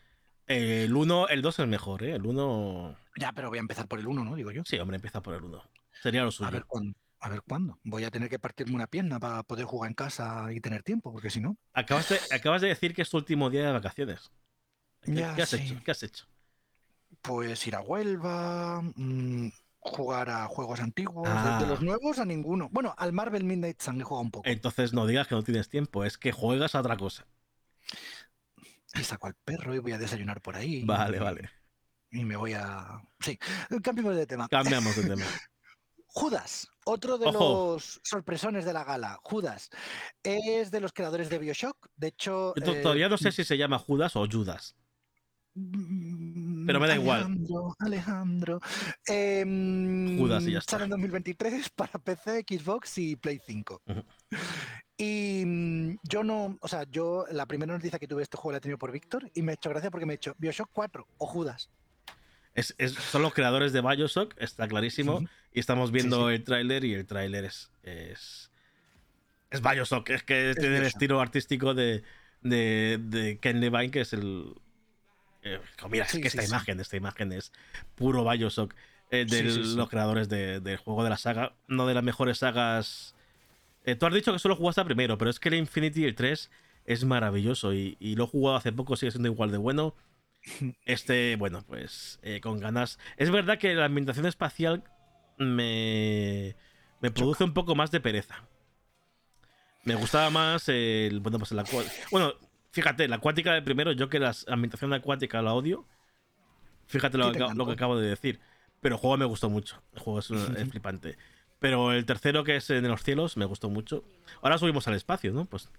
[0.47, 2.14] El 1, el 2 es mejor, ¿eh?
[2.14, 2.97] El 1.
[3.16, 4.35] Ya, pero voy a empezar por el 1, ¿no?
[4.35, 4.62] Digo yo.
[4.66, 5.62] Sí, hombre, empieza por el 1.
[6.03, 6.51] Sería lo A suyo.
[6.51, 6.99] ver cuándo.
[7.20, 7.79] A ver cuándo.
[7.85, 11.12] Voy a tener que partirme una pierna para poder jugar en casa y tener tiempo,
[11.12, 11.57] porque si no.
[11.73, 14.33] Acabas, de, acabas de decir que es tu último día de vacaciones.
[15.03, 15.57] ¿Qué, Ya, qué has sí.
[15.57, 15.80] hecho?
[15.84, 16.26] ¿Qué has hecho?
[17.21, 19.49] Pues ir a Huelva, mm,
[19.79, 21.59] jugar a juegos antiguos, de- Ah.
[21.61, 22.68] de, los nuevos a ninguno.
[22.72, 24.49] Bueno, al Marvel Midnight Sun he jugado un poco.
[24.49, 27.26] Entonces no digas que no tienes tiempo, es que juegas a otra cosa.
[28.95, 30.85] Y saco al perro y voy a desayunar por ahí.
[30.85, 31.51] Vale, vale.
[32.11, 33.01] Y me voy a.
[33.21, 33.39] Sí,
[33.83, 34.49] cambiemos de tema.
[34.49, 35.25] Cambiamos de tema.
[36.14, 37.75] Judas, otro de Ojo.
[37.75, 39.19] los sorpresones de la gala.
[39.23, 39.71] Judas
[40.23, 41.89] es de los creadores de Bioshock.
[41.97, 42.53] De hecho.
[42.57, 44.77] Yo eh, todavía no sé si se llama Judas o Judas.
[45.55, 47.21] Mm, Pero me da igual.
[47.21, 48.61] Alejandro, Alejandro.
[49.07, 50.73] Em, Judas y ya está.
[50.73, 53.83] Sale en 2023 para PC, Xbox y Play 5.
[53.87, 54.05] Ujú.
[55.03, 58.58] Y mm, yo no, o sea, yo la primera noticia que tuve este juego la
[58.58, 61.07] he tenido por Víctor y me ha hecho gracia porque me ha hecho Bioshock 4
[61.18, 61.70] o Judas.
[62.54, 65.24] Es, es- son los creadores de Bioshock, está clarísimo.
[65.53, 66.34] Y estamos viendo sí.
[66.34, 68.50] el tráiler y el tráiler es, es.
[69.50, 72.03] Es Bioshock, es que tiene el estilo artístico de,
[72.41, 74.54] de, de Ken Levine, que es el.
[75.42, 75.61] eh,
[75.91, 77.53] mira, es que esta imagen, esta imagen es
[77.96, 78.72] puro Bioshock.
[79.11, 81.54] eh, de los creadores de- del juego de la saga.
[81.68, 83.12] Una de las mejores sagas.
[83.84, 86.50] Eh, tú has dicho que solo jugaste primero, pero es que el Infinity el 3
[86.84, 89.95] es maravilloso y, y lo he jugado hace poco, sigue siendo igual de bueno.
[90.84, 92.99] Este, bueno, pues eh, con ganas.
[93.17, 94.84] Es verdad que la ambientación espacial
[95.38, 96.57] me,
[97.00, 98.45] me produce un poco más de pereza.
[99.84, 101.21] Me gustaba más el.
[101.21, 101.64] Bueno, pues la
[102.11, 102.34] Bueno,
[102.71, 105.87] fíjate, la acuática del primero, yo que la ambientación acuática la odio.
[106.87, 107.72] Fíjate lo, ¿Qué te que, lo que encantó?
[107.72, 108.41] acabo de decir.
[108.80, 109.83] Pero el juego me gustó mucho.
[109.92, 110.26] El juego es
[110.71, 111.17] flipante.
[111.63, 114.05] Pero el tercero, que es en los cielos, me gustó mucho.
[114.43, 115.47] Ahora subimos al espacio, ¿no?
[115.47, 115.71] Pues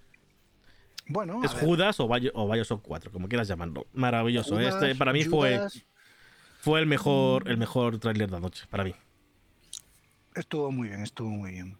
[1.07, 3.85] Bueno, es Judas o, Bio- o Bioshock 4, como quieras llamarlo.
[3.93, 4.55] Maravilloso.
[4.55, 5.83] Judas, este para mí fue, Judas,
[6.61, 8.95] fue el mejor, el mejor tráiler de anoche, para mí.
[10.33, 11.77] Estuvo muy bien, estuvo muy bien.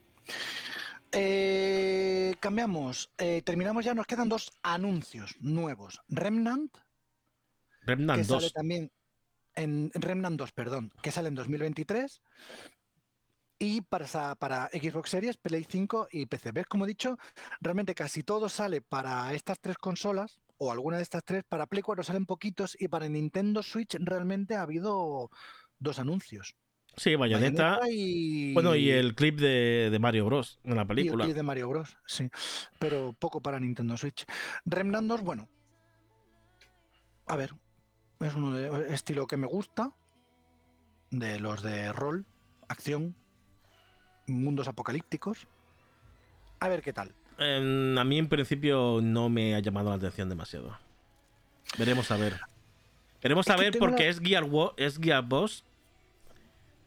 [1.11, 3.09] Eh, cambiamos.
[3.17, 6.01] eh, terminamos ya, nos quedan dos anuncios nuevos.
[6.09, 6.75] Remnant,
[7.83, 8.53] Remnant que sale 2.
[8.53, 8.91] también
[9.55, 12.21] en Remnant 2, perdón, que sale en 2023.
[13.63, 14.05] Y para,
[14.73, 16.51] Xbox Series, Play 5 y PC.
[16.51, 16.65] ¿Ves?
[16.67, 17.17] Como he dicho,
[17.61, 21.45] realmente casi todo sale para estas tres consolas, o alguna de estas tres.
[21.47, 25.29] Para Play 4 salen poquitos, y para Nintendo Switch realmente ha habido
[25.79, 26.57] dos anuncios.
[26.97, 27.79] Sí, Bayonetta.
[27.89, 28.53] Y...
[28.53, 30.59] Bueno, y el clip de, de Mario Bros.
[30.65, 31.23] en la y el película.
[31.23, 31.97] clip de Mario Bros.
[32.05, 32.29] Sí,
[32.79, 34.25] pero poco para Nintendo Switch.
[34.65, 35.47] Remnant 2, bueno.
[37.27, 37.53] A ver,
[38.19, 39.93] es uno de estilo que me gusta.
[41.11, 42.25] De los de rol,
[42.67, 43.15] acción,
[44.27, 45.47] mundos apocalípticos.
[46.59, 47.11] A ver qué tal.
[47.37, 50.77] Em, a mí en principio no me ha llamado la atención demasiado.
[51.77, 52.39] Veremos a ver.
[53.21, 54.45] Veremos Es a ver porque la- es Gear,
[54.77, 54.99] es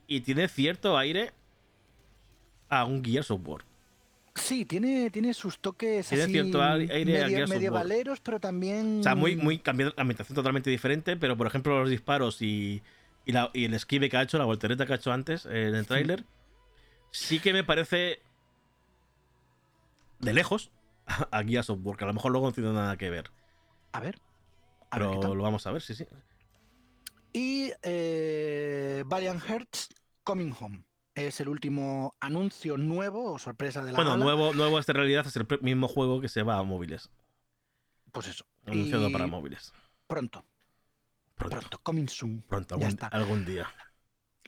[0.07, 1.33] y tiene cierto aire
[2.69, 3.63] a un Gears of War.
[4.35, 7.49] Sí, tiene, tiene sus toques Tiene así cierto aire a medio- Gears of War.
[7.49, 9.01] medievaleros, pero también...
[9.01, 12.83] O sea, muy, muy cambiada la ambientación totalmente diferente, pero por ejemplo los disparos y,
[13.25, 15.69] y, la- y el esquive que ha hecho, la voltereta que ha hecho antes eh,
[15.69, 16.27] en el tráiler, sí
[17.43, 18.21] que me parece
[20.19, 20.71] de lejos
[21.31, 23.31] a Gears of War, que a lo mejor luego no tiene nada que ver.
[23.93, 24.21] A ver.
[24.91, 26.07] A Pero lo vamos a ver, sí, sí.
[27.33, 29.89] Y eh, Valiant Hearts
[30.25, 30.85] Coming Home.
[31.15, 34.23] Es el último anuncio nuevo o sorpresa de la Bueno, gala.
[34.25, 37.11] nuevo, nuevo este en realidad es el mismo juego que se va a móviles.
[38.13, 38.45] Pues eso.
[38.67, 39.73] Anunciado Y para móviles.
[40.07, 40.45] Pronto,
[41.35, 42.43] Pronto, pronto, coming soon.
[42.43, 43.07] pronto, Ya algún, está.
[43.09, 43.67] algún día.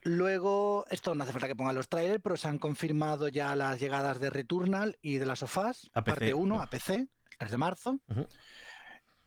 [0.05, 3.81] Luego, esto no hace falta que pongan los trailers, pero se han confirmado ya las
[3.81, 6.63] llegadas de Returnal y de las sofás, A PC, parte 1 ¿no?
[6.63, 7.09] a PC, el
[7.39, 7.99] 3 de marzo.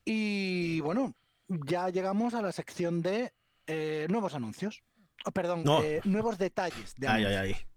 [0.05, 1.15] Y bueno,
[1.47, 3.33] ya llegamos a la sección de
[3.67, 4.81] eh, nuevos anuncios.
[5.25, 5.83] Oh, perdón, No.
[5.83, 7.41] eh, nuevos detalles de Ay, anuncio.
[7.41, 7.67] ay, ay.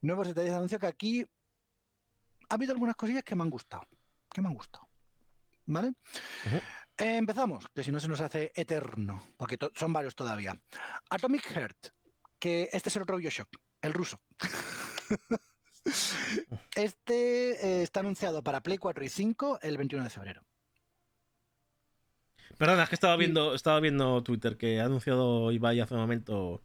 [0.00, 1.26] nuevos detalles de anuncio que aquí
[2.48, 3.86] ha habido algunas cosillas que me han gustado.
[4.32, 4.88] Que me han gustado.
[5.66, 5.88] ¿Vale?
[6.46, 6.60] Ujú.
[6.98, 10.60] Eh, empezamos, que si no se nos hace eterno, porque son varios todavía.
[11.10, 11.88] Atomic Heart,
[12.38, 13.48] que este es el otro Bioshock,
[13.82, 14.20] el ruso.
[16.74, 20.42] este eh, está anunciado para Play 4 y 5 el 21 de febrero.
[22.58, 26.64] Perdona, es que estaba viendo, estaba viendo Twitter que ha anunciado Ibai hace un momento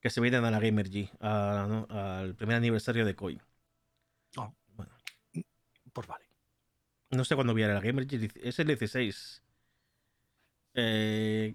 [0.00, 3.40] que se vienen a la Gamer G, al primer aniversario de Koi.
[5.92, 6.23] Pues vale.
[7.10, 8.06] No sé cuándo viene la Gamer
[8.42, 9.42] es el 16.
[10.74, 11.54] Eh,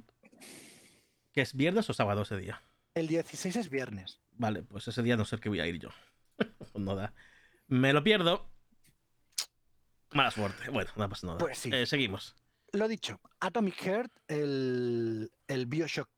[1.31, 2.63] ¿Que es viernes o sábado ese día?
[2.93, 4.21] El 16 es viernes.
[4.31, 5.89] Vale, pues ese día no sé qué voy a ir yo.
[6.75, 7.13] no da.
[7.67, 8.49] Me lo pierdo.
[10.11, 10.69] Mala suerte.
[10.69, 11.39] Bueno, no pasa nada.
[11.39, 11.69] Pues sí.
[11.73, 12.35] Eh, seguimos.
[12.71, 16.09] Lo dicho, Atomic Heart, el, el Bioshock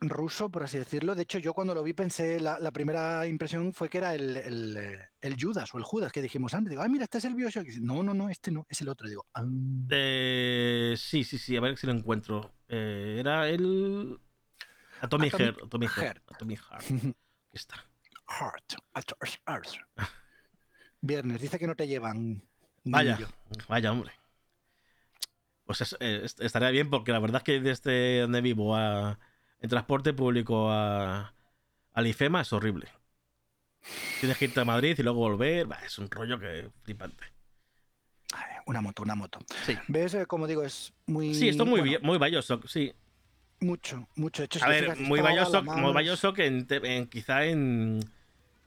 [0.00, 1.14] ruso, por así decirlo.
[1.14, 4.36] De hecho, yo cuando lo vi pensé, la, la primera impresión fue que era el,
[4.36, 6.70] el, eh, el Judas o el Judas que dijimos antes.
[6.70, 7.64] Digo, ah, mira, este es el Bioshock.
[7.64, 9.08] Dice, no, no, no, este no, es el otro.
[9.08, 9.44] Digo, ah,
[9.90, 12.52] Eh, sí, sí, sí, a ver si lo encuentro.
[12.68, 14.18] Eh, era el.
[15.00, 15.62] Atomic, Atomic Heart.
[15.64, 16.22] Atomic Heart.
[16.32, 16.84] Atomic Heart.
[16.90, 17.14] Aquí
[17.52, 17.84] está.
[18.28, 18.74] Heart.
[19.46, 19.66] Heart.
[21.00, 22.42] Viernes, dice que no te llevan.
[22.84, 23.28] Vaya, niño.
[23.68, 24.12] vaya, hombre.
[25.64, 29.18] Pues es- est- estaría bien porque la verdad es que desde donde vivo a,
[29.60, 31.32] en transporte público a,
[31.94, 32.88] al IFEMA es horrible.
[34.20, 35.66] Tienes que irte a Madrid y luego volver.
[35.66, 37.24] bah, es un rollo que flipante.
[38.66, 39.38] Una moto, una moto.
[39.64, 39.74] Sí.
[39.88, 40.12] ¿Ves?
[40.14, 41.34] Eh, Como digo, es muy.
[41.34, 42.92] Sí, esto es muy, bueno, muy Bioshock, sí.
[43.60, 44.42] Mucho, mucho.
[44.42, 48.00] Hecho, A ver, muy Bioshock, muy Bioshock en, quizá en,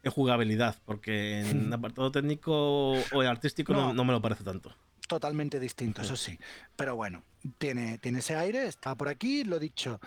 [0.01, 3.93] en jugabilidad, porque en apartado técnico o en artístico no, No.
[3.93, 4.76] no me lo parece tanto.
[5.07, 6.39] totalmente distinto, eso sí.
[6.76, 7.23] Pero bueno,
[7.59, 9.99] tiene, tiene ese aire, está por aquí, lo dicho.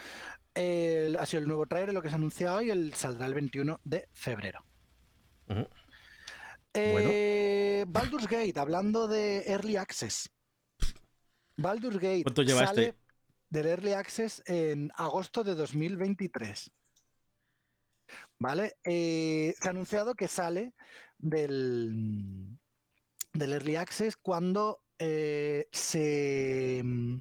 [0.54, 3.34] El- ha sido el nuevo trailer, lo que se ha anunciado y el, saldrá el
[3.34, 4.64] 21 de febrero.
[6.72, 10.28] Eh, Baldur's Gate, hablando de Early Access.
[11.56, 12.98] Baldur's Gate ¿Cuánto lleva sale este?
[13.50, 16.70] del Early Access en agosto de 2023.
[18.40, 18.76] ¿Vale?
[18.82, 20.74] Eh, se ha anunciado que sale
[21.18, 22.58] del,
[23.32, 27.18] del Early Access cuando eh, se mm,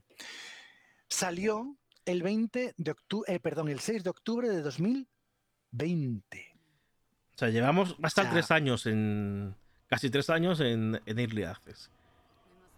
[1.08, 6.56] salió el 20 de octubre, perdón, el 6 de octubre de 2020.
[7.36, 9.56] O sea, llevamos hasta sea- tres años en.
[9.88, 11.92] Casi tres años en, en Early Access.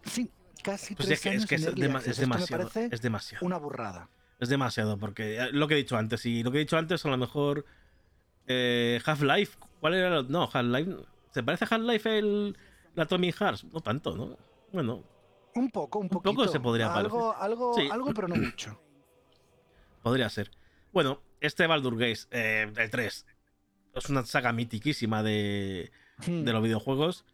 [0.04, 0.30] Sí,
[0.64, 2.12] casi Pues tres es que, años es, que en es, Early dema- Access.
[2.14, 2.72] es demasiado.
[2.92, 3.46] Es demasiado.
[3.46, 4.10] una burrada.
[4.40, 7.06] Es demasiado, porque eh, lo que he dicho antes, y lo que he dicho antes,
[7.06, 7.66] a lo mejor
[8.48, 10.20] eh, Half-Life ¿Cuál era?
[10.20, 10.92] el- No, Half-Life.
[11.32, 12.58] ¿Se parece a Half-Life el
[12.96, 13.64] la Tommy Hearts?
[13.66, 14.38] No tanto, ¿no?
[14.74, 15.04] Bueno,
[15.56, 16.52] Un poco, un poco poquito.
[16.52, 17.88] se podría algo, algo, Sí.
[17.90, 18.78] algo, pero no mucho.
[20.06, 20.52] Podría ser.
[20.94, 23.26] Bueno, este Baldur Gates, eh, el 3,
[23.96, 25.92] es una saga mitiquísima de,
[26.28, 26.44] Hmm.
[26.44, 27.26] de los videojuegos.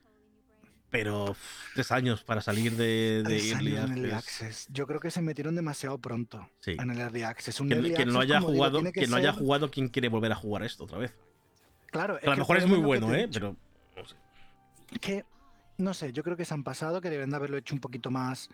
[0.89, 1.35] Pero
[1.73, 4.67] tres años para salir de, de Tres Early años en Early Access.
[4.71, 6.71] Yo creo que se metieron demasiado pronto Sí.
[6.79, 7.59] en el Early Access.
[7.59, 10.31] Un Quien, Early quien no haya digo, jugado, quien no haya jugado, ¿quién quiere volver
[10.31, 11.13] a jugar esto otra vez?
[11.87, 13.29] Claro, a lo mejor es muy bueno, ¿eh?
[13.31, 13.55] Pero
[13.97, 14.15] no sé.
[15.01, 15.25] que
[15.81, 18.11] no sé, yo creo que se han pasado, que deben de haberlo hecho un poquito
[18.11, 18.49] más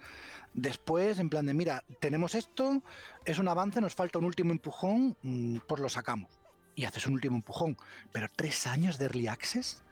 [0.54, 2.82] después, en plan de, mira, tenemos esto,
[3.26, 6.32] es un avance, nos falta un último empujón, mm, pues lo sacamos.
[6.76, 7.76] Y haces un último empujón.
[8.12, 9.84] Pero tres años de Early Access,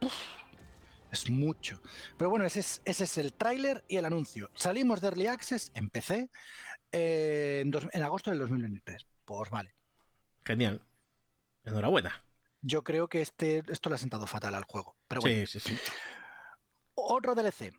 [0.00, 0.12] uf,
[1.10, 1.80] es mucho.
[2.16, 4.50] Pero bueno, ese es, ese es el tráiler y el anuncio.
[4.54, 6.30] Salimos de Early Access, empecé
[6.92, 9.06] en, dos- en agosto del 2023.
[9.24, 9.74] Pues vale.
[10.44, 10.82] Genial.
[11.64, 12.22] Enhorabuena.
[12.60, 14.96] Yo creo que este, esto le ha sentado fatal al juego.
[15.08, 15.46] Pero bueno.
[15.46, 15.78] Sí, sí, sí.
[16.94, 17.72] Otro DLC.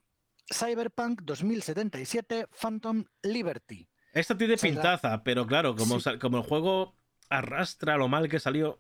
[0.54, 3.88] Cyberpunk 2077 Phantom Liberty.
[4.14, 6.02] Esta tiene pintaza, pero claro, como, Sí.
[6.04, 6.96] sal- como el juego
[7.30, 8.80] arrastra lo mal que salió.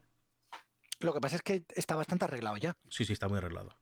[0.99, 2.77] Lo que pasa es que está bastante arreglado ya.
[2.89, 3.75] Sí, sí, está muy arreglado.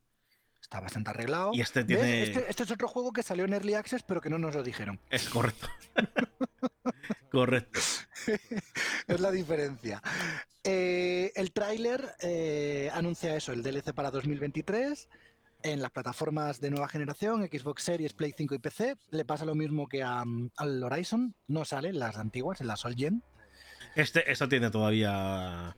[0.62, 1.52] Está bastante arreglado.
[1.54, 2.24] Y este tiene.
[2.24, 4.64] Este, este es otro juego que salió en Early Access, pero que no nos lo
[4.64, 5.00] dijeron.
[5.10, 5.68] Es correcto.
[7.32, 7.80] correcto.
[9.08, 10.02] Es la diferencia.
[10.64, 15.10] Eh, el tráiler eh, anuncia eso, el DLC para 2023
[15.64, 18.96] en las plataformas de nueva generación, Xbox Series, Play 5 y PC.
[19.12, 20.24] Le pasa lo mismo que a,
[20.58, 23.24] al Horizon, no sale en las antiguas, en las All Gen.
[23.96, 25.76] Este, esto tiene todavía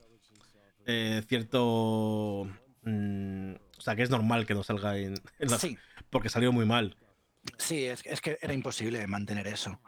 [0.86, 2.48] eh, cierto.
[2.82, 5.78] mm, o sea, que es normal que no salga en, en la- Sí,
[6.10, 6.96] porque salió muy mal.
[7.58, 9.80] Sí, es, es que era imposible mantener eso.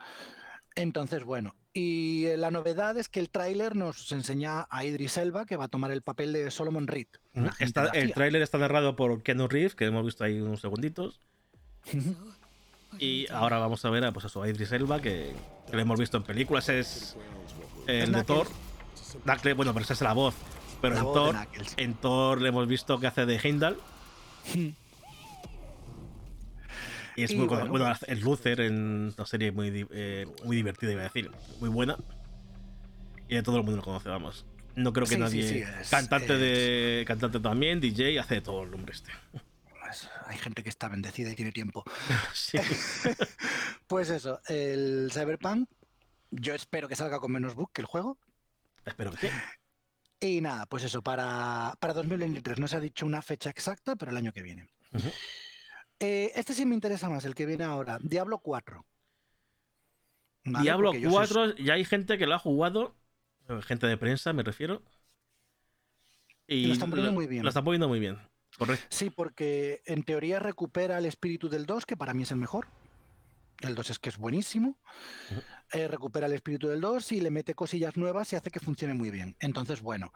[0.79, 5.45] Entonces, bueno, y eh, la novedad es que el tráiler nos enseña a Idris Elba,
[5.45, 7.09] que va a tomar el papel de Solomon Reed.
[7.59, 11.21] Está, el tráiler está narrado por Keanu Reeves, que hemos visto ahí unos segunditos.
[12.99, 15.35] Y ahora vamos a ver a, pues eso, a Idris Elba, que,
[15.67, 16.71] que lo hemos visto en películas.
[16.71, 17.17] Es
[17.87, 18.25] el de.
[18.25, 18.49] Thor.
[19.25, 20.35] Knuckles, bueno, pero esa es la voz.
[20.81, 21.37] Pero La en voz Thor,
[21.77, 23.77] en Thor le hemos visto que hace de Heimdall.
[27.19, 27.67] Y es Y muy bueno.
[27.67, 31.31] bueno, es Luther en una serie muy, eh, muy divertida, iba a decir.
[31.59, 31.97] Muy buena.
[33.29, 34.47] Y de todo el mundo lo conoce, vamos.
[34.77, 35.49] No creo que Sí, sí, nadie.
[35.49, 37.05] sí, es- cantante es- de.
[37.09, 39.11] Cantante también, DJ, hace de todo el hombre este.
[39.81, 41.83] Pues, hay gente que está bendecida y tiene tiempo.
[42.35, 42.59] Sí.
[43.89, 45.69] Pues eso, el Cyberpunk,
[46.31, 48.19] yo espero que salga con menos bug que el juego.
[48.85, 49.35] Espero que sí.
[50.21, 54.11] Y nada, pues eso, para, para 2023 no se ha dicho una fecha exacta, pero
[54.11, 54.69] el año que viene.
[54.93, 55.11] Ujú.
[56.01, 58.85] Eh, este sí me interesa más, el que viene ahora, Diablo 4.
[60.45, 60.63] ¿Vale?
[60.63, 62.95] Diablo Porque yo soy- 4, ya hay gente que lo ha jugado.
[63.63, 64.83] Gente de prensa, me refiero.
[66.47, 67.43] Y lo están poniendo muy bien.
[67.43, 68.19] Lo están poniendo muy bien.
[68.59, 68.87] Correcto.
[68.91, 72.69] Sí, porque en teoría recupera el espíritu del 2, que para mí es el mejor.
[73.61, 74.79] El 2 es que es buenísimo.
[75.73, 78.95] Eh, recupera el espíritu del 2 y le mete cosillas nuevas y hace que funcione
[78.95, 79.37] muy bien.
[79.41, 80.13] Entonces, bueno,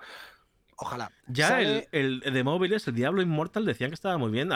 [0.83, 1.11] ojalá.
[1.27, 4.51] Ya Sale- el, el de móviles, el Diablo Immortal, decían que estaba muy bien.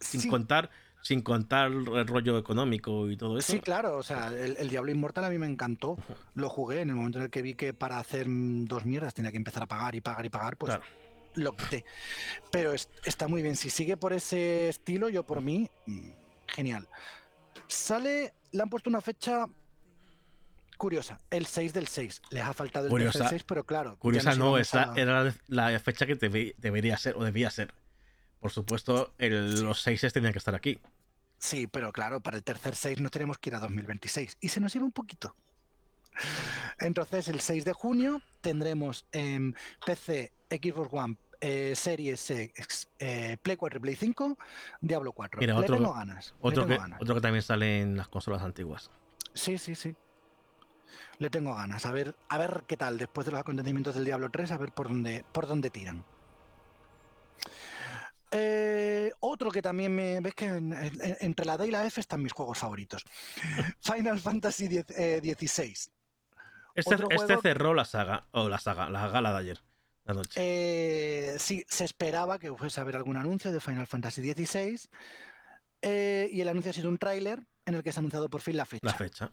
[0.00, 0.28] Sin Sí.
[0.28, 0.70] contar
[1.02, 3.50] sin contar el rollo económico y todo eso.
[3.52, 5.96] Sí, claro, o sea, el, el Diablo Inmortal a mí me encantó.
[6.34, 9.30] Lo jugué en el momento en el que vi que para hacer dos mierdas tenía
[9.30, 10.84] que empezar a pagar y pagar y pagar, pues Claro.
[11.36, 11.86] lo quité.
[12.52, 13.56] Pero es- está muy bien.
[13.56, 16.10] Si sigue por ese estilo, yo por mí, mm,
[16.48, 16.86] genial.
[17.66, 19.46] Sale, le han puesto una fecha
[20.80, 22.22] curiosa, el 6 del 6.
[22.30, 23.18] Les ha faltado el Curiosa.
[23.18, 23.96] tercer 6, pero claro.
[23.98, 27.50] Curiosa no, íbamos es la- a- era la, fecha que debe- debería ser o debía
[27.50, 27.74] ser.
[28.40, 30.80] Por supuesto, el- los seises tenían que estar aquí.
[31.38, 34.38] Sí, pero claro, para el tercer 6 no tenemos que ir a 2026.
[34.40, 35.36] Y se nos iba un poquito.
[36.78, 39.54] Entonces, el 6 de junio tendremos en
[39.84, 44.38] PC, Xbox One, eh, Series X, eh, Play 4 y Play 5,
[44.80, 45.40] Diablo 4.
[45.40, 46.34] Mira, otro- tengo ganas.
[46.40, 47.00] Otro que, ganas.
[47.00, 48.90] otro que también sale en las consolas antiguas.
[49.34, 49.94] Sí, sí, sí.
[51.18, 51.84] Le tengo ganas.
[51.86, 54.72] A ver, a ver qué tal después de los acontecimientos del Diablo 3, a ver
[54.72, 56.04] por dónde, por dónde tiran.
[58.32, 60.20] Eh, otro que también me.
[60.20, 63.04] ¿Ves que en- en- entre la D y la F están mis juegos favoritos?
[63.80, 65.74] Final Fantasy X- eh, XVI.
[66.74, 69.60] Este, este cerró la saga, o la saga, la gala de ayer,
[70.04, 70.30] la noche.
[70.36, 74.88] Eh, sí, se esperaba que fuese a haber algún anuncio de Final Fantasy XVI.
[75.82, 78.42] eh, y el anuncio ha sido un tráiler en el que se ha anunciado por
[78.42, 78.86] fin la fecha.
[78.86, 79.32] la fecha.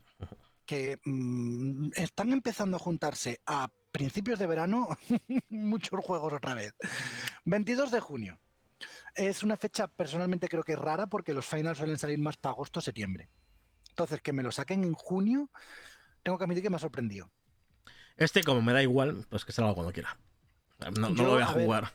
[0.68, 4.90] Que mm, están empezando a juntarse a principios de verano
[5.50, 6.76] muchos juegos otra vez.
[7.46, 8.40] 22 de junio.
[9.16, 12.54] Es una fecha personalmente creo que es rara porque los finals suelen salir más para
[12.54, 13.32] agosto o septiembre.
[13.90, 15.50] Entonces, que me lo saquen en junio,
[16.24, 17.32] tengo que admitir que me ha sorprendido.
[18.18, 20.20] Este, como me da igual, pues que salga cuando quiera.
[21.00, 21.94] No, no Yo, lo voy a a ver, jugar.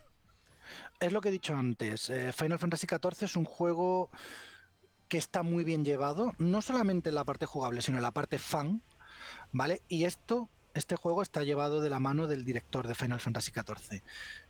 [1.00, 2.10] es lo que he dicho antes.
[2.10, 4.10] eh, Final Fantasy XIV es un juego
[5.12, 8.38] que está muy bien llevado, no solamente en la parte jugable, sino en la parte
[8.38, 8.80] fan,
[9.52, 9.82] ¿vale?
[9.86, 14.02] Y esto, este juego está llevado de la mano del director de Final Fantasy XIV.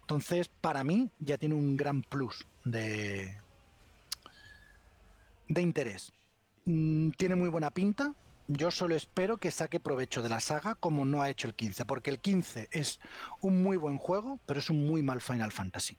[0.03, 3.37] Entonces, para mí, ya tiene un gran plus de,
[5.49, 6.13] de interés.
[6.65, 8.15] Mm, tiene muy buena pinta.
[8.47, 11.87] Yo solo espero que saque provecho de la saga como no ha hecho el 15,
[11.87, 13.01] porque el 15 es
[13.41, 15.99] un muy buen juego, pero es un muy mal Final Fantasy.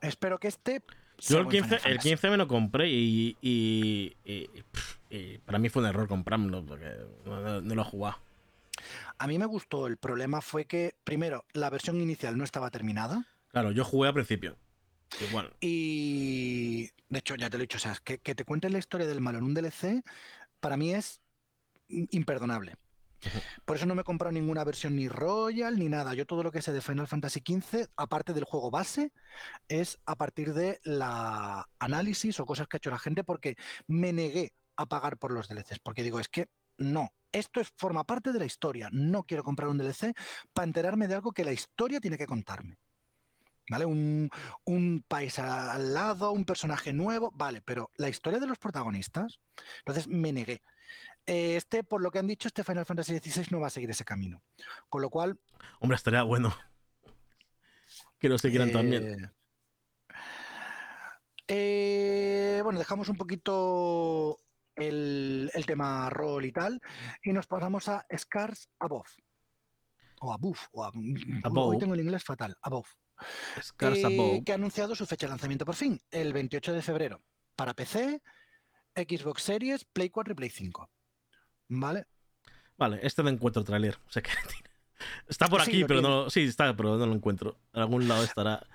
[0.00, 0.82] Espero que este...
[1.28, 2.08] Yo el buen 15, Final el Fantasy.
[2.10, 4.50] 15 me lo compré y, y- y-
[5.10, 6.90] y para mí fue un error comprármelo porque
[7.24, 8.18] no, no- no lo he jugado.
[9.18, 13.24] A mí me gustó, el problema fue que, primero, la versión inicial no estaba terminada
[13.52, 14.56] Claro, yo jugué al principio.
[15.28, 15.52] Igual.
[15.60, 18.78] y, de hecho, ya te lo he dicho, o sea, que, que te cuenten la
[18.80, 20.02] historia del malo en un DLC,
[20.58, 21.20] para mí es
[21.88, 22.74] imperdonable.
[23.64, 26.14] Por eso no me he comprado ninguna versión ni Royal ni nada.
[26.14, 29.12] Yo todo lo que sé de Final Fantasy XV, aparte del juego base,
[29.68, 33.56] es a partir de la análisis o cosas que ha hecho la gente porque
[33.86, 35.80] me negué a pagar por los DLCs.
[35.80, 36.48] Porque digo, es que
[36.78, 38.88] no, esto es, forma parte de la historia.
[38.92, 40.14] No quiero comprar un DLC
[40.52, 42.78] para enterarme de algo que la historia tiene que contarme.
[43.70, 43.86] ¿Vale?
[43.86, 44.28] Un,
[44.64, 49.40] un país al lado, un personaje nuevo, vale, pero la historia de los protagonistas,
[49.78, 50.62] entonces me negué.
[51.26, 53.90] Eh, Este, por lo que han dicho, este Final Fantasy XVI no va a seguir
[53.90, 54.42] ese camino.
[54.88, 55.38] Con lo cual,
[55.80, 56.54] Hombre, estaría bueno.
[58.18, 59.04] Que lo siguieran también.
[59.24, 59.30] eh,
[61.48, 64.40] eh, bueno, dejamos un poquito
[64.76, 66.80] el, el tema rol y tal,
[67.22, 69.08] y nos pasamos a Scars Above.
[70.20, 70.58] O Above.
[70.72, 71.68] O ab- Above.
[71.74, 72.56] Hoy tengo el inglés fatal.
[72.62, 72.88] Above.
[73.62, 74.44] Scars eh, Above.
[74.44, 77.22] que ha anunciado su fecha de lanzamiento por fin, el 28 de febrero,
[77.56, 78.22] para PC,
[78.96, 80.90] Xbox Series, Play 4 y Play 5.
[81.68, 82.06] ¿Vale?
[82.76, 83.96] Vale, este no encuentro tráiler.
[84.08, 84.30] O sea que
[85.28, 86.14] está por Sí, aquí, pero tiene.
[86.14, 86.30] no.
[86.30, 87.56] Sí, está, pero no lo encuentro.
[87.72, 88.66] En algún lado estará.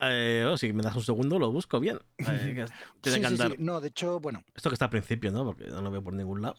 [0.00, 1.98] Eh, oh, si me das un segundo, lo busco bien.
[2.18, 2.68] Eh, tiene Sí,
[3.02, 3.24] que sí.
[3.24, 3.54] andar.
[3.58, 4.44] No, de hecho, bueno.
[4.54, 5.44] Esto que está al principio, ¿no?
[5.44, 6.56] Porque no lo veo por ningún lado.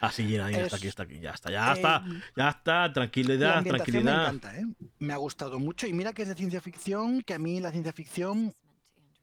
[0.00, 1.20] Ah, sí, ya, ya está Es- aquí, está aquí.
[1.20, 2.04] Ya está, ya está.
[2.06, 2.86] eh, Ya está.
[2.88, 4.22] La Tranquilidad, ambientación me tranquilidad.
[4.34, 4.64] encanta, ¿eh?
[4.98, 5.86] Me ha gustado mucho.
[5.86, 8.54] Y mira que es de ciencia ficción, que a mí la ciencia ficción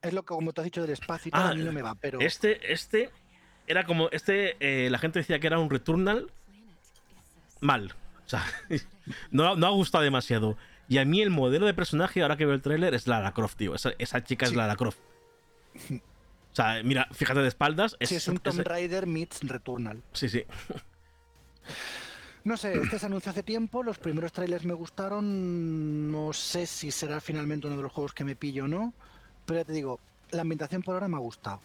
[0.01, 1.71] es lo que, como te has dicho, del espacio y tal, Ah, a mí no
[1.71, 1.95] me va.
[1.95, 3.11] Pero Este, este.
[3.67, 4.09] Era como.
[4.11, 4.55] Este.
[4.59, 6.31] eh, la gente decía que era un Returnal
[7.61, 7.93] mal.
[8.25, 8.43] O sea,
[9.31, 10.57] no, no ha gustado demasiado.
[10.89, 13.57] Y a mí el modelo de personaje, ahora que veo el tráiler, es Lara Croft,
[13.57, 13.73] tío.
[13.75, 14.53] Esa, esa chica es.
[14.55, 14.99] Lara Croft.
[15.89, 17.95] O sea, mira, fíjate de espaldas.
[17.99, 20.03] Es, sí, es un Tomb Raider meets Returnal.
[20.13, 20.43] sí, sí.
[22.43, 26.91] No sé, este se anunció hace tiempo, los primeros trailers me gustaron, no sé si
[26.91, 28.93] será finalmente uno de los juegos que me pillo o no,
[29.45, 31.61] pero ya te digo, la ambientación por ahora me ha gustado.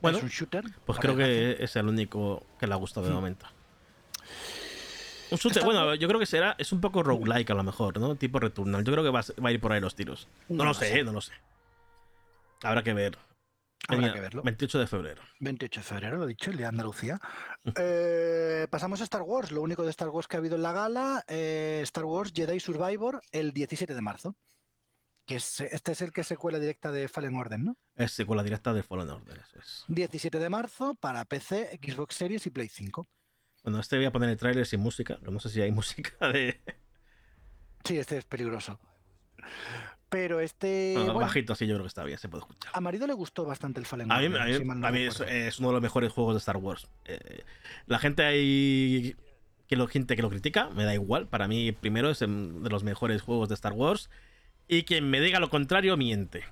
[0.00, 0.64] Bueno, es un shooter.
[0.84, 3.16] Pues creo que es el único que le ha gustado de Hmm.
[3.16, 3.46] momento.
[5.30, 7.98] Un shooter, bueno, bu- yo creo que será, es un poco roguelike a lo mejor,
[7.98, 8.14] ¿no?
[8.16, 8.82] Tipo Returnal.
[8.84, 10.28] Yo creo que va a, ser- va a ir por ahí los tiros.
[10.48, 11.32] No, lo sé, no lo sé.
[12.62, 13.18] Habrá que ver.
[13.88, 14.42] Habrá que verlo.
[14.42, 15.22] 28 de febrero.
[15.40, 17.20] 28 de febrero, lo he dicho, el día de Andalucía.
[17.80, 20.72] Eh, pasamos a Star Wars, lo único de Star Wars que ha habido en la
[20.72, 24.34] gala, eh, Star Wars Jedi Survivor el 17 de marzo.
[25.28, 27.76] Que es, este es el que secuela directa de Fallen Order, ¿no?
[27.96, 29.38] Es secuela directa de Fallen Order.
[29.38, 29.84] eso es.
[29.88, 33.06] 17 de marzo para PC, Xbox Series y Play 5.
[33.62, 35.18] Bueno, este voy a poner el tráiler sin música.
[35.20, 36.58] No sé si hay música de.
[37.84, 38.80] Sí, este es peligroso.
[40.08, 40.92] Pero este.
[40.94, 42.72] Bueno, bueno, Bajito así, yo creo que está bien, se puede escuchar.
[42.74, 44.40] a marido le gustó bastante el Fallen A mí, Order.
[44.40, 45.38] a mí- si mal no a mí es, recuerdo.
[45.40, 46.88] es uno de los mejores juegos de Star Wars.
[47.04, 47.42] Eh,
[47.86, 49.14] la gente ahí
[49.66, 51.28] que lo, gente que lo critica, me da igual.
[51.28, 52.26] Para mí, primero es de
[52.70, 54.08] los mejores juegos de Star Wars.
[54.68, 56.44] Y quien me diga lo contrario, miente.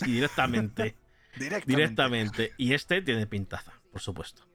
[0.00, 0.96] Y directamente.
[1.36, 1.70] Directamente.
[1.70, 2.52] directamente.
[2.56, 4.46] Y este tiene pintaza, por supuesto.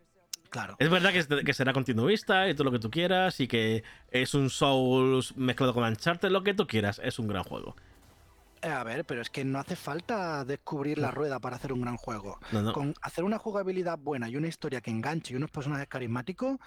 [0.49, 0.76] Claro.
[0.80, 3.40] Es verdad que, será continuista y todo lo que tú quieras.
[3.40, 6.99] Y que es un Souls mezclado con Uncharted, lo que tú quieras.
[7.03, 7.76] Es un gran juego.
[8.64, 11.82] Eh, A ver, pero es que no hace falta descubrir la rueda para hacer un
[11.82, 12.40] gran juego.
[12.52, 12.74] No, no.
[12.74, 16.58] Con hacer una jugabilidad buena y una historia que enganche y unos personajes carismáticos,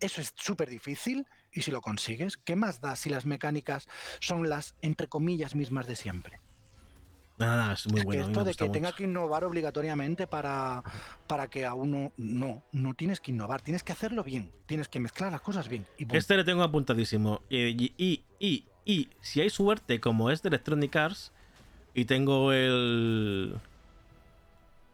[0.00, 1.26] eso es súper difícil.
[1.52, 3.88] Y si lo consigues, ¿qué más da si las mecánicas
[4.20, 6.40] son las, entre comillas, mismas de siempre?
[7.38, 8.22] Nada, nada, es muy Es bueno.
[8.22, 10.82] que esto de que tenga que innovar obligatoriamente para,
[11.26, 12.12] para que a uno...
[12.18, 14.52] No, no tienes que innovar, tienes que hacerlo bien.
[14.66, 15.86] Tienes que mezclar las cosas bien.
[15.96, 16.06] Y.
[16.14, 17.40] Este le tengo apuntadísimo.
[17.48, 21.32] Y, y, y, y si hay suerte, como es de Electronic Arts,
[21.94, 23.58] y tengo el.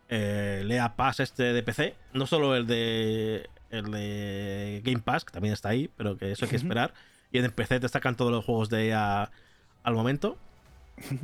[0.08, 3.50] El EA Pass este de PC, no solo el de.
[3.70, 6.94] El de Game Pass, que también está ahí, pero que eso hay que esperar.
[7.32, 9.30] Y en el PC te sacan todos los juegos de EA
[9.82, 10.38] al momento.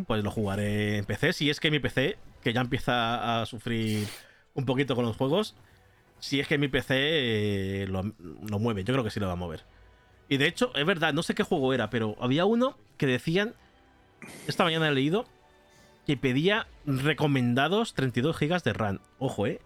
[0.06, 1.32] Pues lo jugaré en PC.
[1.32, 4.06] Si es que mi PC, que ya empieza a sufrir
[4.55, 5.55] un poquito con los juegos,
[6.19, 9.32] si es que mi PC eh, lo, lo mueve, yo creo que sí lo va
[9.32, 9.64] a mover.
[10.28, 13.55] Y de hecho, es verdad, no sé qué juego era, pero había uno que decían,
[14.47, 15.27] esta mañana he leído,
[16.06, 19.01] que pedía recomendados 32 GB de RAM.
[19.19, 19.60] Ojo, eh.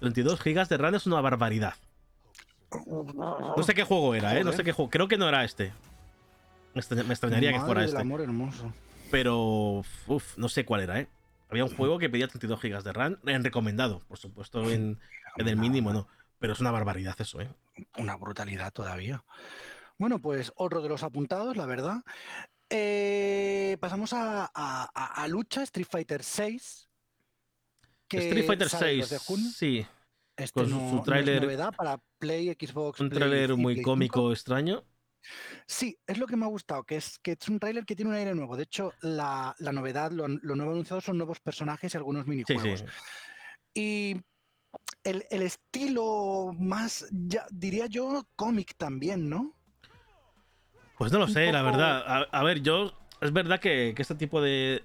[0.00, 1.74] 32 GB de RAM es una barbaridad.
[2.70, 4.44] No sé qué juego era, eh.
[4.44, 4.90] No sé qué juego.
[4.90, 5.72] Creo que no era este.
[6.74, 8.00] Me extrañaría que fuera este.
[8.00, 8.72] amor hermoso.
[9.10, 11.08] Pero, uff, no sé cuál era, eh.
[11.48, 15.00] Había un juego que pedía 32 GB de RAM en recomendado, por supuesto, en,
[15.36, 16.06] en el mínimo no.
[16.38, 17.48] Pero es una barbaridad eso, ¿eh?
[17.98, 19.24] Una brutalidad todavía.
[19.98, 21.98] Bueno, pues otro de los apuntados, la verdad.
[22.70, 26.88] Eh, pasamos a, a, lucha Street Fighter 6.
[28.08, 29.20] Street Fighter 6,
[29.54, 29.86] sí.
[30.40, 31.56] Este con su, tráiler.
[31.76, 33.00] para Play, Xbox.
[33.00, 34.84] Un tráiler muy cómico, extraño.
[35.66, 38.10] Sí, es lo que me ha gustado, que es que es un tráiler que tiene
[38.10, 38.56] un aire nuevo.
[38.56, 42.84] De hecho, la, novedad, lo, nuevo anunciado son nuevos personajes y algunos minijuegos.
[43.74, 44.16] Y
[45.04, 49.54] el, estilo más, ya, diría yo, cómic también, ¿no?
[50.98, 52.26] Pues no lo sé, la verdad.
[52.30, 52.92] A, ver, yo.
[53.20, 54.82] Es verdad que, este tipo de,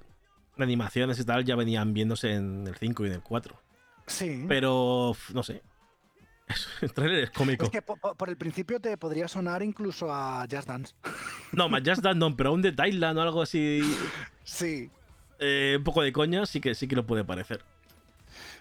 [0.57, 3.64] animaciones y tal ya venían viéndose en el 5 y en el 4.
[4.07, 4.45] Sí.
[4.48, 5.61] Pero, no sé.
[6.82, 7.65] El trailer es cómico.
[7.65, 10.94] Es que por, el principio te podría sonar incluso a Just Dance.
[11.52, 13.82] No, más Just Dance no, pero un de Thailand o algo así.
[14.44, 14.90] Sí.
[15.40, 17.64] Eh, un poco de coña sí que sí que lo puede parecer.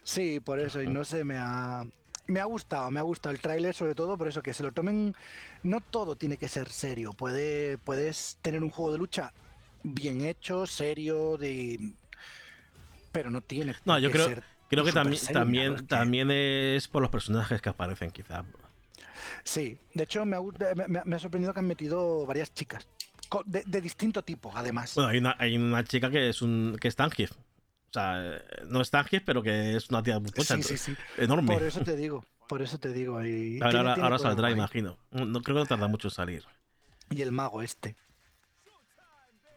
[0.03, 1.85] Sí, por eso, y no sé, me ha.
[2.27, 4.73] Me ha gustado, me ha gustado el tráiler, sobre todo por eso que se lo
[4.73, 5.15] tomen.
[5.63, 7.13] No todo tiene que ser serio.
[7.13, 9.35] Puede, puedes tener un juego de lucha
[9.83, 11.93] bien hecho, serio, de.
[13.13, 13.75] Pero no tiene.
[13.85, 14.43] No, yo creo.
[14.69, 18.45] Creo que también, también, también es por los personajes que aparecen, quizá.
[19.45, 22.87] Sí, de hecho me ha, sorprendido que han metido varias chicas.
[23.47, 24.95] De, distinto tipo, además.
[24.95, 27.31] Bueno, hay una, hay una chica que es un que es Tangier.
[27.33, 30.97] O sea, no es Tangier, pero que es una tía muy sí, sí, sí.
[31.17, 31.55] enorme.
[31.55, 33.19] Por eso te digo, por eso te digo.
[33.63, 34.99] ahora, saldrá, imagino.
[35.11, 36.45] No, creo que no tarda mucho en salir.
[37.11, 37.97] Y el mago este.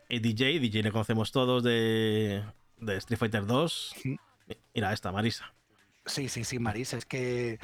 [0.09, 2.43] Y DJ, DJ le conocemos todos de,
[2.77, 3.95] de Street Fighter 2.
[4.73, 5.53] Mira esta, Marisa.
[6.05, 6.97] Sí, sí, sí, Marisa.
[6.97, 7.59] Es que.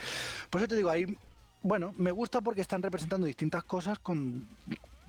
[0.50, 1.18] Por eso te digo, ahí.
[1.62, 4.50] Bueno, me gusta porque están representando distintas cosas con,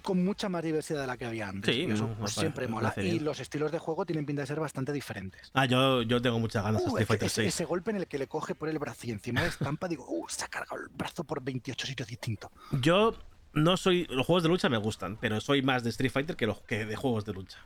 [0.04, 1.74] con mucha más diversidad de la que había antes.
[1.74, 2.94] Sí, eso pues, siempre mola.
[2.96, 5.50] Y los estilos de juego tienen pinta de ser bastante diferentes.
[5.54, 7.48] Ah, yo, yo tengo muchas ganas de uh, Street Fighter 6.
[7.48, 10.06] Ese golpe en el que le coge por el brazo y encima de estampa, digo,
[10.06, 12.50] uh, se ha cargado el brazo por 28 sitios distintos.
[12.80, 13.14] Yo
[13.54, 14.04] no soy.
[14.10, 16.84] Los juegos de lucha me gustan, pero soy más de Street Fighter que, los, que
[16.84, 17.58] de juegos de lucha.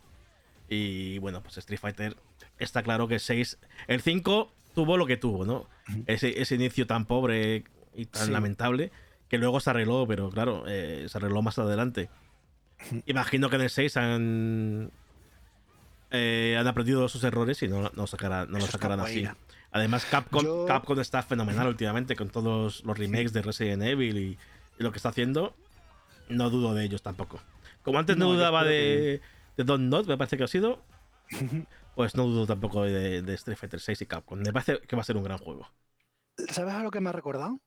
[0.68, 2.16] Y bueno, pues Street Fighter
[2.58, 3.58] está claro que 6.
[3.86, 5.66] El 5 tuvo lo que tuvo, ¿no?
[6.06, 7.64] ese, ese, inicio tan pobre
[7.94, 8.92] y tan lamentable
[9.28, 12.08] que luego se arregló, pero claro, eh, se arregló más adelante.
[13.06, 14.90] Imagino que en el 6 han,
[16.10, 19.26] eh, han aprendido sus errores y no, no, sacarán, no lo sacarán así.
[19.70, 24.38] Además, Capcom, Capcom está fenomenal últimamente con todos los remakes de Resident Evil y,
[24.78, 25.54] lo que está haciendo.
[26.28, 27.40] No dudo de ellos tampoco.
[27.82, 29.20] Como antes no, dudaba de,
[29.58, 30.84] de Don Not, me parece que ha sido.
[31.96, 34.38] pues no dudo tampoco de, Street Fighter 6 y Capcom.
[34.38, 35.68] Me parece que va a ser un gran juego.
[36.50, 37.60] ¿Sabes a lo que me ha recordado?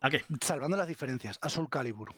[0.00, 0.24] ¿A qué?
[0.40, 2.14] Salvando las diferencias, a Soul Calibur.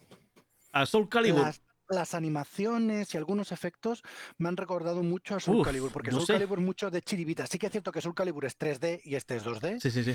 [0.70, 1.52] ¿A Soul Calibur?
[1.88, 4.02] Las, animaciones y algunos efectos
[4.38, 7.46] me han recordado mucho a Soul Calibur, porque Soul Calibur es mucho de chiribita.
[7.48, 9.80] Sí que es cierto que Soul Calibur es 3D y este es 2D.
[9.80, 10.14] Sí, sí, sí.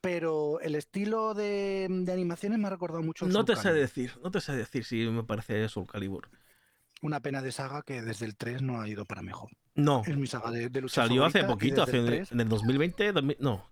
[0.00, 3.26] Pero el estilo de, animaciones me ha recordado mucho.
[3.26, 6.30] no te sé decir, no te sé decir si me parece Soul Calibur
[7.04, 9.50] una pena de saga que desde el 3 no ha ido para mejor.
[9.74, 10.02] No.
[10.06, 13.68] Es mi saga de, lucha Salió hace poquito, hace, en el 2020, no,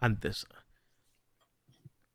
[0.00, 0.46] antes.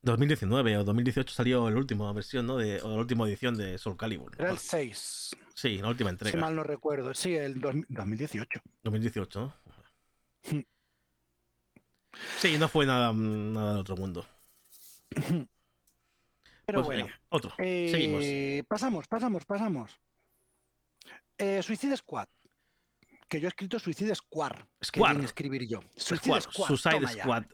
[0.02, 2.56] 2019 o 2018 salió la última versión, ¿no?
[2.56, 4.32] De, o la última edición de Soul Calibur.
[4.38, 5.36] Era el 6.
[5.54, 6.36] Sí, la última entrega.
[6.36, 7.14] Si mal no recuerdo.
[7.14, 8.60] Sí, el 2018.
[8.82, 9.54] 2018, ¿no?
[10.50, 10.62] Hmm.
[12.38, 14.26] sí, no fue nada, nada de otro mundo.
[16.66, 17.06] Pero pues bueno.
[17.28, 17.52] otro.
[17.58, 18.66] Eh, Seguimos.
[18.68, 20.00] Pasamos, pasamos, pasamos.
[21.38, 22.28] Eh, Suicide Squad.
[23.28, 24.52] Que yo he escrito Suicide Squad.
[24.82, 25.18] Squad.
[25.18, 25.80] Que escribir yo.
[25.96, 26.68] Suicide Squad.
[26.68, 27.44] Suicide Squad.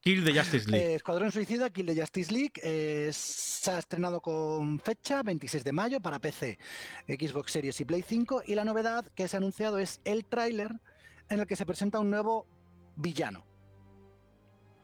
[0.00, 0.92] Kill the Justice League.
[0.92, 2.52] Eh, Escuadrón Suicida, Kill the Justice League.
[2.62, 6.58] Eh, se ha estrenado con fecha 26 de mayo para PC,
[7.06, 8.44] Xbox Series y Play 5.
[8.46, 10.70] Y la novedad que se ha anunciado es el tráiler
[11.28, 12.46] en el que se presenta un nuevo
[12.96, 13.46] villano.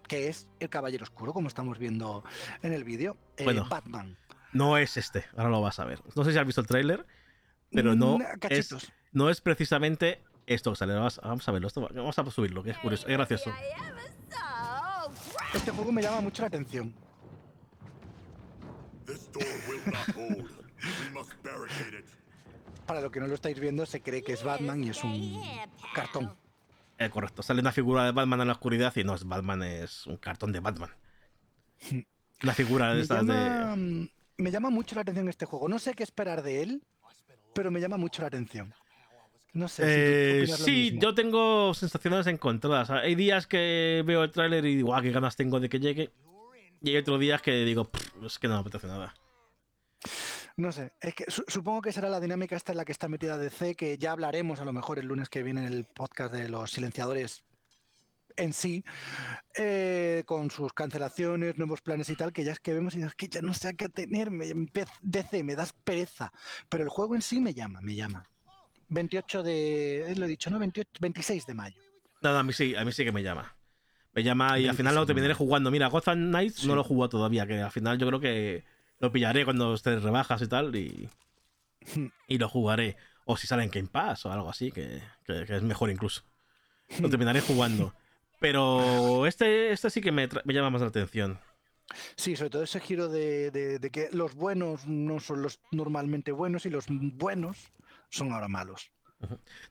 [0.07, 2.23] Que es el Caballero Oscuro, como estamos viendo
[2.63, 3.17] en el vídeo.
[3.43, 4.19] bueno, Batman.
[4.53, 6.03] No es este, ahora lo vas a ver.
[6.15, 7.07] No sé si has visto el tráiler
[7.77, 8.75] pero no, mm, es,
[9.13, 10.95] no es precisamente esto que sale.
[10.95, 13.53] Vamos, a verlo, vamos a subirlo, que es curioso, es gracioso.
[15.53, 16.95] Este juego me llama mucho la atención.
[22.87, 25.39] Para lo que no lo estáis viendo, se cree que es Batman y es un
[25.95, 26.35] cartón.
[26.99, 30.07] Eh, correcto, sale una figura de Batman en la oscuridad y no es Batman, es
[30.07, 30.91] un cartón de Batman.
[32.43, 34.09] Una figura de estas de.
[34.39, 35.69] me llama mucho la atención este juego.
[35.69, 36.83] No sé qué esperar de él,
[37.57, 38.73] pero me llama mucho la atención.
[39.55, 40.43] No sé.
[40.43, 42.91] Eh, sí, yo tengo sensaciones encontradas.
[42.91, 46.11] Hay días que veo el tráiler y digo, ah, qué ganas tengo de que llegue.
[46.83, 47.89] Y hay otros días que digo,
[48.23, 49.15] es que no me apetece nada.
[50.59, 53.39] No sé, es que supongo que será la dinámica esta en la que está metida
[53.39, 56.49] DC, que ya hablaremos a lo mejor el lunes que viene en el podcast de
[56.51, 57.43] los silenciadores
[58.37, 58.85] en sí,
[59.57, 63.15] eh, con sus cancelaciones, nuevos planes y tal, que ya es que vemos y es
[63.15, 64.53] que ya no sé a qué tenerme,
[65.03, 66.33] DC, me das pereza,
[66.69, 68.29] pero el juego en sí me llama, me llama.
[68.89, 70.59] 28 de, lo he dicho, ¿no?
[70.59, 71.81] 28, 26 de mayo.
[72.23, 73.57] No, a mí sí, a mí sí que me llama.
[74.13, 75.71] Me llama y al final lo terminaré jugando.
[75.71, 78.65] Mira, Gotham Knights no lo jugado todavía, que al final yo creo que
[78.99, 81.09] lo pillaré cuando esté rebajas y tal y,
[81.95, 82.07] hmm.
[82.29, 82.97] y lo jugaré.
[83.27, 86.23] O si sale en Game Pass o algo así, que, es mejor incluso.
[87.01, 87.93] Lo terminaré jugando.
[88.41, 91.39] Pero este, este sí que me, llama más la atención.
[92.17, 96.71] Sí, sobre todo ese giro de, que los buenos no son los normalmente buenos y
[96.71, 97.73] los buenos
[98.11, 98.91] son ahora malos.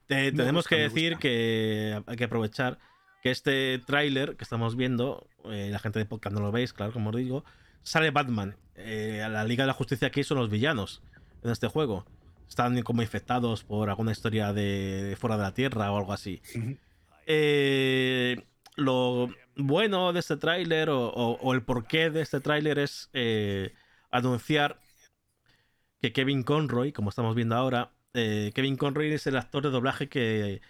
[0.07, 2.79] tenemos que decir que hay que aprovechar
[3.21, 6.93] que este tráiler que estamos viendo, eh, la gente de podcast no lo veis, claro,
[6.93, 7.43] como os digo,
[7.81, 8.55] sale Batman.
[8.75, 11.01] Eh, la Liga de la Justicia aquí son los villanos
[11.43, 12.05] en este juego.
[12.47, 16.41] Están como infectados por alguna historia de fuera de la Tierra o algo así.
[17.25, 18.43] eh,
[18.75, 23.73] lo bueno de este tráiler o, el porqué de este tráiler es eh,
[24.11, 24.79] anunciar
[26.01, 30.09] que Kevin Conroy, como estamos viendo ahora, eh, Kevin Conroy es el actor de doblaje
[30.09, 30.61] que,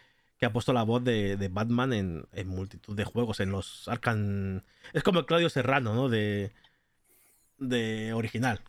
[0.42, 1.92] ha puesto la voz de, Batman
[2.32, 4.62] en, multitud de juegos, en los Arkham...
[4.94, 6.08] Es como el Claudio Serrano, ¿no?
[6.08, 6.52] De,
[7.58, 8.62] de original.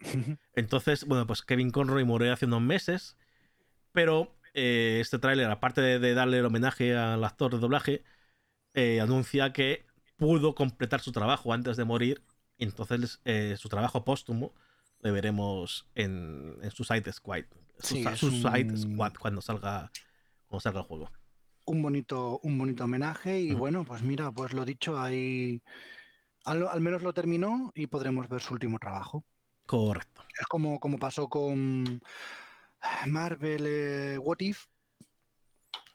[0.54, 3.18] Entonces, bueno, pues Kevin Conroy murió hace unos meses,
[3.92, 8.02] pero eh, este tráiler, aparte de darle el homenaje al actor de doblaje,
[8.78, 9.84] eh, anuncia que
[10.16, 12.22] pudo completar su trabajo antes de morir.
[12.56, 14.54] Y entonces eh, su trabajo póstumo
[15.00, 17.44] lo veremos en, en Suicide Squad.
[17.80, 19.90] Suicide Squad cuando salga,
[20.46, 21.10] cuando salga el juego.
[21.66, 23.40] Un bonito, un bonito homenaje.
[23.40, 25.60] Y bueno, pues mira, pues lo dicho, ahí
[26.44, 29.24] al, menos lo terminó y podremos ver su último trabajo.
[29.66, 30.22] Correcto.
[30.38, 32.00] Es como, como pasó con
[33.06, 34.66] Marvel eh, What If,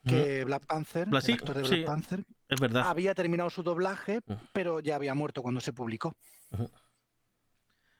[0.05, 2.84] que Black Panther, el actor de Black Panther, es verdad.
[2.88, 4.22] había terminado su doblaje,
[4.52, 6.16] pero ya había muerto cuando se publicó.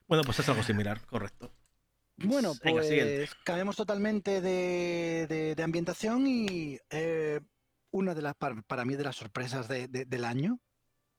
[0.08, 1.52] Bueno, pues es algo similar, correcto.
[2.18, 7.40] Bueno, pues cambiamos totalmente de, ambientación y eh,
[7.92, 10.60] una de las, para, mí, de las sorpresas del año,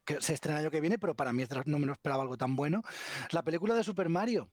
[0.04, 2.36] que se estrena el año que viene, pero para mí no me lo esperaba algo
[2.36, 2.82] tan bueno,
[3.30, 4.50] la película de Super Mario.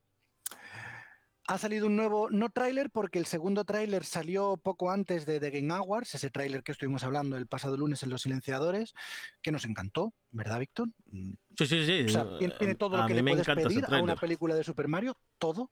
[1.48, 5.50] Ha salido un nuevo, no tráiler, porque el segundo tráiler salió poco antes de The
[5.50, 8.94] Game Awards, ese tráiler que estuvimos hablando el pasado lunes en Los Silenciadores,
[9.42, 10.90] que nos encantó, ¿verdad, Víctor?
[11.08, 11.34] Mm.
[11.58, 12.06] Sí, sí, sí.
[12.06, 12.26] O sea,
[12.58, 15.72] tiene todo lo que le puedes pedir a una película de Super Mario, todo.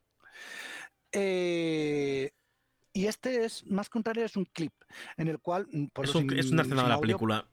[1.11, 2.31] Eh,
[2.91, 4.73] y este es, más que un tráiler, es un clip,
[5.17, 5.67] en el cual...
[5.71, 7.47] Mm, es, es, una escena de la película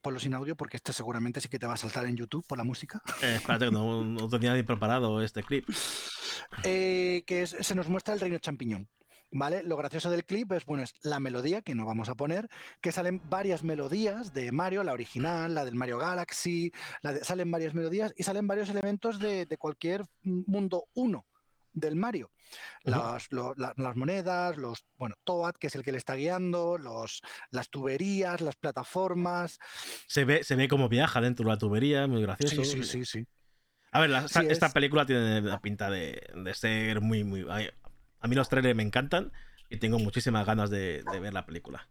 [0.00, 2.58] ponlo sin audio porque este seguramente sí que te va a saltar en YouTube por
[2.58, 3.02] la música.
[3.22, 5.68] Eh, espérate, que no, tenía ni preparado este clip.
[6.64, 8.88] Eh, que se nos muestra el reino champiñón.
[9.32, 9.62] ¿Vale?
[9.62, 12.48] Lo gracioso del clip es, bueno, es la melodía que no vamos a poner,
[12.80, 16.72] que salen varias melodías de Mario, la original, la del Mario Galaxy,
[17.22, 21.24] salen varias melodías y salen varios elementos de, de cualquier mundo 1
[21.72, 22.30] del Mario.
[22.82, 27.20] Las, las, monedas, los, bueno, Toad, que es el que le está guiando, los,
[27.50, 29.58] las tuberías, las plataformas.
[30.06, 32.64] Se ve, se ve como viaja dentro de la tubería, muy gracioso.
[32.64, 33.04] Sí, sí, sí.
[33.04, 33.26] sí.
[33.92, 34.10] A ver,
[34.48, 36.22] esta película tiene la pinta de,
[36.54, 37.46] ser muy, muy.
[37.48, 39.32] A mí los trailers me encantan
[39.68, 41.88] y tengo muchísimas ganas de, ver la película.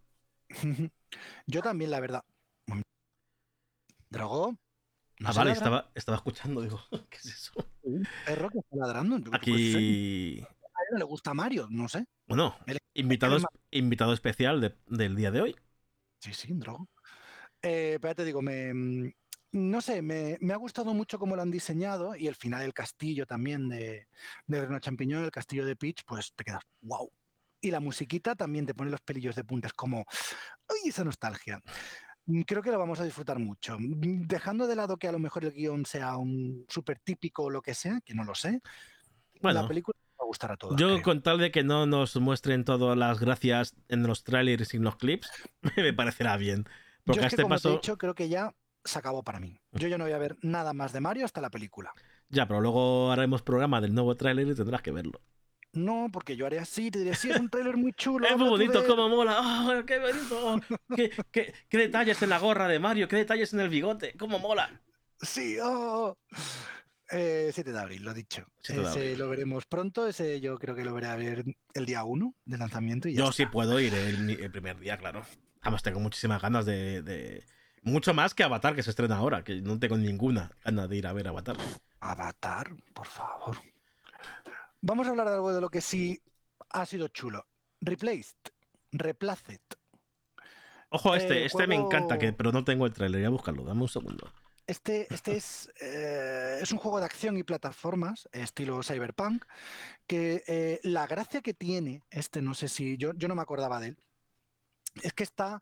[1.45, 2.23] Yo también, la verdad.
[4.10, 4.57] Drago.
[5.23, 7.68] ah, vale, estaba, estaba escuchando, digo, ¿qué es eso?
[7.84, 9.18] Un perro que está ladrando.
[9.31, 10.39] Aquí.
[10.41, 12.06] A él no le gusta Mario, no sé.
[12.27, 12.56] Bueno,
[12.93, 13.38] invitado,
[13.72, 15.56] invitado especial del día de hoy.
[16.19, 16.88] Sí, sí, Drogo.
[17.61, 19.11] Eh, pero te digo, me, mm,
[19.51, 23.26] no sé, me, ha gustado mucho cómo lo han diseñado y el final del castillo
[23.26, 24.07] también de,
[24.47, 27.11] de Champiñón, el castillo de Peach, pues te quedas, wow.
[27.61, 30.06] Y la musiquita también te pone los pelillos de punta, es como,
[30.68, 31.61] ¡ay, esa nostalgia!
[32.30, 33.77] Mm, creo que lo vamos a disfrutar mucho.
[33.80, 37.49] Mm, dejando de lado que a lo mejor el guion sea un súper típico o
[37.49, 38.61] lo que sea, que no lo sé,
[39.41, 40.80] la película va a gustar a todos.
[40.80, 44.77] Yo, con tal de que no nos muestren todas las gracias en los trailers y
[44.77, 45.30] en los clips,
[45.77, 46.65] me parecerá bien.
[47.03, 47.72] Porque yo este como paso.
[47.72, 48.53] dicho, creo que ya
[48.84, 49.60] se acabó para mí.
[49.72, 51.91] Yo ya no voy a ver nada más de Mario hasta la película.
[52.30, 55.19] Ya, pero luego haremos programa del nuevo tráiler y tendrás que verlo.
[55.73, 58.27] No, porque yo haré así, te diré, sí, es un tráiler muy chulo.
[58.27, 59.39] es muy bonito, como mola.
[59.39, 60.61] ¡Oh, qué bonito!
[61.31, 64.81] ¿Qué, qué, detalles en la gorra de Mario, qué detalles en el bigote, cómo mola.
[65.21, 66.17] Sí, oh.
[67.11, 68.45] Eh, 7 de abril, lo dicho.
[68.61, 69.19] 7 de ese abril.
[69.19, 70.07] lo veremos pronto.
[70.07, 71.43] Ese yo creo que lo veré a ver
[71.73, 73.07] el día 1 de lanzamiento.
[73.07, 75.23] Y ya Yo sí puedo ir el, el primer día, claro.
[75.61, 77.43] Además, tengo muchísimas ganas de, de-
[77.81, 81.07] Mucho más que Avatar, que se estrena ahora, que no tengo ninguna gana de ir
[81.07, 81.57] a ver Avatar.
[81.99, 83.57] Avatar, por favor.
[84.81, 86.22] Vamos a hablar de algo de lo que sí
[86.69, 87.45] ha sido chulo.
[87.81, 88.38] Replaced,
[88.91, 89.61] Replaced.
[90.89, 93.22] Ojo, este, Eh, este me encanta, que, pero no tengo el trailer.
[93.22, 94.31] Voy a buscarlo, dame un segundo.
[94.65, 99.43] Este, este es, eh, es un juego de acción y plataformas, estilo cyberpunk,
[100.06, 103.80] que eh, la gracia que tiene, este no sé si, yo, yo no me acordaba
[103.80, 103.97] de él,
[105.01, 105.60] es que está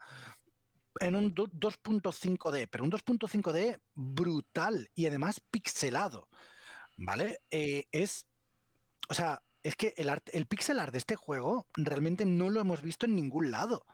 [1.00, 6.28] en un do- 2.5D, pero un 2.5D brutal y además pixelado,
[6.98, 7.40] ¿vale?
[7.50, 8.26] Eh, es,
[9.10, 12.62] o sea, es que el, art- el pixel art de este juego realmente no lo
[12.62, 13.86] hemos visto en ningún lado.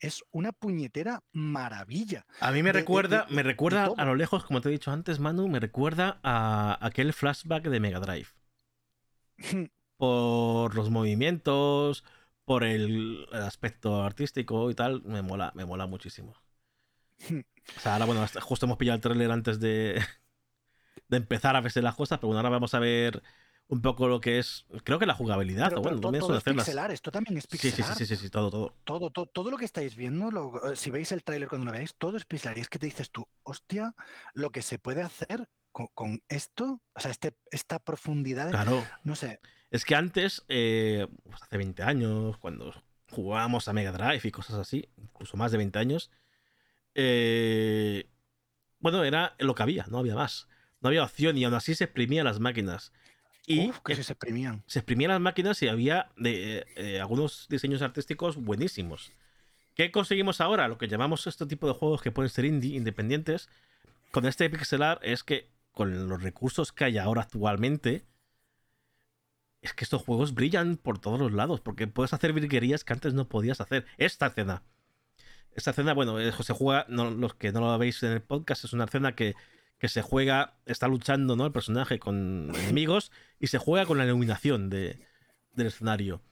[0.00, 2.24] Es una puñetera maravilla.
[2.40, 4.90] A mí me De- recuerda, de- me recuerda a lo lejos, como te he dicho
[4.90, 8.28] antes, Manu, me recuerda a aquel flashback de Mega Drive.
[9.96, 12.04] Por los movimientos,
[12.44, 16.34] por el, el aspecto artístico y tal, me mola, me mola muchísimo.
[17.76, 20.02] O sea, ahora, bueno, justo hemos pillado el trailer antes de,
[21.08, 23.22] de empezar a verse las cosas, pero bueno, ahora vamos a ver
[23.70, 26.42] un poco lo que es, creo que la jugabilidad, Pero- o bueno, también todo es
[26.44, 27.94] pixelar, esto también es Sí, sí, pixelar.
[27.96, 28.74] sí, sí, sí, sí, todo, todo.
[28.84, 31.72] Todo, todo, todo lo que estáis viendo, lo- eh, si veis el tráiler cuando lo
[31.72, 32.56] veáis, todo es pixelar.
[32.56, 33.94] Y es que te dices tú, hostia,
[34.32, 38.84] lo que se puede hacer con, con esto, o sea, este, esta profundidad, Claro.
[39.04, 39.40] no sé,
[39.70, 42.72] Es que antes, eh, pues hace 20 años, cuando
[43.10, 46.10] jugábamos a Mega Drive y cosas así, incluso más de 20 años,
[46.94, 48.08] eh,
[48.80, 50.48] bueno, era lo que había, no había más.
[50.80, 52.92] No había opción y aún así se exprimían las máquinas.
[53.48, 54.62] Y uf, que eh, se exprimían.
[54.66, 59.10] se exprimían las máquinas y había de, eh, algunos diseños artísticos buenísimos.
[59.74, 60.68] ¿Qué conseguimos ahora?
[60.68, 63.48] Lo que llamamos este tipo de juegos que pueden ser indie, independientes,
[64.10, 68.04] con este pixelar es que con los recursos que hay ahora actualmente,
[69.62, 73.14] es que estos juegos brillan por todos los lados, porque puedes hacer virguerías que antes
[73.14, 73.86] no podías hacer.
[73.96, 74.62] Esta escena.
[75.52, 78.64] Esta escena, bueno, eh, se juega, no, los que no lo veis en el podcast,
[78.64, 79.36] es una escena que,
[79.78, 81.46] que se juega, está luchando, ¿no?
[81.46, 84.98] El personaje con enemigos y se juega con la iluminación de,
[85.52, 86.22] del escenario.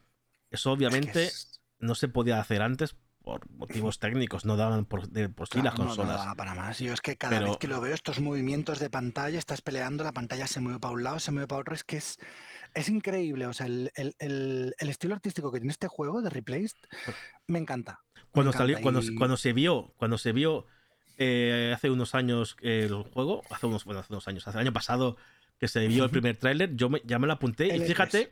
[0.51, 4.85] Eso Es que obviamente es- no se podía hacer antes por motivos técnicos, no daban
[4.85, 6.18] por, de por sí las claro, no, consolas.
[6.20, 6.78] daba para más.
[6.78, 10.05] Yo es que cada Pero- vez que lo veo, estos movimientos de pantalla, estás peleando,
[10.05, 12.18] la pantalla se mueve para un lado, se mueve para otro, es que es,
[12.74, 13.47] es increíble.
[13.47, 16.77] O sea, el, el- el- el estilo artístico que tiene este juego de Replaced
[17.48, 18.01] me encanta.
[18.14, 18.59] me cuando encanta.
[18.59, 20.66] salió, cuando, cuando se vio, cuando se vio
[21.16, 24.72] eh, hace unos años el juego, hace unos, bueno, hace unos años, hace el año
[24.72, 25.16] pasado
[25.59, 27.86] que se vio el primer tráiler, yo me- ya me lo apunté y E3.
[27.86, 28.30] fíjate,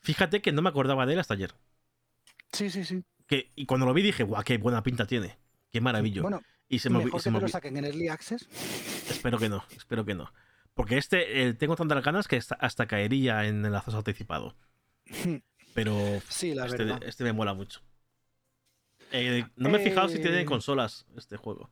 [0.00, 1.52] fíjate que no me acordaba de él hasta ayer.
[2.52, 3.02] Sí, sí, sí.
[3.26, 5.38] Que, y cuando lo vi dije, guau, qué buena pinta tiene,
[5.72, 6.22] qué maravilla.
[6.22, 8.46] Bueno, y se me, mejor se que me lo saquen en Early Access.
[9.10, 10.32] Espero que no, espero que no.
[10.74, 14.56] Porque este eh, tengo tantas ganas que hasta, caería en el acceso anticipado.
[15.74, 17.02] Pero Sí, la este, verdad.
[17.04, 17.80] este me mola mucho.
[19.12, 21.70] Eh, no me he fijado si tiene Eh, consolas este juego.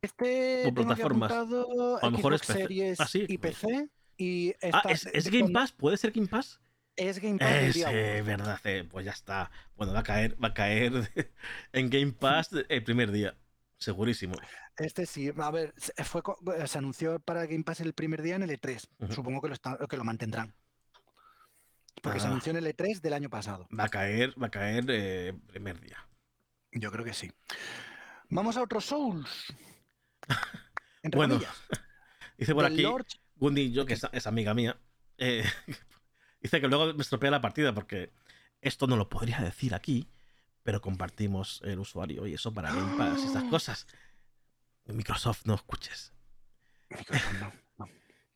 [0.00, 1.32] Este aquí plataformas.
[1.32, 2.52] A lo mejor es PC.
[2.52, 3.24] Series Ah, sí.
[3.28, 3.88] y PC.
[4.16, 5.72] Y Ah, ¿es, Game Pass?
[5.72, 6.60] ¿Puede ser Game Pass?
[6.96, 9.50] Es Game Pass Es eh, verdad, eh, pues ya está.
[9.76, 10.92] Bueno, va a caer, va a caer
[11.72, 13.36] en Game Pass el primer día.
[13.76, 14.34] Segurísimo.
[14.76, 16.22] Este sí, a ver, se, fue,
[16.66, 18.88] se anunció para Game Pass el primer día en el E3.
[18.98, 19.12] Ujú.
[19.12, 20.54] Supongo que lo, está- que lo mantendrán.
[22.02, 22.30] Porque se Ah.
[22.30, 23.68] anunció en el E3 del año pasado.
[23.76, 25.98] Va a caer, va a caer eh, primer día.
[26.72, 27.30] Yo creo que sí.
[28.30, 29.46] Vamos a otros Souls.
[31.02, 31.56] Entre Bueno, comillas,
[32.38, 33.06] Dice por aquí, Lord-
[33.36, 34.78] Gundi, yo que es, es amiga mía,
[35.16, 35.44] eh,
[36.40, 38.12] dice que luego me estropea la partida porque
[38.60, 40.08] esto no lo podría decir aquí,
[40.62, 43.86] pero compartimos el usuario y eso para Game Pass y estas cosas.
[44.86, 46.12] Microsoft, no escuches.
[46.90, 47.88] Microsoft, no, no.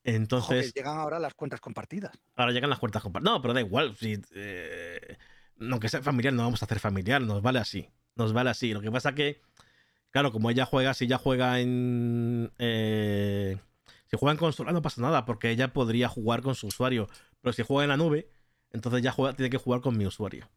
[0.04, 2.12] Entonces, que llegan ahora las cuentas compartidas.
[2.36, 3.32] ahora llegan las cuentas compartidas.
[3.34, 3.96] No, pero da igual.
[3.96, 5.16] Si, eh,
[5.60, 7.22] aunque sea familiar, no vamos a hacer familiar.
[7.22, 7.88] Nos vale así.
[8.16, 8.72] Nos vale así.
[8.74, 9.40] Lo que pasa que,
[10.12, 12.52] claro, como ella juega, si ella juega en.
[12.58, 13.58] eh,
[14.06, 17.08] si juega en consola no pasa nada, porque ella podría jugar con su usuario.
[17.40, 18.30] Pero si juega en la nube,
[18.70, 20.48] entonces ya juega, tiene que jugar con mi usuario.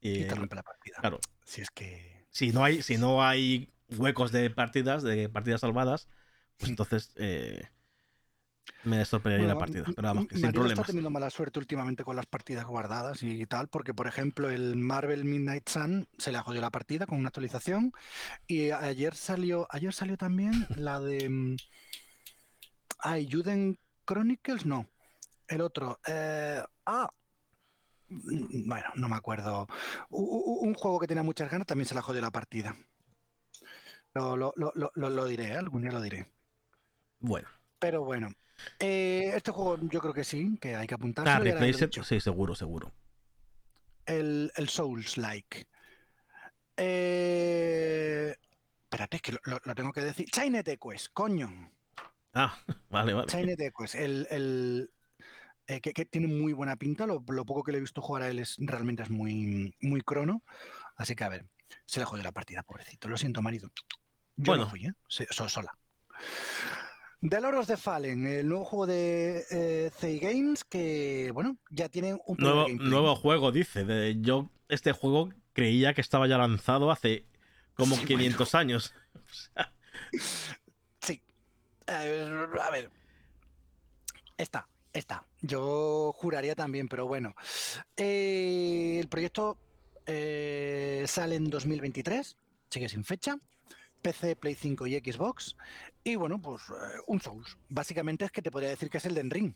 [0.00, 0.96] Y, Y te rompe la partida.
[1.00, 2.26] claro, Si es que.
[2.30, 6.08] si no hay, si no hay huecos de partidas, de partidas salvadas,
[6.56, 7.68] pues entonces eh,
[8.84, 9.84] me sorprendería la partida.
[9.94, 10.72] Pero vamos, que sin problemas.
[10.80, 14.76] está teniendo mala suerte últimamente con las partidas guardadas y tal, porque por ejemplo el
[14.76, 17.92] Marvel Midnight Sun se le ha jodido la partida con una actualización
[18.46, 21.56] y ayer salió, ayer salió también la de mm,
[23.00, 24.88] ay, Juden Chronicles, no,
[25.48, 27.08] el otro, eh, ah,
[28.08, 29.66] mm, bueno, no me acuerdo,
[30.10, 32.76] un juego que tenía muchas ganas también se le ha jodido la partida.
[34.14, 35.56] Lo, lo- lo- lo- lo- lo diré, ¿eh?
[35.56, 36.26] algún día lo diré.
[37.20, 37.48] Bueno,
[37.78, 38.28] Pero bueno,
[38.78, 40.96] eh, este juego yo creo que sí, que hay que.
[41.24, 41.40] Ah,
[41.72, 42.92] set, sí, seguro, seguro.
[44.06, 45.66] El, el Souls-like.
[46.76, 48.34] Eh,
[48.84, 50.28] espérate, es que lo, lo, tengo que decir.
[50.30, 51.72] Chained Quest, coño.
[52.34, 52.56] Ah,
[52.90, 53.26] vale, vale.
[53.26, 54.90] Chained Quest, el, el
[55.66, 57.06] eh, que, que, tiene muy buena pinta.
[57.06, 60.00] Lo, lo, poco que le he visto jugar a él es realmente es muy, muy
[60.00, 60.42] crono.
[60.96, 61.46] Así que a ver,
[61.86, 63.08] se le jodió la partida, pobrecito.
[63.08, 63.70] Lo siento, marido.
[64.36, 64.64] Yo bueno.
[64.64, 64.92] no fui, ¿eh?
[65.08, 65.76] So, sola.
[67.28, 71.88] The Lord of the Fallen, el nuevo juego de eh, Zay Games que, bueno, ya
[71.88, 73.84] tiene un nuevo, nuevo juego, dice.
[73.84, 77.24] De, yo este juego creía que estaba ya lanzado hace
[77.74, 78.60] como sí, 500 bueno.
[78.60, 78.94] años.
[81.00, 81.22] sí.
[81.86, 82.90] Eh, a ver.
[84.36, 85.24] Está, está.
[85.42, 87.36] Yo juraría también, pero bueno.
[87.96, 89.58] Eh, el proyecto
[90.06, 92.36] eh, sale en 2023,
[92.68, 93.38] sigue sin fecha.
[94.02, 95.56] PC, Play 5 y Xbox.
[96.04, 97.56] Y bueno, pues eh, un Souls.
[97.68, 99.54] Básicamente es que te podría decir que es el Den Ring.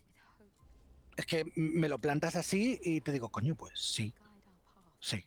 [1.16, 4.12] Es que me lo plantas así y te digo, coño, pues sí.
[5.00, 5.24] Sí.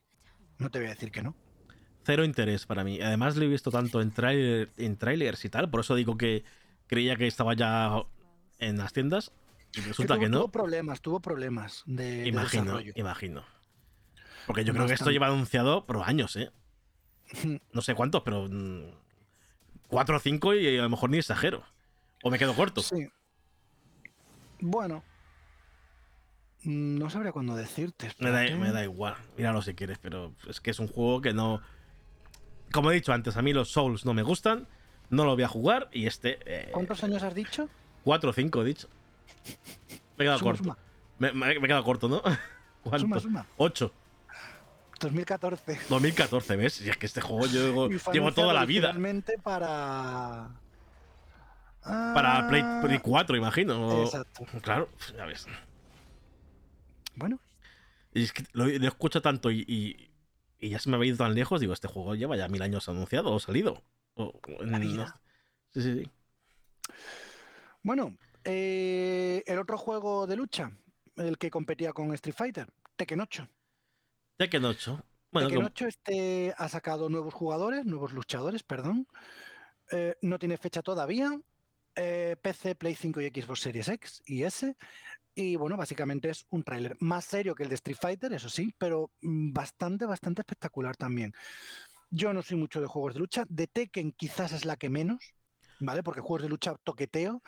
[0.57, 1.35] No te voy a decir que no.
[2.03, 3.01] Cero interés para mí.
[3.01, 5.69] Además, lo he visto tanto en, trailer, en trailers y tal.
[5.69, 6.43] Por eso digo que
[6.87, 8.03] creía que estaba ya
[8.59, 9.31] en las tiendas.
[9.73, 10.37] Y resulta que, tuvo, que no.
[10.39, 12.27] Tuvo problemas, tuvo problemas de.
[12.27, 13.43] Imagino, de imagino.
[14.47, 16.51] Porque yo creo que esto lleva anunciado por años, ¿eh?
[17.73, 18.49] No sé cuántos, pero.
[19.89, 21.63] Mm, Cuatro o cinco y a lo mejor ni exagero.
[22.23, 22.81] O me quedo corto.
[22.81, 23.09] Sí.
[24.59, 25.03] Bueno.
[26.63, 28.11] No sabría cuándo decirte.
[28.19, 29.15] Me da, me da, igual.
[29.37, 31.61] Míralo si quieres, pero es que es un juego que no.
[32.71, 34.67] Como he dicho antes, a mí los Souls no me gustan.
[35.09, 36.39] No lo voy a jugar y este.
[36.45, 36.69] Eh...
[36.71, 37.69] ¿Cuántos años has dicho?
[38.03, 38.89] Cuatro o cinco, he dicho.
[40.17, 40.63] Me he quedado Suma, corto.
[40.63, 40.77] suma.
[41.17, 42.21] Me, me, me he quedado corto, ¿no?
[42.83, 42.99] ¿Cuánto?
[42.99, 43.45] Suma, suma.
[43.57, 43.93] Ocho.
[44.99, 45.79] 2014.
[45.89, 46.81] 2014, ¿ves?
[46.81, 48.89] Y es que este juego yo llevo, toda la vida.
[48.89, 50.49] originalmente para.
[51.81, 54.03] Para Play, Ah, Play 4, imagino.
[54.03, 54.45] Exacto.
[54.61, 55.47] Claro, ya ves.
[57.15, 57.39] Bueno,
[58.13, 60.09] Y es que lo, lo escucho tanto y, y,
[60.59, 61.59] y ya se me ha ido tan lejos.
[61.61, 63.83] Digo, este juego lleva ya mil años anunciado o salido.
[64.15, 65.05] O, o en- La vida.
[65.05, 65.21] no-
[65.73, 66.11] Sí, sí, sí.
[67.83, 68.17] bueno.
[68.43, 70.71] eh, el otro juego de lucha,
[71.17, 73.47] el que competía con Street Fighter, Tekken 8.
[74.39, 75.03] Tekken 8.
[75.33, 79.05] Bueno, Tekken como- 8 este ha sacado nuevos jugadores, nuevos luchadores, perdón.
[79.91, 81.37] Eh, no tiene fecha todavía.
[81.93, 84.77] Eh, PC, Play 5 y Xbox Series X y S.
[85.35, 88.73] Y bueno, básicamente es un tráiler más serio que el de Street Fighter, eso sí,
[88.77, 91.33] pero mm, bastante, bastante espectacular también.
[92.09, 93.43] Yo no soy mucho de juegos de lucha.
[93.49, 95.33] De Tekken quizás es la que menos,
[95.81, 96.01] ¿vale?
[96.01, 97.43] Porque juegos de lucha toqueteo.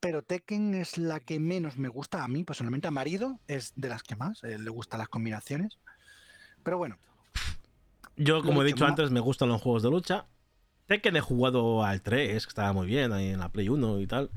[0.00, 2.88] Pero Tekken es la que menos me gusta a mí, personalmente.
[2.88, 5.78] A Marido es de las que más, eh, le gustan las combinaciones.
[6.62, 6.96] Pero bueno,
[8.16, 10.26] yo, como he dicho, antes, me gustan los juegos de lucha.
[10.86, 14.06] Tekken he jugado al 3, que estaba muy bien ahí en la Play 1 y
[14.06, 14.30] tal.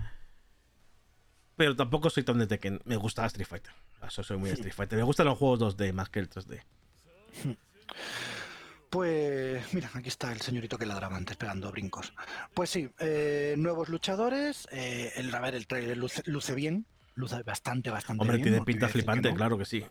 [1.56, 2.82] Pero tampoco soy tan de Tekken.
[2.86, 3.74] Me gusta Street Fighter.
[4.06, 4.98] Eso soy muy Street Fighter.
[4.98, 6.62] Me gustan los juegos 2D más que el 3D.
[8.90, 12.14] Pues mira, aquí está el señorito que ladraba antes pegando brincos.
[12.54, 14.68] Pues sí, eh, nuevos luchadores.
[14.72, 16.86] eh, el, a ver, el trailer luce, luce bien,
[17.16, 18.44] luce bastante, bastante Hombre, bien.
[18.44, 19.36] tiene te voy pinta que flipante, no.
[19.36, 19.86] claro que sí.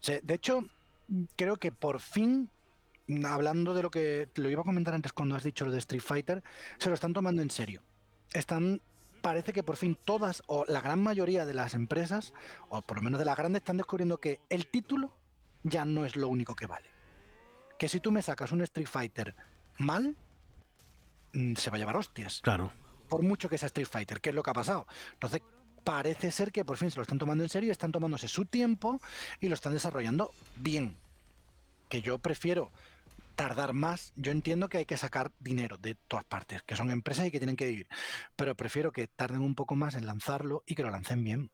[0.00, 0.64] Sí, de hecho,
[1.36, 2.50] creo que por fin,
[3.24, 5.78] hablando de lo que te lo iba a comentar antes cuando has dicho lo de
[5.78, 6.42] Street Fighter,
[6.78, 7.82] se lo están tomando en serio.
[8.32, 8.80] Están,
[9.22, 12.32] parece que por fin todas o la gran mayoría de las empresas,
[12.68, 15.16] o por lo menos de las grandes, están descubriendo que el título
[15.62, 16.88] ya no es lo único que vale.
[17.78, 19.34] Que si tú me sacas un Street Fighter
[19.78, 20.16] mal,
[21.32, 22.72] mm, se va a llevar hostias Claro.
[23.08, 24.86] por mucho que sea Street Fighter, que es lo que ha pasado.
[25.12, 25.42] Entonces,
[25.86, 29.00] parece ser que por fin se lo están tomando en serio, están tomándose su tiempo
[29.40, 30.96] y lo están desarrollando bien.
[31.88, 32.72] Que yo prefiero
[33.36, 34.12] tardar más.
[34.16, 37.38] Yo entiendo que hay que sacar dinero de todas partes, que son empresas y que
[37.38, 37.86] tienen que vivir,
[38.34, 41.52] pero prefiero que tarden un poco más en lanzarlo y que lo lancen bien.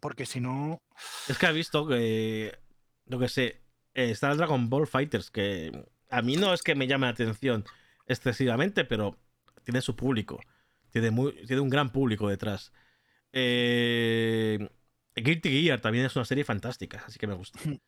[0.00, 0.82] Porque si no,
[1.26, 2.58] Es que he visto que.
[3.06, 3.62] Lo que sé.
[3.94, 7.64] Está el Dragon Ball Fighters, que a mí no es que me llame la atención
[8.06, 9.18] excesivamente, pero
[9.64, 10.40] tiene su público.
[10.90, 12.72] Tiene, muy, tiene un gran público detrás.
[13.32, 14.68] Eh,
[15.16, 17.58] Guilty Gear también es una serie fantástica, así que me gusta.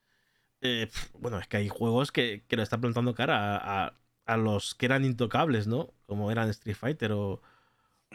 [0.66, 0.88] Eh,
[1.18, 3.94] bueno, es que hay juegos que, que lo están plantando cara a, a-
[4.24, 5.92] a los que eran intocables, ¿no?
[6.06, 7.42] Como eran Street Fighter o,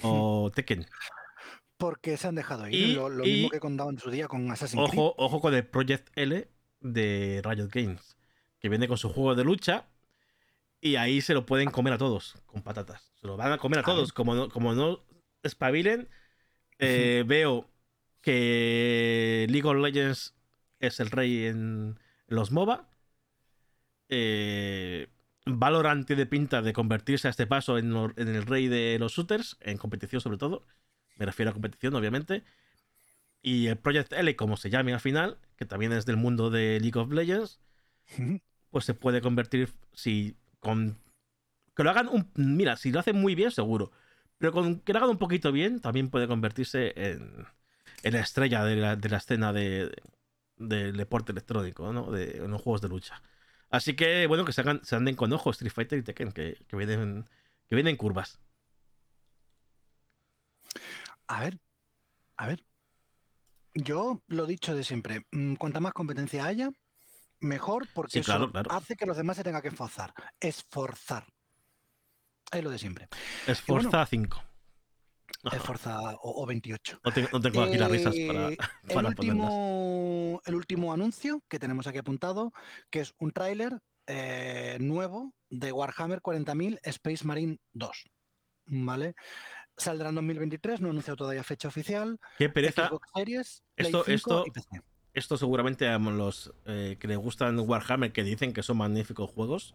[0.02, 0.88] o Tekken.
[1.78, 2.74] porque se han dejado ir.
[2.74, 5.00] Y- lo lo y- mismo que contaban en su día con Assassin's Creed.
[5.18, 6.50] Ojo, con el Project L
[6.80, 8.18] de Riot Games,
[8.60, 9.86] que viene con su juego de lucha
[10.82, 13.12] y ahí se lo pueden comer a todos con patatas.
[13.22, 14.12] Se lo van a comer a todos.
[14.12, 15.04] Como no, como no
[15.44, 16.10] espabilen,
[16.80, 17.70] eh, veo
[18.22, 20.36] que League of Legends
[20.80, 22.88] es el rey en, los MOBA.
[24.10, 25.08] Eh,
[25.46, 29.78] Valorant tiene pinta de convertirse a este paso en el rey de los shooters, en
[29.78, 30.66] competición sobre todo.
[31.18, 32.44] Me refiero a competición, obviamente.
[33.42, 36.80] Y el Project L, como se llame al final, que también es del mundo de
[36.80, 37.60] League of Legends,
[38.70, 40.98] pues se puede convertir si con
[41.76, 43.92] que lo hagan un mira, si lo hacen muy bien seguro,
[44.40, 47.48] pero con que lo hagan un poquito bien también puede convertirse en,
[48.04, 49.92] en la estrella de la, de la escena de,
[50.58, 52.12] del deporte electrónico, ¿no?
[52.12, 53.24] De, en los juegos de lucha.
[53.72, 56.58] Así que bueno, que se, hagan, se anden con ojos Street Fighter y Tekken, que,
[56.68, 57.30] que vienen
[57.68, 58.40] que vienen curvas.
[61.28, 61.60] A ver,
[62.38, 62.66] a ver.
[63.74, 66.72] Yo lo dicho de siempre, mm, cuanta más competencia haya,
[67.40, 68.72] mejor porque Sí, eso claro, claro.
[68.72, 70.14] hace que los demás se tengan que esforzar.
[70.40, 71.26] Esforzar.
[72.52, 73.08] Es lo de siempre.
[73.48, 74.44] Esforza 5.
[75.52, 77.00] Esforza o, o 28.
[77.04, 78.58] No tengo, no tengo aquí las risas para, Eh,
[78.88, 79.48] el, para ponerlas.
[79.50, 82.52] último, el último anuncio que tenemos aquí apuntado,
[82.90, 88.06] que es un tráiler eh, nuevo de Warhammer 40.000 Space Marine 2.
[88.72, 89.16] ¿Vale?
[89.78, 92.20] Saldrá en 2023, no ha anunciado todavía fecha oficial.
[92.38, 92.88] Qué pereza.
[92.90, 94.82] Xbox Series, Esto- 5 esto- y PC.
[95.14, 99.74] Esto seguramente a los eh, que les gustan Warhammer, que dicen que son magníficos juegos,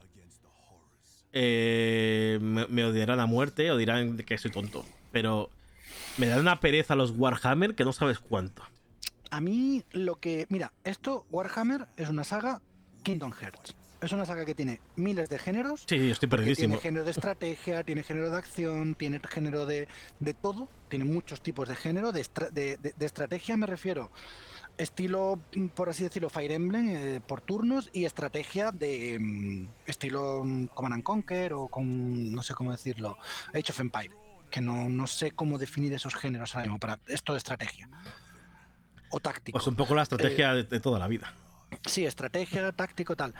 [1.37, 4.87] eh, me, me odiarán a muerte o dirán que soy tonto.
[5.13, 5.51] Pero
[6.17, 8.63] me dan una pereza los Warhammer que no sabes cuánto.
[9.31, 10.47] A mí lo que...
[10.49, 12.61] Mira, esto, Warhammer, es una saga
[13.03, 13.75] Kingdom Hearts.
[14.01, 15.85] Es una saga que tiene miles de géneros.
[15.89, 16.75] Sí, estoy perdidísimo.
[16.75, 19.89] Tiene género de estrategia, tiene género de acción, tiene género de,
[20.21, 20.69] de todo.
[20.89, 22.13] Tiene muchos tipos de género.
[22.13, 24.11] De, estra- de- de- de estrategia me refiero.
[24.77, 30.43] Estilo, mm, por así decirlo, Fire Emblem eh, por turnos y estrategia de mm, estilo
[30.45, 33.17] mm, Command and Conquer o con, no sé cómo decirlo,
[33.53, 34.11] Age of Empire.
[34.51, 36.79] Que no, no sé cómo definir esos géneros ahora mismo.
[36.79, 37.89] Para esto de estrategia.
[39.11, 39.57] O táctico.
[39.59, 41.33] Pues un poco la estrategia Eh, de, de toda la vida.
[41.87, 43.35] Sí, estrategia, táctico, tal.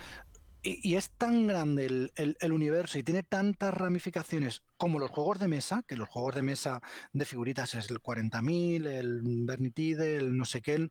[0.67, 5.11] Y, y es tan grande el, el- el universo y tiene tantas ramificaciones como los
[5.11, 6.81] juegos de mesa, que los juegos de mesa
[7.13, 10.91] de figuritas es el 40.000, el Bernitide, el no sé qué, el-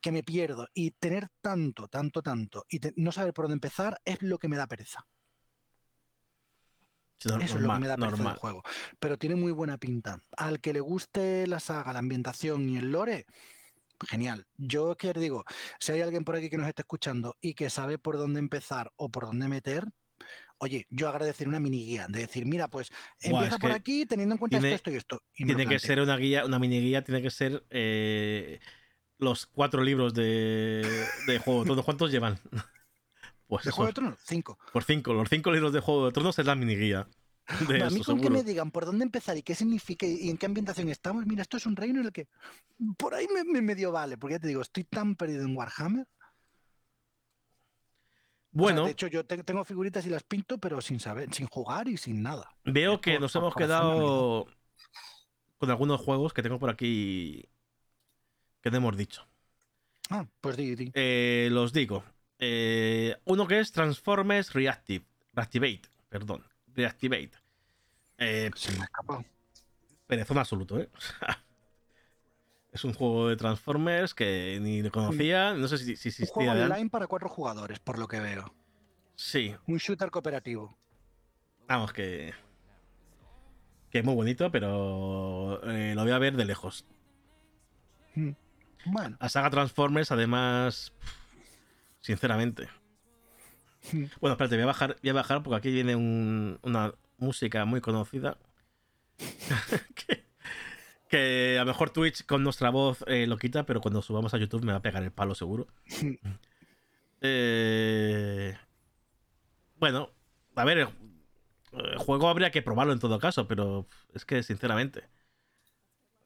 [0.00, 0.68] que me pierdo.
[0.74, 4.48] Y tener tanto, tanto, tanto y te- no saber por dónde empezar es lo que
[4.48, 5.04] me da pereza.
[7.18, 8.36] Eso es lo que me da pereza normal.
[8.38, 8.62] juego.
[8.98, 10.22] Pero tiene muy buena pinta.
[10.36, 13.26] Al que le guste la saga, la ambientación y el lore,
[14.08, 14.46] genial.
[14.56, 15.44] Yo es que digo,
[15.78, 18.92] si hay alguien por aquí que nos esté escuchando y que sabe por dónde empezar
[18.96, 19.84] o por dónde meter,
[20.58, 22.90] oye, yo agradecer una mini guía, de decir, mira, pues
[23.20, 25.22] empieza es por aquí teniendo en cuenta tiene- esto, esto y esto.
[25.34, 28.60] y Tiene que ser una guía, una mini guía, tiene que ser eh,
[29.18, 31.84] los cuatro libros de, de Juego de Tronos.
[31.84, 32.38] ¿Cuántos llevan?
[33.46, 34.18] Pues ¿De eso, Juego de Tronos?
[34.24, 34.58] Cinco.
[34.72, 35.12] por cinco.
[35.12, 37.08] Los cinco libros de Juego de Tronos es la mini guía.
[37.68, 40.38] De a mí con que me digan por dónde empezar y qué significa y en
[40.38, 42.28] qué ambientación estamos, mira, esto es un reino en el que
[42.96, 46.02] por ahí me, me medio vale, porque ya te digo, estoy tan perdido en Warhammer.
[46.02, 46.32] O sea,
[48.52, 51.88] Bueno, de hecho, yo te- tengo figuritas y las pinto, pero sin saber, sin jugar
[51.88, 52.52] y sin nada.
[52.64, 54.46] veo que nos por hemos quedado
[55.58, 57.44] con algunos juegos que tengo por aquí
[58.60, 59.26] que no hemos dicho.
[60.10, 60.90] Ah, pues di, di.
[60.94, 62.02] Eh, los digo.
[62.38, 65.04] Eh, uno que es Transformers Reactive.
[65.32, 66.44] Reactivate, perdón.
[66.74, 67.32] Reactivate.
[68.20, 69.24] Eh, Se me ha escapado.
[70.06, 70.88] perezón absoluto, ¿eh?
[72.72, 75.54] es un juego de Transformers que ni lo conocía.
[75.54, 78.54] No sé si, si Un juego existía online para cuatro jugadores, por lo que veo.
[79.16, 80.76] Sí, Un shooter cooperativo.
[81.66, 82.32] vamos, que.
[83.90, 86.84] Que es muy bonito, pero eh, lo voy a ver de lejos.
[88.14, 88.30] Mm.
[88.86, 90.92] Bueno, La saga Transformers, además.
[92.00, 92.68] Sinceramente.
[93.92, 94.04] Mm.
[94.20, 97.80] Bueno, espérate, voy a bajar, voy a bajar porque aquí viene un- una música muy
[97.80, 98.38] conocida.
[99.94, 100.24] que,
[101.08, 104.38] que a lo mejor Twitch con nuestra voz eh, lo quita, pero cuando subamos a
[104.38, 105.66] YouTube me va a pegar el palo seguro.
[107.22, 108.56] Eh,
[109.76, 110.10] bueno,
[110.56, 110.88] a ver, el,
[111.72, 115.04] el juego habría que probarlo en todo caso, pero es que sinceramente.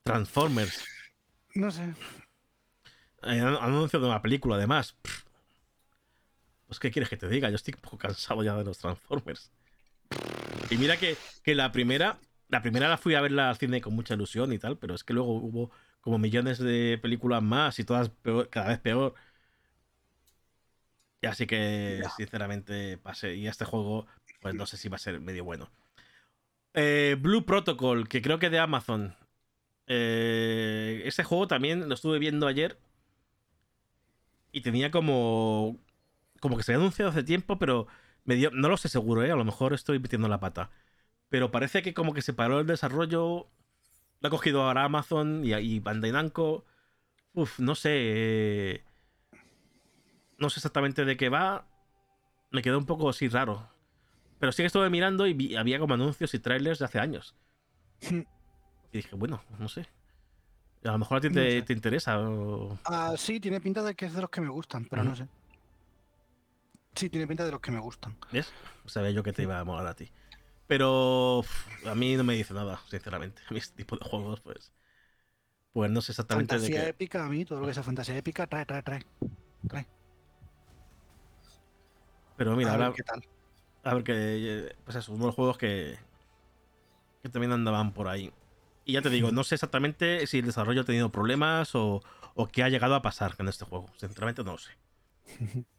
[0.05, 0.85] Transformers.
[1.57, 1.83] no sé.
[3.25, 4.97] Eh, Han anunciado una película, además.
[6.67, 7.51] Pues, ¿qué quieres que te diga?
[7.51, 9.51] Yo estoy un poco cansado ya de los Transformers.
[10.71, 12.19] Y mira que, que la primera.
[12.49, 15.03] La primera la fui a verla al cine con mucha ilusión y tal, pero es
[15.03, 15.71] que luego hubo
[16.01, 19.15] como millones de películas más y todas peor- cada vez peor.
[21.23, 23.35] Y así que, sinceramente, pasé.
[23.35, 24.07] Y este juego,
[24.41, 25.71] pues no sé si va a ser medio bueno.
[26.75, 29.17] Eh, Blue Protocol, que creo que de Amazon.
[29.87, 32.79] Eh, ese juego también lo estuve viendo ayer.
[34.53, 35.79] Y tenía como.
[36.41, 37.87] Como que se había anunciado hace tiempo, pero
[38.25, 39.31] me dio, no lo sé seguro, ¿eh?
[39.33, 40.71] A lo mejor estoy metiendo la pata.
[41.31, 43.49] Pero parece que como que se paró el desarrollo.
[44.21, 46.65] Lo ha cogido ahora Amazon y, y Bandai Namco.
[47.35, 47.91] Uf, no sé.
[47.95, 48.85] eh,
[50.39, 51.67] No sé exactamente de qué va.
[52.53, 53.69] Me quedó un poco así raro.
[54.39, 57.35] Pero sí que estuve mirando y vi- había como anuncios y trailers de hace años.
[58.93, 59.89] Y dije, bueno, no sé.
[60.85, 61.63] A lo mejor a ti No te, sé.
[61.63, 62.21] te interesa.
[62.21, 65.17] o- Ah, sí, tiene pinta de que es de los que me gustan, pero no
[65.17, 65.27] sé.
[66.95, 68.17] Sí, tiene pinta de los que me gustan.
[68.31, 68.55] ¿Ves?
[68.87, 70.11] Sabía yo que te iba a molar a ti.
[70.67, 73.43] Pero uf, a mí no me dice nada, sinceramente.
[73.51, 74.73] A mí este tipo de juegos, pues.
[75.73, 76.93] Pues no sé exactamente Fantasía de qué.
[76.93, 79.03] épica, a mí, todo lo que sea fantasía épica, trae, trae, trae.
[79.69, 79.87] trae.
[82.37, 83.23] Pero mira, a ver ahora, qué tal.
[83.85, 84.15] a ver que.
[84.17, 85.99] eh, Pues eso, uno de los juegos que.
[87.23, 88.33] Que también andaban por ahí.
[88.85, 92.03] Y ya te digo, no sé exactamente si el desarrollo ha tenido problemas o,
[92.35, 93.91] o qué ha llegado a pasar con este juego.
[93.97, 94.73] Sinceramente no lo sé.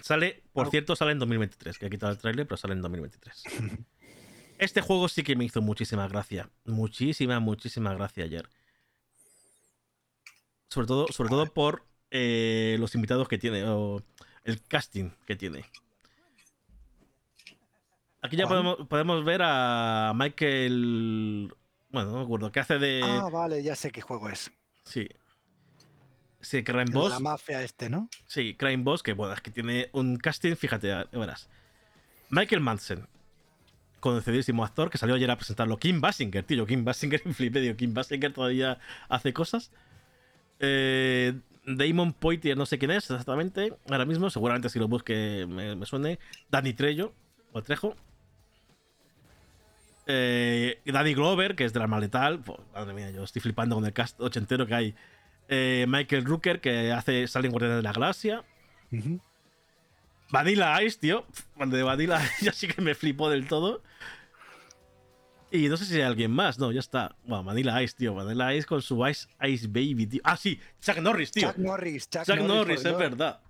[0.00, 3.42] Sale, por cierto, sale en 2023, que he quitado el tráiler, pero sale en 2023.
[4.58, 6.50] Este juego sí que me hizo muchísima gracia.
[6.64, 8.48] Muchísima, muchísima gracia ayer.
[10.68, 14.02] Sobre todo, sobre todo por eh, los invitados que tiene, o
[14.42, 15.64] el casting que tiene.
[18.20, 21.54] Aquí ya podemos, podemos ver a Michael.
[21.90, 23.00] Bueno, no me acuerdo, que hace de.
[23.04, 24.50] Ah, vale, ya sé qué juego es.
[24.84, 25.08] Sí.
[26.48, 27.10] Sí, Crime de Boss.
[27.10, 28.08] La mafia este, ¿no?
[28.26, 31.46] Sí, Crime Boss, que bueno, es que tiene un casting, fíjate, verás.
[32.30, 33.06] Michael Madsen,
[34.00, 35.76] conocidísimo actor, que salió ayer a presentarlo.
[35.76, 38.78] Kim Basinger, tío, Kim Basinger, flipé, digo, Kim Basinger todavía
[39.10, 39.72] hace cosas.
[40.58, 45.76] Eh, Damon Poitier, no sé quién es exactamente, ahora mismo, seguramente si lo busque me,
[45.76, 46.18] me suene.
[46.50, 47.12] Danny Trejo,
[47.52, 47.94] o Trejo.
[50.06, 52.40] Eh, Danny Glover, que es de la Maletal.
[52.40, 54.94] Pues, madre mía, yo estoy flipando con el cast ochentero que hay.
[55.48, 58.44] Eh, Michael Rooker, que hace sale en Guardianes de la Galaxia.
[58.92, 59.20] Ujú.
[60.30, 61.24] Vanilla Ice, tío.
[61.54, 63.82] Cuando de Vanilla Ice ya sí que me flipó del todo.
[65.50, 66.58] Y no sé si hay alguien más.
[66.58, 67.16] No, ya está.
[67.24, 68.14] Bueno, Vanilla Ice, tío.
[68.14, 70.20] Vanilla Ice con su Ice Ice Baby, tío.
[70.24, 70.60] Ah, sí.
[70.82, 71.48] Chuck Norris, tío.
[71.48, 72.98] Chuck Norris, Chuck, Chuck Norris, es Dios.
[72.98, 73.40] verdad.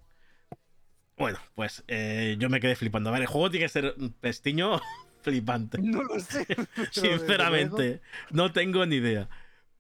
[1.17, 3.11] Bueno, pues eh, yo me quedé flipando.
[3.11, 4.81] A ver, el juego tiene que ser un pestiño
[5.23, 5.79] flipante.
[5.83, 6.47] No lo sé.
[6.93, 8.01] Sinceramente,
[8.31, 9.29] no tengo ni idea.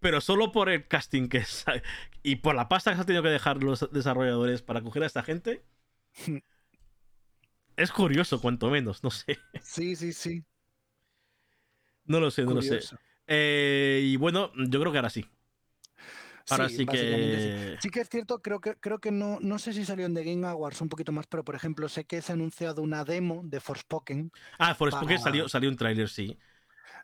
[0.00, 1.82] Pero solo por el casting que sa-
[2.22, 5.06] y por la pasta que se han tenido que dejar los desarrolladores para coger a
[5.06, 5.64] esta gente,
[7.76, 9.02] es curioso, cuanto menos.
[9.02, 9.38] No sé.
[9.62, 10.44] Sí, sí, sí.
[12.04, 12.80] No lo sé, no lo sé.
[13.26, 15.26] Eh, y bueno, yo creo que ahora sí.
[16.50, 17.72] Ahora sí, que.
[17.74, 17.78] Sí.
[17.82, 20.24] Sí que es cierto, creo que, creo que no, no sé si salió en The
[20.24, 23.42] Game Awards un poquito más, pero por ejemplo, sé que se ha anunciado una demo
[23.44, 26.38] de Forspoken, Ah, Forspoken para- salió, salió un tráiler, sí.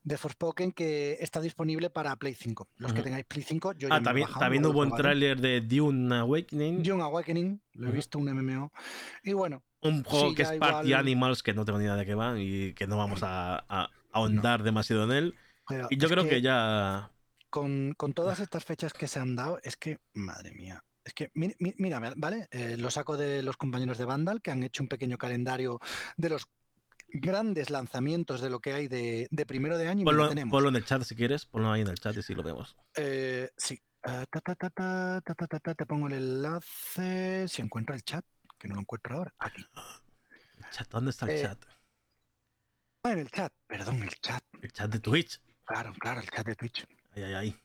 [0.04, 2.68] De Forspoken que está disponible para Play 5.
[2.76, 5.40] Los que tengáis Play 5, yo ya Ah, he también, bajado, también hubo un tráiler
[5.40, 6.82] de Dune Awakening.
[6.84, 8.70] Young Awakening, lo he visto, un MMO.
[9.22, 11.84] Y bueno, Un juego Sí, que ya es Party igual- Animals, que no tengo ni
[11.84, 15.34] idea de qué va y que no vamos a, a ahondar demasiado en él.
[15.68, 17.10] pero Y yo creo que ya.
[17.50, 20.82] con, con todas estas fechas que se han dado, es que, madre mía.
[21.04, 22.48] Es que, mi- mi- mira, ¿vale?
[22.50, 25.78] Eh, lo saco de los compañeros de Vandal, que han hecho un pequeño calendario
[26.16, 26.46] de los
[27.20, 30.04] grandes lanzamientos de lo que hay de, de primero de año.
[30.04, 30.50] Ponlo, tenemos.
[30.52, 32.76] ponlo en el chat si quieres, ponlo ahí en el chat y si lo vemos.
[32.96, 33.80] Eh, sí.
[34.06, 37.48] Uh, ta, ta, ta, te pongo el enlace.
[37.48, 38.24] Si encuentra el chat,
[38.58, 39.34] que no lo encuentro ahora.
[39.38, 39.64] Aquí.
[40.90, 41.58] ¿Dónde está el eh, chat?
[43.04, 44.42] Ah, en el chat, perdón, el chat.
[44.60, 45.40] El chat de Twitch.
[45.64, 46.86] Claro, claro, el chat de Twitch.
[47.14, 47.60] Ay, ay, ay.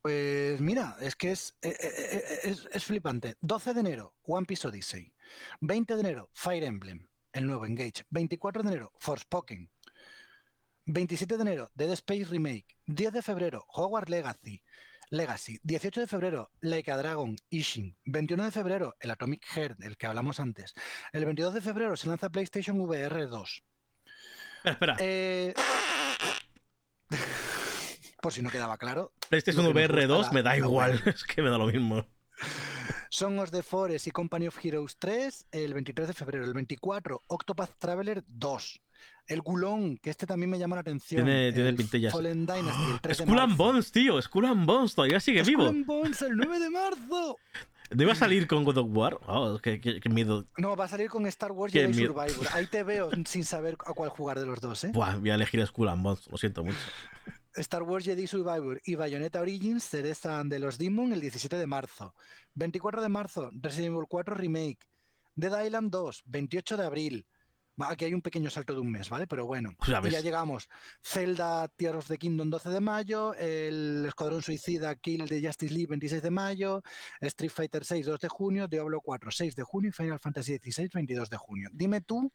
[0.00, 1.78] Pues mira, es que es, es,
[2.44, 3.36] es, es flipante.
[3.40, 5.12] 12 de enero, One Piece Odyssey.
[5.60, 8.04] 20 de enero, Fire Emblem el nuevo Engage.
[8.10, 9.70] 24 de enero, Forspoken.
[10.86, 12.66] 27 de enero, Dead Space Remake.
[12.86, 14.62] 10 de febrero, Hogwarts Legacy.
[15.10, 15.60] Legacy.
[15.62, 17.96] 18 de febrero, Like a Dragon, Ishin.
[18.06, 20.74] 21 de febrero, el Atomic Heart, del que hablamos antes.
[21.12, 23.62] El 22 de febrero se lanza PlayStation VR 2.
[24.64, 24.96] Espera, espera.
[25.00, 25.54] Eh,
[28.22, 31.02] Por si no quedaba claro, PlayStation VR 2 gusta me da igual.
[31.06, 32.06] Es que me da lo mismo.
[33.14, 36.46] Son of the Forest y Company of Heroes 3 el 23 de febrero.
[36.46, 38.80] El 24, Octopath Traveler 2.
[39.26, 41.22] El Gulón, que este también me llama la atención.
[41.26, 42.10] Tiene- tiene pintillas.
[42.10, 43.56] Fallen Dynasty, el 3 de Skull and.
[43.58, 44.22] Bones, tío.
[44.22, 45.68] Skull and Bones todavía sigue Skull vivo.
[45.68, 47.36] and Bones el 9 de marzo.
[47.90, 49.18] ¿No iba a salir con God of War?
[49.26, 50.46] Oh, qué, qué- qué miedo.
[50.56, 51.92] No, va a salir con Star Wars Jedi.
[51.92, 52.48] Survivor.
[52.54, 54.90] Ahí te veo sin saber a cuál jugar de los dos, ¿eh?
[54.94, 56.26] Buah, voy a elegir Skull and Bones.
[56.30, 56.78] Lo siento mucho.
[57.56, 62.14] Star Wars Jedi Survivor y Bayonetta Origins cerezan de los Demon el 17 de marzo.
[62.54, 64.78] 24 de marzo, Resident Evil 4 Remake.
[65.34, 67.26] Dead Island 2, 28 de abril.
[67.78, 69.26] Aquí hay un pequeño salto de un mes, ¿vale?
[69.26, 70.68] Pero bueno, Ya y ya llegamos.
[71.02, 75.88] Zelda Tears of the Kingdom 12 de mayo, el Escuadrón Suicida Kill de Justice League
[75.88, 76.82] 26 de mayo,
[77.20, 80.90] Street Fighter 6 2 de junio, Diablo 4 6 de junio y Final Fantasy 16
[80.92, 81.70] 22 de junio.
[81.72, 82.30] Dime tú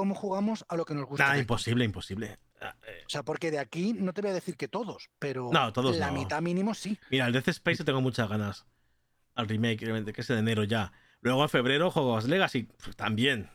[0.00, 1.30] cómo jugamos a lo que nos gusta.
[1.30, 1.40] Aquí.
[1.40, 2.38] imposible, imposible.
[2.60, 5.50] Ah, eh, O sea, porque de aquí no te voy a decir que todos, pero
[5.52, 6.18] No, todos la no.
[6.18, 6.98] mitad mínimo sí.
[7.10, 8.66] Mira, el Death Space tengo muchas ganas.
[9.34, 10.92] Al remake, realmente, que es de enero ya.
[11.20, 13.48] Luego en febrero, Hogwarts Legacy, pues, también.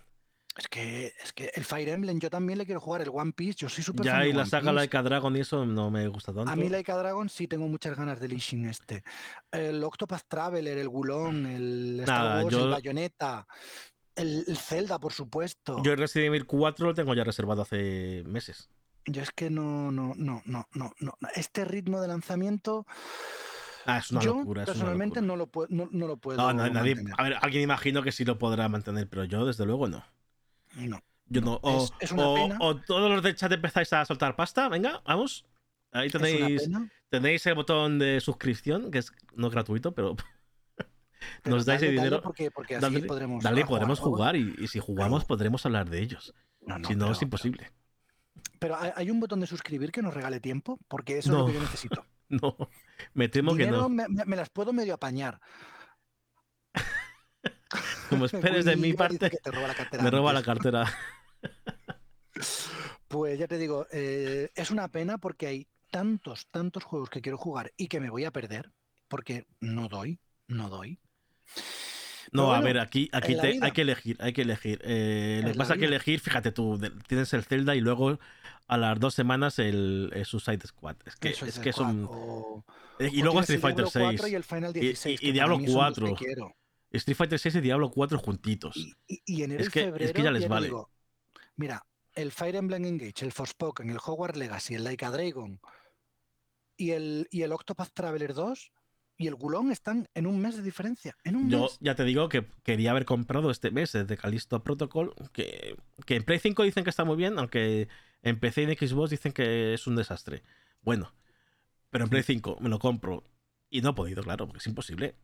[0.57, 3.55] Es que, es que el Fire Emblem yo también le quiero jugar, el One Piece,
[3.59, 4.73] yo soy súper Ya, y la One saga Piece.
[4.75, 6.49] Laika Dragon y eso no me gusta tanto.
[6.49, 9.03] A mí Laika Dragon sí tengo muchas ganas del Ishin este.
[9.51, 13.45] El Octopath Traveler, el Gulón, el Star Nada, Wars, el yo- Bayonetta,
[14.15, 15.81] el, el Zelda, por supuesto.
[15.83, 18.69] Yo el Resident Evil 4 lo tengo ya reservado hace meses.
[19.05, 21.17] Yo es que no, no, no, no, no, no.
[21.35, 22.85] Este ritmo de lanzamiento,
[23.87, 24.63] Ah, es una yo locura.
[24.63, 25.27] es una personalmente locura.
[25.27, 26.37] no lo puedo, no, no lo puedo.
[26.37, 26.95] No, nadie.
[27.17, 30.03] A ver, alguien imagino que sí lo podrá mantener, pero yo, desde luego, no.
[30.75, 31.03] No.
[31.27, 31.59] Yo no.
[31.61, 32.57] O, Es- es una o- pena.
[32.61, 34.69] o todos los del chat empezáis a soltar pasta.
[34.69, 35.45] Venga, vamos.
[35.91, 36.67] Ahí tenéis,
[37.09, 40.15] tenéis el botón de suscripción, que es no gratuito, pero
[41.43, 42.21] pero nos dais el dinero.
[42.21, 43.43] Porque, porque así Dale, podremos.
[43.43, 45.27] dale, ah, podremos jugar y, y si jugamos Claro.
[45.27, 46.33] podremos hablar de ellos.
[46.61, 47.71] No, no, si no, pero- es imposible.
[48.59, 51.53] Pero hay, un botón de suscribir que nos regale tiempo, porque eso es lo que
[51.53, 52.05] yo necesito.
[52.29, 52.57] No,
[53.13, 53.87] me temo que no.
[53.89, 55.39] me, las puedo medio apañar.
[58.09, 60.85] Como esperes de mi parte, que te roba la cartera me roba la cartera.
[63.07, 67.37] Pues ya te digo, eh, es una pena porque hay tantos, tantos juegos que quiero
[67.37, 68.71] jugar y que me voy a perder
[69.07, 70.99] porque no doy, no doy.
[72.31, 74.81] No, Pero a bueno, ver, aquí, aquí te- hay que elegir, hay que elegir.
[74.83, 78.19] Eh, lo que pasa es que elegir, fíjate tú, tienes el Zelda y luego
[78.67, 80.95] a las dos semanas el, el Suicide Squad.
[81.05, 82.07] Es que, es que son.
[82.09, 82.65] o-
[82.99, 84.05] eh, Y o luego Street Fighter Diablo 6.
[84.19, 85.19] 4 y el Final Y- y- 16.
[85.21, 86.17] y que para Diablo mí son los que 4.
[86.17, 86.55] quiero.
[86.91, 88.75] Street Fighter 6 y Diablo 4 juntitos.
[88.75, 90.13] Y, y- y enero Es y que- es febrero.
[90.13, 90.65] que ya les vale.
[90.67, 90.89] digo,
[91.55, 95.59] mira, el Fire Emblem Engage, el Forspoken, el Hogwarts Legacy, el Laika Dragon
[96.75, 98.71] y el, y el Octopath Traveler 2
[99.17, 101.15] y el Gulón están en un mes de diferencia.
[101.23, 101.77] En un Yo mes.
[101.79, 106.23] ya te digo que quería haber comprado este mes desde Callisto Protocol, que, que en
[106.23, 107.87] Play 5 dicen que está muy bien, aunque
[108.23, 110.43] en PC y en Xbox dicen que es un desastre.
[110.81, 111.13] Bueno,
[111.89, 113.23] pero en Play 5 me lo compro
[113.69, 115.15] y no he podido, claro, porque es imposible.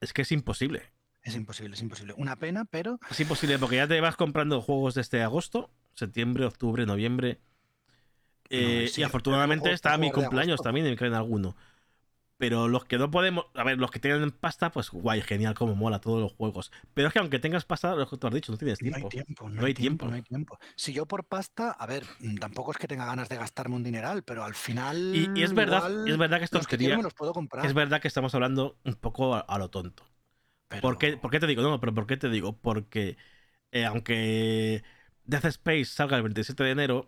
[0.00, 0.82] Es que es imposible.
[1.22, 2.14] Es imposible, es imposible.
[2.18, 6.84] Una pena, pero Es imposible porque ya te vas comprando juegos desde agosto, septiembre, octubre,
[6.84, 7.38] noviembre.
[8.50, 11.56] Eh, sí, y afortunadamente está mi cumpleaños también y me quedan alguno.
[12.36, 13.46] Pero los que no podemos.
[13.54, 16.72] A ver, los que tienen pasta, pues guay, genial, como mola todos los juegos.
[16.92, 19.06] Pero es que aunque tengas pasta, lo que tú has dicho, no tienes no tiempo.
[19.06, 19.48] hay tiempo.
[19.48, 20.06] No, No hay tiempo.
[20.08, 20.58] No hay tiempo.
[20.74, 23.84] Si yo por pasta, a ver, mm, tampoco es que tenga ganas de gastarme un
[23.84, 25.12] dineral, pero al final.
[25.14, 26.96] Y, y es verdad, igual es verdad que esto los que quiero quería.
[26.96, 27.64] me los puedo comprar.
[27.66, 30.04] Es verdad que estamos hablando un poco a, a lo tonto.
[30.66, 31.62] pero- ¿Por, qué, por qué te digo?
[31.62, 32.56] No, pero ¿por qué te digo?
[32.58, 33.16] Porque
[33.70, 34.82] eh, aunque
[35.24, 37.06] Death Space salga el 27 de enero,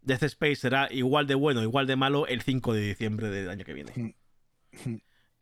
[0.00, 3.66] Death Space será igual de bueno, igual de malo el 5 de diciembre del año
[3.66, 4.16] que viene.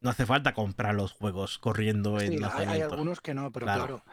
[0.01, 2.95] No hace falta comprar los juegos corriendo en Sí, hay, hay lanzamiento.
[2.95, 3.85] algunos que no, pero Claro.
[3.87, 4.05] claro.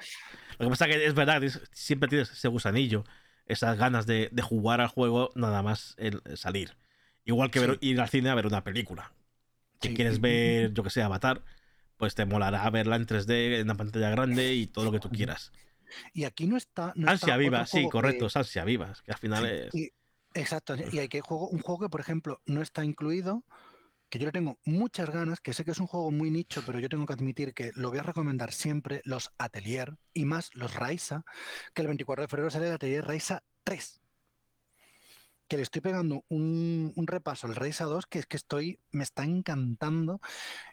[0.60, 3.06] Lo que pasa es que es verdad, es- siempre tienes ese gusanillo,
[3.46, 6.76] esas ganas de, de jugar al juego nada más el salir.
[7.24, 9.14] Igual que ver- ir al cine a ver una película.
[9.82, 9.94] Si Sí.
[9.96, 11.44] quieres ver, yo que sé, Avatar,
[11.96, 15.10] pues te molará verla en 3D, en una pantalla grande y todo lo que tú
[15.10, 15.52] quieras.
[16.14, 16.92] Y aquí no está.
[16.96, 19.74] no Ansia está viva, sí, correcto, que- es ansia viva, es que al final es...
[19.74, 19.90] y-
[20.34, 20.76] exacto.
[20.76, 23.46] Y hay que juego, un juego que, por ejemplo, no está incluido,
[24.10, 26.80] que yo le tengo muchas ganas, que sé que es un juego muy nicho, pero
[26.80, 30.74] yo tengo que admitir que lo voy a recomendar siempre, los Atelier y más los
[30.76, 31.26] Raisa,
[31.74, 34.02] que el 24 de febrero sale el Atelier Raisa 3.
[35.50, 39.04] Que le estoy pegando un, un repaso al Raisa 2, que es que estoy, me
[39.04, 40.20] está encantando.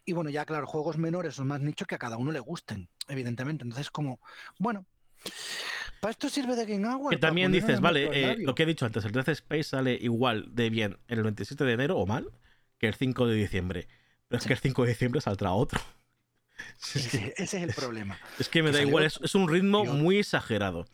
[0.04, 2.88] Y bueno, ya claro, juegos menores son más nicho que a cada uno le gusten,
[3.08, 3.62] evidentemente.
[3.62, 4.20] Entonces, como,
[4.58, 4.84] bueno,
[6.00, 7.10] para esto sirve de Game Hour.
[7.10, 10.54] Que también dices, vale, eh, lo que he dicho antes, el Death Space sale igual
[10.54, 12.30] de bien el 27 de enero o mal
[12.84, 13.88] que el 5 de diciembre.
[14.28, 15.80] Pero es que el 5 de diciembre saldrá otro.
[16.94, 18.16] Ese, ese es el problema.
[18.38, 20.86] es que me que da salió igual, es, es un ritmo yo- muy exagerado.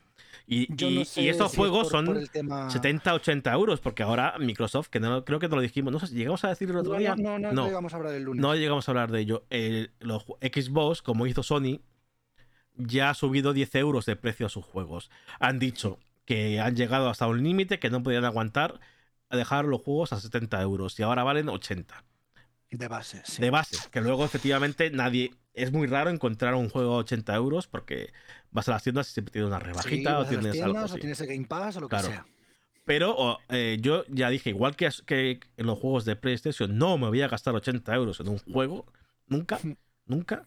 [0.46, 3.80] Y, Yo y- no y sé estos si juegos por son tema- 70, 80 euros,
[3.80, 6.70] porque ahora Microsoft, que no, creo que no lo dijimos, no sé, llegamos a decir
[6.70, 7.14] el otro No, día.
[7.14, 8.40] no, no, no, no, llegamos a hablar el lunes.
[8.42, 9.44] no llegamos a hablar de ello.
[9.50, 11.80] El- los Xbox, como hizo Sony,
[12.76, 15.10] ya ha subido 10 euros de precio a sus juegos.
[15.38, 18.80] Han dicho que han llegado hasta un límite que no podían aguantar
[19.30, 22.04] a dejar los juegos a 70 euros y ahora valen 80
[22.70, 23.40] De base, sí.
[23.40, 23.76] de base.
[23.90, 25.32] Que luego, efectivamente, nadie.
[25.54, 28.12] Es muy raro encontrar un juego a 80 euros porque
[28.50, 30.94] vas a las tiendas y siempre tienes una rebajita o tienes algo tiendas, así.
[30.94, 32.08] o tienes el Game Pass o lo Claro.
[32.08, 32.26] que sea.
[32.84, 34.88] Pero eh, yo ya dije, igual que,
[35.56, 38.86] en los juegos de PlayStation, no me voy a gastar 80 euros en un juego,
[39.26, 39.58] nunca,
[40.06, 40.46] nunca.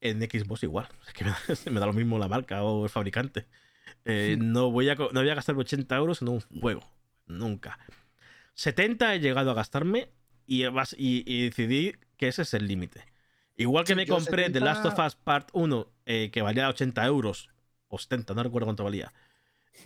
[0.00, 0.88] En Xbox igual.
[1.08, 1.38] Es que me da,
[1.70, 3.46] me da lo mismo la marca o el fabricante.
[4.04, 6.82] Eh, no, voy a, no voy a gastar 80 euros en un juego.
[7.26, 7.78] Nunca.
[8.54, 10.10] 70 he llegado a gastarme
[10.46, 13.04] y, y, y decidí que ese es el límite.
[13.56, 16.68] Igual que Sí, me compré The 70 Last of Us Part 1, eh, que valía
[16.68, 17.50] 80 euros,
[17.88, 19.12] o 70, no recuerdo cuánto valía.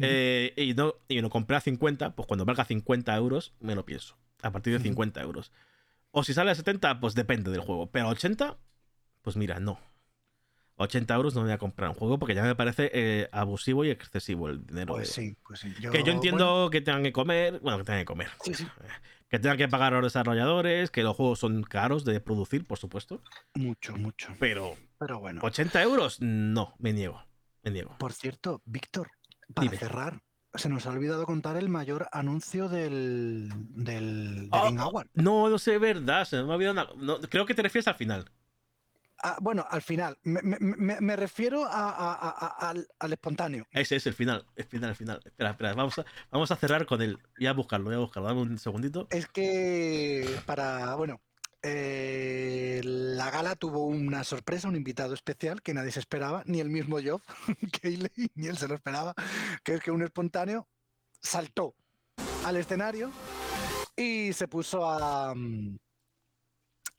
[0.01, 3.85] Eh, y, no, y lo compré a 50, pues cuando valga 50 euros, me lo
[3.85, 4.16] pienso.
[4.43, 4.85] A partir de Ujú.
[4.85, 5.52] 50 euros.
[6.10, 7.90] O si sale a 70, pues depende del juego.
[7.90, 8.56] Pero a 80,
[9.23, 9.78] pues mira, no.
[10.78, 13.90] 80 euros no voy a comprar un juego porque ya me parece eh, abusivo y
[13.90, 14.94] excesivo el dinero.
[14.94, 15.72] Pues sí, pues sí.
[15.92, 18.66] que yo entiendo que tengan que comer, bueno, que tengan que comer, Sí, sí.
[19.28, 22.78] que tengan que pagar a los desarrolladores, que los juegos son caros de producir, por
[22.78, 23.20] supuesto,
[23.55, 24.28] Mucho, mucho.
[24.38, 25.40] pero Pero bueno.
[25.44, 27.22] 80 euros, no, me niego,
[27.62, 27.96] me niego.
[27.98, 29.10] Por cierto, Víctor,
[29.55, 29.76] para Dime.
[29.78, 30.22] cerrar,
[30.55, 35.09] se nos ha olvidado contar el mayor anuncio del, del, del Ah, Game Award.
[35.14, 37.94] No, no sé, verdad, se me ha olvidado una- no, creo que te refieres al
[37.96, 38.30] final.
[39.23, 43.66] Ah, bueno, al final, me, me- me- me refiero a- al, al espontáneo.
[43.73, 45.20] Ese es el final, el final, el final.
[45.24, 47.19] Espera, espera, vamos a, vamos a cerrar con él.
[47.36, 49.09] Voy a buscarlo, voy a buscarlo, dame un segundito.
[49.11, 51.20] Es que para, bueno,
[51.62, 56.70] eh, la gala tuvo una sorpresa, un invitado especial que nadie se esperaba, ni el
[56.70, 57.20] mismo Job,
[58.36, 59.15] ni él se lo esperaba,
[59.65, 60.69] que es que un espontáneo
[61.20, 61.74] saltó
[62.45, 63.11] al escenario
[63.97, 65.77] y se puso a, mm,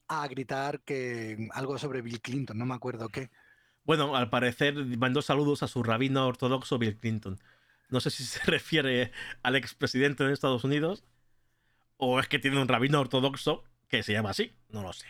[0.10, 3.30] a gritar que algo sobre Bill Clinton, no me acuerdo qué.
[3.84, 7.40] Bueno, al parecer mandó saludos a su rabino ortodoxo Bill Clinton.
[7.90, 9.12] No sé si se refiere
[9.44, 11.06] al expresidente de Estados Unidos
[11.98, 15.08] o es que tiene un rabino ortodoxo que se llama así, no lo sé.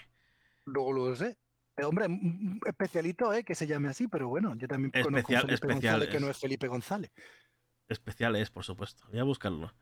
[0.65, 1.37] Luego lo sé.
[1.77, 2.07] Eh, hombre,
[2.65, 3.43] especialito, ¿eh?
[3.43, 6.19] Que se llame así, pero bueno, yo también conozco a Especial- Felipe especial González, que
[6.19, 7.11] no es Felipe González.
[7.87, 9.05] Especial es, por supuesto.
[9.09, 9.73] Voy a buscarlo.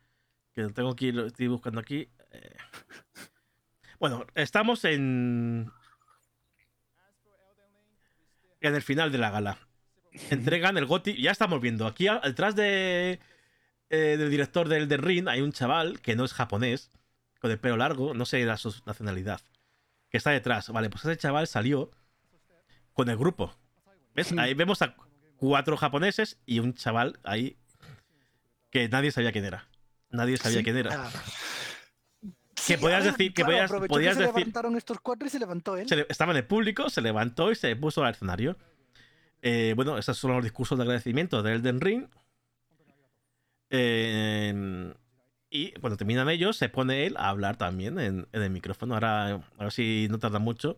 [0.54, 2.10] Que tengo aquí, lo estoy buscando aquí.
[2.32, 2.56] Eh,
[4.00, 5.72] Bueno, estamos en.
[8.62, 9.60] En el final de la gala.
[10.30, 11.22] Entregan el GOTI.
[11.22, 11.86] Ya estamos viendo.
[11.88, 13.20] Aquí detrás de.
[13.90, 16.92] eh, del director del The Ring hay un chaval que no es japonés.
[17.40, 18.14] Con el pelo largo.
[18.14, 19.42] No sé la su nacionalidad.
[20.10, 20.70] Que está detrás.
[20.70, 21.92] Vale, pues ese chaval salió.
[22.94, 23.56] Con el grupo.
[24.16, 24.34] ¿Ves?
[24.38, 24.96] Ahí vemos a
[25.38, 27.58] cuatro japoneses y un chaval ahí
[28.72, 29.68] que nadie sabía quién era.
[30.10, 31.12] Nadie sabía Sí, quién era.
[32.58, 35.28] Que sí, podías ver, decir- que claro, podías- podías que se decir- levantaron estos cuatro
[35.28, 35.88] y se levantó él.
[35.88, 38.58] Se le- estaba en el público, se levantó y se puso al escenario.
[39.42, 42.08] Eh, bueno, esos son los discursos de agradecimiento de Elden Ring.
[43.70, 44.94] Eh,
[45.50, 48.96] y cuando terminan ellos, se pone él a hablar también en, en el micrófono.
[48.96, 50.78] Ahora, a ver si no tarda mucho.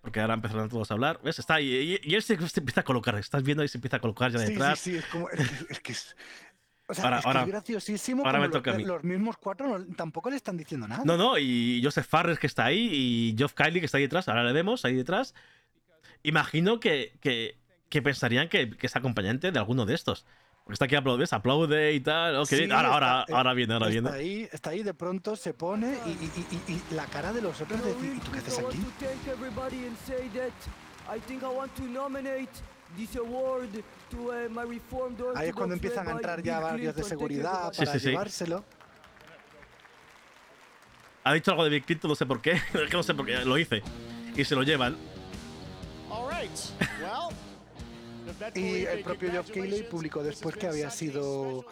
[0.00, 1.20] Porque ahora empezaron todos a hablar.
[1.22, 1.38] ¿Ves?
[1.38, 2.00] Está ahí.
[2.04, 3.14] Y, y él se, se empieza a colocar.
[3.16, 4.78] Estás viendo y se empieza a colocar ya Sí, sí, detrás.
[4.80, 5.28] sí, es como.
[5.30, 6.16] Es, que es-
[6.92, 8.24] o sea, Ahora- es que ahora- es graciosísimo.
[8.24, 8.84] ahora me los- toca a mí.
[8.84, 11.02] Los mismos cuatro no- tampoco le están diciendo nada.
[11.04, 14.28] No, no, y Joseph Farres que está ahí y Geoff Kylie que está ahí detrás,
[14.28, 15.34] ahora le vemos ahí detrás.
[16.22, 17.56] Imagino que, que,
[17.88, 20.24] que pensarían que, que es acompañante de alguno de estos.
[20.64, 22.36] Porque está aquí aplaude, aplaude y tal.
[22.36, 24.16] ok, Sí, ahora, ahora, está- ahora viene, ahora está viene.
[24.16, 26.32] ahí, está ahí, de pronto se pone y, y-
[26.68, 28.78] y- y- y la cara de los otros de decir, ¿y tú qué haces aquí?
[35.34, 38.08] Ahí es cuando empiezan a entrar ya varios de seguridad para sí, sí.
[38.10, 38.64] llevárselo.
[41.24, 42.52] Ha dicho algo de Bill Clinton, no sé por qué.
[42.74, 43.82] Es que no sé por qué, lo hice.
[44.34, 44.96] Y se lo llevan.
[48.54, 51.64] Y el propio Geoff Keighley publicó después que había sido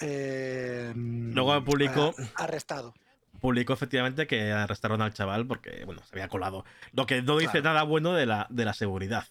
[0.00, 2.94] eh, Luego publicó- a- arrestado.
[3.40, 6.64] Publicó efectivamente que arrestaron al chaval porque, bueno, se había colado.
[6.92, 7.64] Lo que no dice Claro.
[7.74, 9.24] nada bueno de la, de la seguridad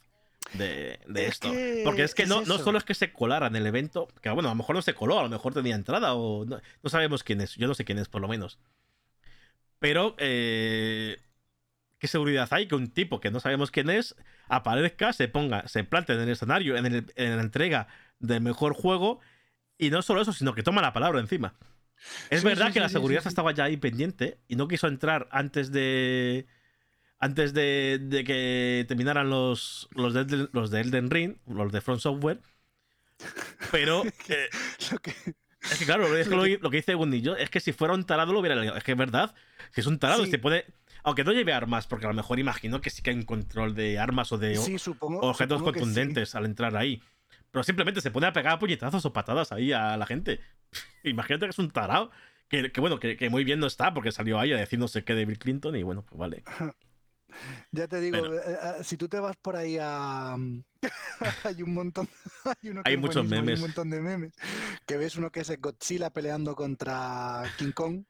[0.53, 1.51] de, de Es esto.
[1.51, 4.07] que porque es que es no, no solo es que se colara en el evento,
[4.21, 6.59] que bueno, a lo mejor no se coló, a lo mejor tenía entrada o no,
[6.83, 7.55] no sabemos quién es.
[7.55, 8.59] Yo no sé quién es, por lo menos.
[9.79, 11.17] Pero, eh,
[11.99, 14.15] ¿qué seguridad hay que un tipo que no sabemos quién es
[14.49, 17.87] aparezca, se ponga, se plante en el escenario, en, el- en la entrega
[18.19, 19.19] del mejor juego?
[19.77, 21.55] Y no solo eso, sino que toma la palabra encima.
[22.29, 24.87] Es Sí, verdad sí, que sí, la seguridad estaba ya ahí pendiente y no quiso
[24.87, 26.47] entrar antes de.
[27.23, 31.79] Antes de, de que terminaran los, los, de, Elden- los de Elden Ring, los de
[31.79, 32.39] Front Software.
[33.71, 34.49] Pero eh,
[34.91, 35.13] Lo que-
[35.61, 38.05] es que claro, es que lo, lo que dice Gundillo es que si fuera un
[38.05, 38.75] tarado lo hubiera leído.
[38.75, 39.35] Es que es verdad.
[39.71, 40.31] Si es un tarado, Sí.
[40.31, 40.65] se puede.
[41.03, 43.73] Aunque no lleve armas, porque a lo mejor imagino que sí que hay un control
[43.75, 45.85] de armas o de sí, supongo, objetos supongo que sí.
[45.85, 47.01] contundentes al entrar ahí.
[47.51, 50.39] Pero simplemente se pone a pegar puñetazos o patadas ahí a la gente.
[51.03, 52.09] Imagínate que es un tarado.
[52.49, 54.87] Que, que bueno, que, que muy bien no está, porque salió ahí a decir no
[54.89, 56.43] sé qué de Bill Clinton y bueno, pues vale.
[57.71, 58.35] Ya te digo, Bueno.
[58.35, 60.35] eh, eh, si tú te vas por ahí a...
[61.43, 62.07] hay un montón...
[62.61, 63.59] hay, uno que Hay muchos memes.
[63.59, 64.33] un montón de memes.
[64.85, 68.03] Que ves uno que es Godzilla peleando contra King Kong.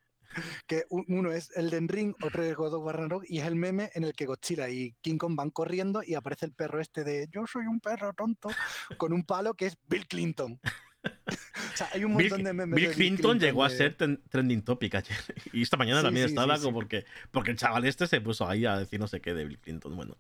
[0.66, 4.06] Que uno es Elden Ring, otro es God of Ragnarok, y es el meme en
[4.06, 7.46] el que Godzilla y King Kong van corriendo y aparece el perro este de yo
[7.46, 8.50] soy un perro tonto
[8.98, 10.58] con un palo que es Bill Clinton.
[11.04, 12.76] O sea, hay un Bill, montón de memes.
[12.76, 15.18] Bill de Clinton llegó a ser ten- trending topic ayer.
[15.54, 18.22] Y esta mañana Sí, también sí, estaba sí, como porque, porque el chaval este se
[18.22, 19.96] puso ahí a decir no sé qué de Bill Clinton.
[19.96, 20.18] Bueno,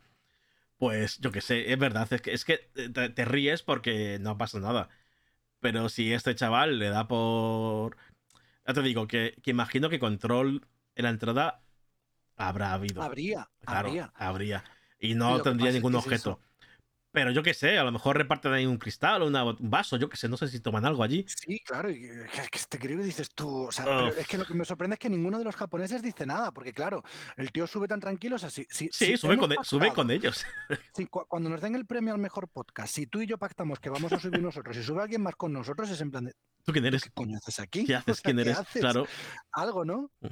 [0.78, 4.38] pues yo qué sé, es verdad, es que, es que te, te ríes porque no
[4.38, 4.90] pasa nada.
[5.60, 7.98] Pero si este chaval le da por...
[8.66, 11.62] Ya te digo, que, que imagino que control en la entrada
[12.36, 13.04] habrá habido.
[13.04, 14.12] Habría, Claro, habría.
[14.16, 14.64] habría.
[15.00, 16.40] Y no tendría ningún es objeto.
[17.14, 19.98] Pero yo qué sé, a lo mejor reparten ahí un cristal o una- un vaso,
[19.98, 21.26] yo qué sé, no sé si toman algo allí.
[21.28, 23.88] Sí, claro, y eh, es que te creo que dices tú, o sea, Oh.
[24.10, 26.52] pero es que lo que me sorprende es que ninguno de los japoneses dice nada,
[26.52, 27.04] porque claro,
[27.36, 29.92] el tío sube tan tranquilo, o sea, si, si, Sí, si sube, con, e- sube
[29.92, 30.46] con ellos.
[30.96, 33.80] si cu- cuando nos den el premio al mejor podcast, si tú y yo pactamos
[33.80, 36.34] que vamos a subir nosotros y sube alguien más con nosotros, es en plan de,
[36.64, 37.04] ¿Tú quién eres?
[37.04, 37.84] ¿qué coño haces aquí?
[37.86, 38.18] ¿Qué O haces?
[38.18, 38.58] sea, ¿Quién ¿qué eres?
[38.58, 38.82] haces?
[38.82, 39.06] Claro.
[39.52, 40.12] Algo, ¿no?
[40.22, 40.28] Mm.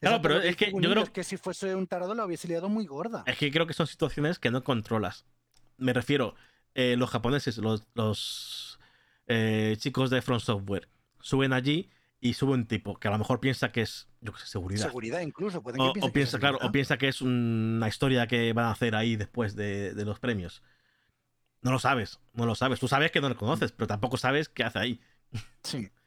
[0.00, 2.68] Claro, pero es que yo creo- es que si fuese un tarado lo hubiese liado
[2.68, 3.24] muy gorda.
[3.26, 5.24] Es que creo que son situaciones que no controlas.
[5.76, 6.34] Me refiero,
[6.74, 8.78] eh, los japoneses, los, los
[9.26, 10.88] eh, chicos de Front Software,
[11.20, 11.90] suben allí
[12.20, 14.86] y sube un tipo que a lo mejor piensa que es, yo qué sé, seguridad.
[14.86, 17.86] Seguridad incluso, pueden O, que o piensen que piensa, claro, o piensa que es una
[17.88, 20.62] historia que van a hacer ahí después de, de los premios.
[21.60, 22.78] No lo sabes, no lo sabes.
[22.78, 25.00] Tú sabes que no lo conoces, pero tampoco sabes qué hace ahí.
[25.62, 25.90] Sí.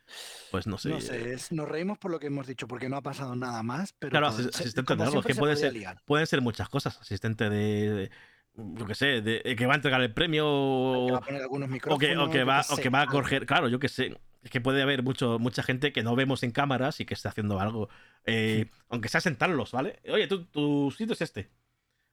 [0.51, 0.87] Pues no sé.
[0.87, 3.61] No sé, es- nos reímos por lo que hemos dicho, porque no ha pasado nada
[3.61, 6.01] más, pero Claro, asistente de algo, que se puede ser- liar.
[6.05, 6.97] Pueden ser muchas cosas.
[7.01, 8.09] Asistente de-
[8.57, 11.21] yo qué sé, de, eh, que va a entregar el premio Que va o, a
[11.21, 13.45] poner algunos o que, micrófonos, o que va, o que a correr.
[13.45, 14.17] Claro, yo qué sé.
[14.43, 17.29] Es que puede haber mucho, mucha gente que no vemos en cámaras y que está
[17.29, 17.89] haciendo algo.
[18.25, 19.99] eh, Aunque sea sentarlos, ¿vale?
[20.09, 21.49] Oye, tu sitio es este.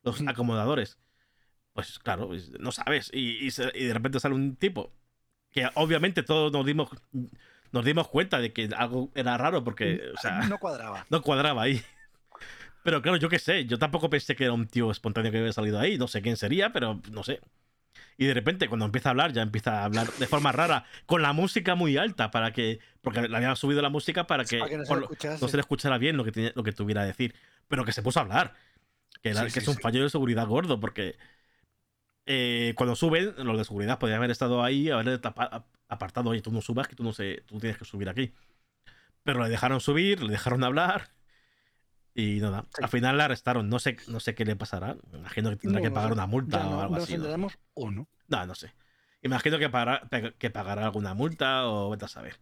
[0.03, 0.29] Los Ujú.
[0.31, 0.99] acomodadores.
[1.73, 3.11] Pues claro, pues, no sabes.
[3.13, 4.93] Y, y se- y de repente sale un tipo
[5.51, 6.89] que obviamente todos nos dimos,
[7.73, 11.07] nos dimos cuenta de que algo era raro porque, o sea, no cuadraba.
[11.11, 11.83] no cuadraba ahí.
[12.85, 15.53] Pero claro, yo qué sé, yo tampoco pensé que era un tío espontáneo que había
[15.55, 17.41] salido ahí, no sé quién sería, pero no sé.
[18.19, 21.23] Y de repente, cuando empieza a hablar, ya empieza a hablar de forma rara, con
[21.23, 22.81] la música muy alta, para que.
[23.03, 25.01] Porque le habían subido la música para que, para que no se lo
[25.41, 27.35] no le escuchara bien lo que, tenía- lo que tuviera a decir.
[27.69, 28.55] Pero que se puso a hablar.
[29.23, 29.81] Que, era- Sí, que sí, es un sí.
[29.83, 31.17] fallo de seguridad gordo, porque
[32.27, 35.21] eh, cuando suben, los de seguridad podrían haber estado ahí, haber
[35.89, 38.33] apartado, oye, tú no subas, que tú no sé, tú tienes que subir aquí.
[39.23, 41.11] Pero le dejaron subir, le dejaron hablar.
[42.15, 42.83] Y nada, Sí.
[42.83, 43.69] al final la arrestaron.
[43.69, 44.97] No sé, no sé qué le pasará.
[45.13, 47.13] Imagino que tendrá No que pagar una multa o algo así.
[47.13, 47.17] ¿no?
[47.17, 48.09] enteraremos o no.
[48.29, 48.73] No, no sé.
[49.23, 50.09] Imagino que, pagará,
[50.39, 52.39] que pagará alguna multa o vete a saber.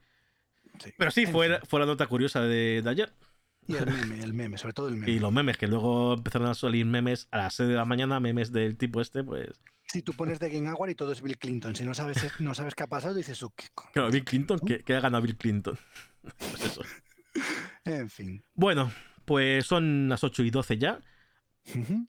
[0.79, 0.93] Sí.
[0.99, 3.13] Pero sí, fue, fue la nota curiosa de, de ayer.
[3.69, 5.07] Y el meme, el meme, sobre todo el meme.
[5.13, 8.19] Y los memes, que luego empezaron a salir memes a las 6 de la mañana,
[8.21, 9.49] memes del tipo este, pues.
[9.87, 12.55] Si tú pones de Game Hour y todo es Bill Clinton, si no sabes, no
[12.55, 13.89] sabes qué ha pasado, dices, "Oh, qué co-".
[13.93, 15.79] Claro, Bill Clinton, que, que ha ganado Bill Clinton.
[16.39, 16.83] Pues eso.
[17.85, 18.45] En fin.
[18.55, 18.93] Bueno,
[19.33, 21.01] pues son las 8 y 12 ya.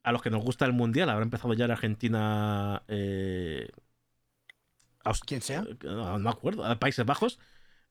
[0.02, 2.82] A los que nos gusta el mundial, habrá empezado ya la Argentina.
[2.86, 3.66] Eh,
[5.04, 5.60] Aus- Quien sea.
[5.66, 6.66] eh, No, no me acuerdo.
[6.66, 7.38] a Países Bajos.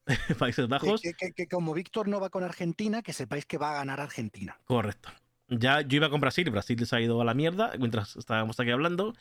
[0.37, 1.01] Países Bajos.
[1.01, 3.99] Que, que- que como Víctor no va con Argentina, que sepáis que va a ganar
[3.99, 4.59] Argentina.
[4.65, 5.09] Correcto.
[5.47, 8.69] Ya yo iba con Brasil, Brasil se ha ido a la mierda mientras estábamos aquí
[8.69, 9.15] hablando.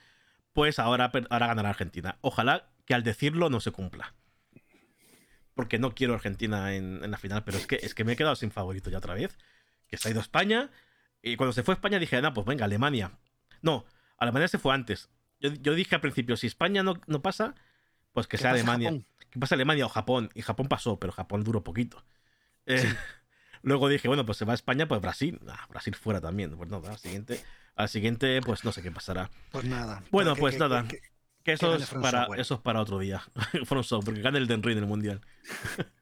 [0.52, 2.18] Pues ahora, ahora ganará Argentina.
[2.20, 4.12] Ojalá que al decirlo no se cumpla.
[5.55, 8.16] Porque no quiero Argentina en, en la final, pero es que, es que me he
[8.16, 9.39] quedado sin favorito ya otra vez.
[9.93, 10.70] Que se ha ido España.
[11.23, 13.12] Y cuando se fue España dije, no, pues venga, Alemania.
[13.60, 13.85] No,
[14.16, 15.10] Alemania se fue antes.
[15.39, 17.55] Yo, yo dije al principio, si España no, no pasa,
[18.12, 18.89] pues que ¿Qué sea Alemania.
[18.89, 19.06] Japón?
[19.31, 20.31] ¿Qué pasa Alemania o Japón?
[20.35, 22.02] Y Japón pasó, pero Japón duró poquito.
[22.64, 22.82] Eh,
[23.62, 25.39] luego dije, bueno, pues se va a España, pues Brasil.
[25.47, 26.56] Ah, Brasil fuera también.
[26.56, 27.44] Pues nada, al siguiente,
[27.77, 29.31] al siguiente, pues no sé qué pasará.
[29.51, 30.02] Pues nada.
[30.10, 30.89] Bueno, Que- pues que- nada.
[30.89, 31.02] que-
[31.44, 33.23] Que eso, es para, eso es para otro día.
[33.66, 35.20] From Software, que gane el Den Ring en el mundial.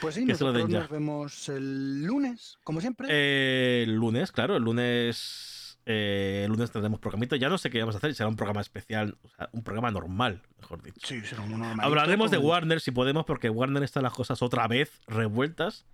[0.00, 3.08] pues sí, nosotros nos vemos el lunes, como siempre.
[3.10, 5.78] Eh, el lunes, claro, el lunes.
[5.86, 7.36] eh, el lunes tendremos programita.
[7.36, 8.14] Ya no sé qué vamos a hacer.
[8.14, 11.06] Será un programa especial, o sea, un programa normal, mejor dicho.
[11.06, 14.66] sí, será uno normalito Hablaremos de Warner si podemos, porque Warner están las cosas otra
[14.68, 15.86] vez revueltas.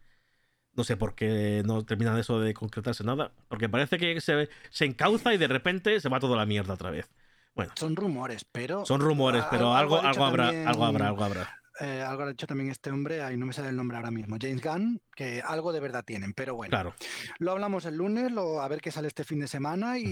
[0.75, 3.33] No sé por qué no terminan eso de concretarse nada.
[3.49, 6.75] Porque parece que se, se encauza y de repente se va todo a la mierda
[6.75, 7.09] otra vez.
[7.55, 8.85] Bueno, Son rumores, pero.
[8.85, 11.63] son rumores, pero algo, algo habrá, también- algo habrá, algo habrá.
[11.81, 14.37] Eh, algo ha dicho también este hombre, ahí no me sale el nombre ahora mismo,
[14.41, 16.71] James Gunn, que algo de verdad tienen, pero bueno.
[16.71, 16.95] Claro.
[17.39, 20.05] Lo hablamos el lunes, lo, a ver qué sale este fin de semana y,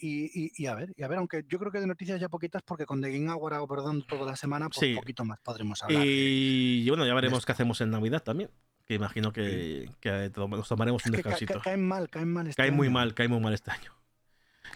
[0.00, 2.28] y- y- y a ver, y a ver, aunque yo creo que de noticias ya
[2.28, 4.90] poquitas, porque con The Game Hour abordando toda la semana, pues Sí.
[4.94, 6.02] un poquito más podremos hablar.
[6.02, 8.50] de- Y bueno, ya veremos qué hacemos en Navidad también.
[8.86, 11.60] Que imagino que, que to- nos tomaremos un ca- ca- descansito.
[11.60, 12.46] caen mal, caen mal.
[12.46, 13.92] este Cae muy mal, cae muy mal este año.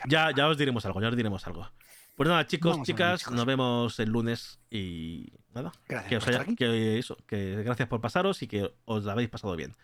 [0.08, 1.70] Ya, ya os diremos algo, ya os diremos algo.
[2.14, 3.34] Pues nada, chicos, Vamos a ver, chicas, chicos.
[3.34, 5.72] nos vemos el lunes y nada.
[5.88, 9.12] Gracias Que os por haya, que eso, que gracias por pasaros y que os la
[9.12, 9.74] habéis pasado bien.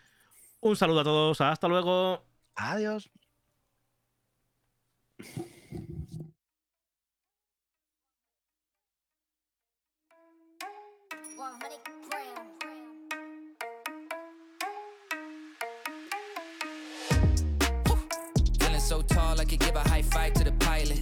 [0.61, 2.23] Un saludo a todos, hasta luego.
[2.55, 3.09] Adiós.
[18.59, 21.01] Feeling so tall, I could give a high five to the pilot.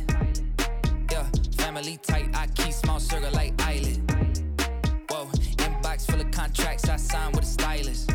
[1.78, 4.02] Family tight, I keep small circle like island.
[5.12, 5.28] Whoa,
[5.58, 8.10] inbox full of contracts, I signed with a stylist.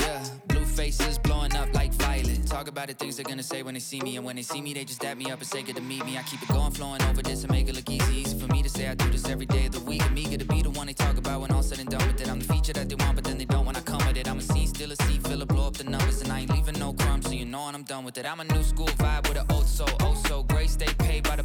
[0.00, 2.44] Yeah, blue faces blowing up like violet.
[2.44, 4.16] Talk about the things they're gonna say when they see me.
[4.16, 6.04] And when they see me, they just dap me up and say good to meet
[6.04, 6.18] me.
[6.18, 8.16] I keep it going, flowing over this and make it look easy.
[8.16, 10.02] Easy for me to say I do this every day of the week.
[10.02, 12.20] I'm eager to be the one they talk about when all said and done with
[12.20, 12.28] it.
[12.28, 14.28] I'm the feature that they want, but then they don't when I come with it.
[14.28, 16.20] I'm a scene, still a seat, filler, blow up the numbers.
[16.22, 18.26] And I ain't leaving no crumbs, so you know when I'm done with it.
[18.26, 19.88] I'm a new school vibe with an old soul.
[20.00, 21.44] Oh, so great, stay paid by the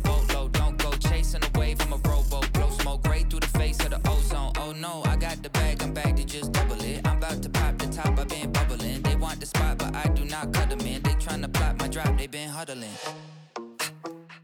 [1.63, 2.51] wave from a rowboat.
[2.53, 4.51] Blow smoke right through the face of the ozone.
[4.63, 6.99] Oh no, I got the bag, I'm back to just double it.
[7.07, 9.01] I'm about to pop the top, I've been bubbling.
[9.01, 11.01] They want the spot, but I do not cut them in.
[11.07, 12.97] They tryna plot my drop, they been huddling.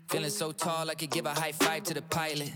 [0.10, 2.54] Feeling so tall, I could give a high five to the pilot.